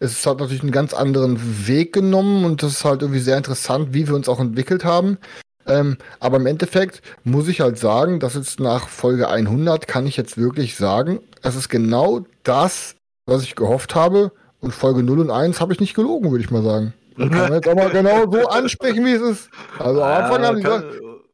[0.00, 3.94] Es hat natürlich einen ganz anderen Weg genommen und das ist halt irgendwie sehr interessant,
[3.94, 5.18] wie wir uns auch entwickelt haben.
[5.66, 10.16] Ähm, aber im Endeffekt muss ich halt sagen, dass jetzt nach Folge 100 kann ich
[10.16, 12.96] jetzt wirklich sagen, es ist genau das,
[13.26, 14.32] was ich gehofft habe.
[14.60, 16.94] Und Folge 0 und 1 habe ich nicht gelogen, würde ich mal sagen.
[17.18, 19.50] Das kann man jetzt auch mal genau so ansprechen, wie es ist.
[19.78, 20.86] Also am Ja, Anfang haben die gesagt,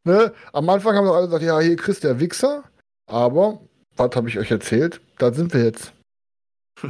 [0.05, 2.65] ne, am Anfang haben alle gesagt, ja, hier Chris, der Wichser.
[3.07, 3.61] Aber,
[3.97, 5.01] was habe ich euch erzählt?
[5.19, 5.93] Da sind wir jetzt.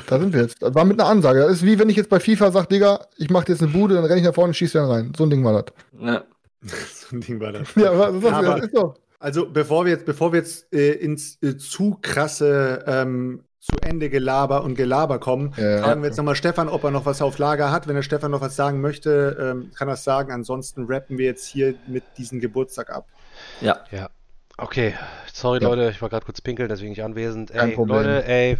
[0.07, 0.63] Da sind wir jetzt.
[0.63, 1.41] Das war mit einer Ansage.
[1.41, 3.95] Das ist wie wenn ich jetzt bei FIFA sage, Digga, ich mache jetzt eine Bude,
[3.97, 5.13] dann renne ich nach vorne und schieße dann rein.
[5.17, 5.75] So ein Ding war das.
[6.01, 6.23] Ja.
[6.95, 7.75] so ein Ding war das.
[7.75, 8.95] Ja, aber das, Aber- das ist doch.
[9.23, 14.09] Also bevor wir jetzt, bevor wir jetzt äh, ins äh, zu krasse ähm, zu Ende
[14.09, 15.83] Gelaber und Gelaber kommen, Ja.
[15.83, 17.87] fragen wir jetzt nochmal Stefan, ob er noch was auf Lager hat.
[17.87, 20.33] Wenn der Stefan noch was sagen möchte, ähm, kann er es sagen.
[20.33, 23.09] Ansonsten rappen wir jetzt hier mit diesem Geburtstag ab.
[23.61, 23.85] Ja.
[23.91, 24.09] Ja.
[24.57, 24.95] Okay,
[25.33, 25.69] sorry Ja.
[25.69, 27.51] Leute, ich war gerade kurz pinkeln, deswegen nicht anwesend.
[27.53, 27.97] Kein ey, Problem.
[27.99, 28.57] Leute, ey,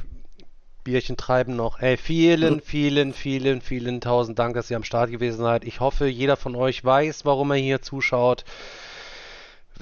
[0.85, 1.81] Bierchen treiben noch.
[1.81, 5.65] Ey, vielen, vielen, vielen, vielen tausend Dank, dass ihr am Start gewesen seid.
[5.65, 8.45] Ich hoffe, jeder von euch weiß, warum er hier zuschaut.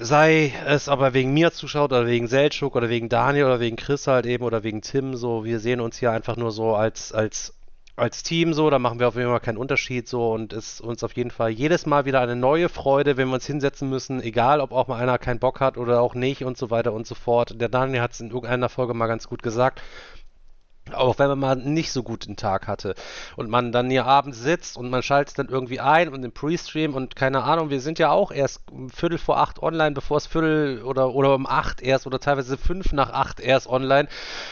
[0.01, 4.07] Sei es aber wegen mir zuschaut oder wegen Seltschuk oder wegen Daniel oder wegen Chris
[4.07, 5.43] halt eben oder wegen Tim so.
[5.43, 7.53] Wir sehen uns hier einfach nur so als, als,
[7.97, 8.69] als Team so.
[8.69, 11.49] Da machen wir auf jeden Fall keinen Unterschied so und ist uns auf jeden Fall
[11.49, 14.21] jedes Mal wieder eine neue Freude, wenn wir uns hinsetzen müssen.
[14.21, 17.05] Egal, ob auch mal einer keinen Bock hat oder auch nicht und so weiter und
[17.05, 17.59] so fort.
[17.59, 19.81] Der Daniel hat es in irgendeiner Folge mal ganz gut gesagt.
[20.95, 22.95] Auch wenn man mal nicht so guten Tag hatte
[23.35, 26.93] und man dann hier abends sitzt und man schaltet dann irgendwie ein und im Pre-Stream
[26.93, 30.27] und keine Ahnung, wir sind ja auch erst um Viertel vor acht online, bevor es
[30.27, 34.07] Viertel oder, oder um acht erst oder teilweise fünf nach acht erst online.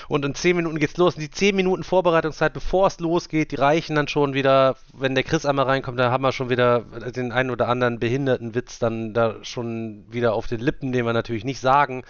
[0.08, 1.16] Und in zehn Minuten geht's los.
[1.16, 5.24] Und die zehn Minuten Vorbereitungszeit, bevor es losgeht, die reichen dann schon wieder, wenn der
[5.24, 6.82] Chris einmal reinkommt, da haben wir schon wieder
[7.16, 11.14] den einen oder anderen behinderten Witz dann da schon wieder auf den Lippen, den wir
[11.14, 12.04] natürlich nicht sagen.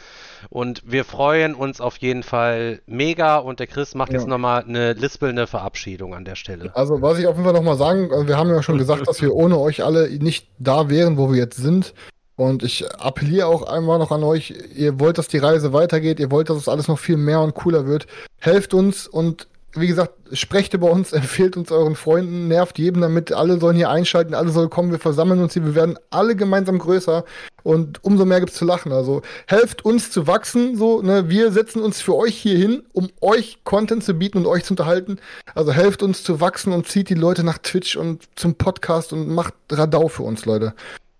[0.49, 3.37] Und wir freuen uns auf jeden Fall mega.
[3.37, 4.16] Und der Chris macht Ja.
[4.18, 6.76] Jetzt nochmal eine lispelnde Verabschiedung an der Stelle.
[6.76, 9.22] Also, was ich auf jeden Fall nochmal sagen, also wir haben ja schon gesagt, dass
[9.22, 11.94] wir ohne euch alle nicht da wären, wo wir jetzt sind.
[12.35, 16.30] Und ich appelliere auch einmal noch an euch, ihr wollt, dass die Reise weitergeht, ihr
[16.30, 18.06] wollt, dass es alles noch viel mehr und cooler wird.
[18.39, 23.31] Helft uns und wie gesagt, sprecht über uns, empfehlt uns euren Freunden, nervt jeden damit,
[23.31, 26.80] alle sollen hier einschalten, alle sollen kommen, wir versammeln uns hier, wir werden alle gemeinsam
[26.80, 27.26] größer
[27.64, 28.91] und umso mehr gibt's zu lachen.
[28.91, 33.10] Also helft uns zu wachsen, so, ne, wir setzen uns für euch hier hin, um
[33.22, 35.19] euch Content zu bieten und euch zu unterhalten.
[35.53, 39.27] Also helft uns zu wachsen und zieht die Leute nach Twitch und zum Podcast und
[39.30, 40.73] macht Radau für uns, Leute.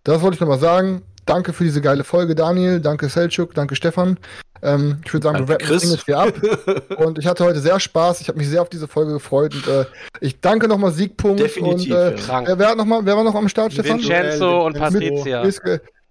[0.03, 1.02] Das wollte ich nochmal sagen.
[1.28, 2.80] Danke für diese geile Folge, Daniel.
[2.80, 3.54] Danke, Selchuk.
[3.54, 4.18] Danke, Stefan.
[4.64, 5.99] Ähm, ich würde sagen, Danke, wir rappen das Ding Chris.
[5.99, 6.98] jetzt hier ab.
[7.06, 8.22] und ich hatte heute sehr Spaß.
[8.22, 9.54] Ich habe mich sehr auf diese Folge gefreut.
[9.54, 9.86] Und äh,
[10.20, 11.40] ich danke nochmal Siegpunkt.
[11.40, 12.16] Definitiv, Und, äh, ja.
[12.18, 12.48] Krank.
[12.48, 13.99] wer, wer, hat noch mal, wer war noch am Start, Stefan?
[13.99, 15.44] Vincenzo und Mit- Patricia.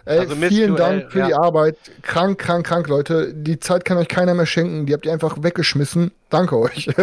[0.07, 1.27] Ey, Also vielen Dank für ja.
[1.27, 1.77] die Arbeit.
[2.03, 3.35] Krank, krank, krank, Leute.
[3.35, 4.87] Die Zeit kann euch keiner mehr schenken.
[4.87, 6.12] Die habt ihr einfach weggeschmissen.
[6.31, 6.87] Danke euch.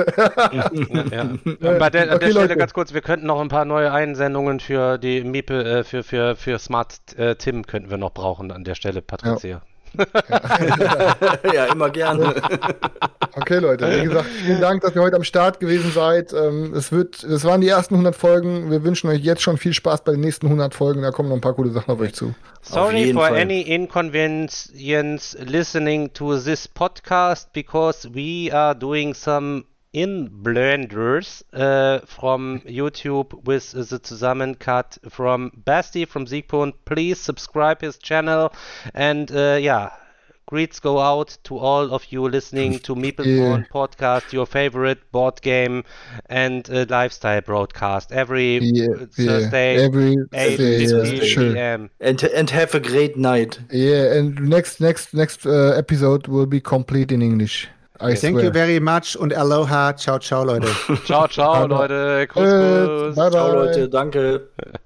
[1.12, 1.22] Ja.
[1.24, 2.58] Und bei der, an Okay, der Stelle Leute.
[2.58, 6.36] ganz kurz, wir könnten noch ein paar neue Einsendungen für die Miepel, äh, für, für,
[6.36, 9.62] für Smart äh, Tim könnten wir noch brauchen an der Stelle, Patricia.
[11.54, 12.36] ja, immer gerne.
[13.36, 16.34] Okay, Leute, wie gesagt, vielen Dank, dass ihr heute am Start gewesen seid.
[16.34, 18.70] Ähm, es wird, es waren die ersten 100 Folgen.
[18.70, 21.02] Wir wünschen euch jetzt schon viel Spaß bei den nächsten 100 Folgen.
[21.02, 22.36] Da kommen noch ein paar coole Sachen auf euch zu.
[22.62, 23.42] Sorry for Fall.
[23.42, 24.70] any inconvenience
[25.40, 33.72] listening to this podcast because we are doing some in blenders uh, from YouTube with
[33.72, 36.74] the zusammencut from Basti from Siegpunkt.
[36.86, 38.52] Please subscribe his channel
[38.94, 39.92] and uh, yeah.
[40.46, 43.64] Greets go out to all of you listening to Meeple Yeah.
[43.74, 45.86] Podcast, your favorite board game
[46.26, 51.54] and uh, lifestyle broadcast every Yeah, Thursday, yeah, every 8 Thursday, yeah, sure.
[51.54, 51.90] p.m.
[52.02, 53.58] And, and have a great night.
[53.72, 57.70] Yeah, and next, next, next uh, episode will be complete in English.
[58.00, 58.46] I Thank swear.
[58.46, 59.94] you very much und Aloha.
[59.96, 60.68] Ciao, ciao, Leute.
[61.06, 62.28] Ciao, ciao, Leute.
[62.28, 63.16] Kuss, Äh, Kuss.
[63.16, 63.66] bye, Ciao, bye.
[63.66, 63.90] Leute.
[63.90, 64.50] Danke.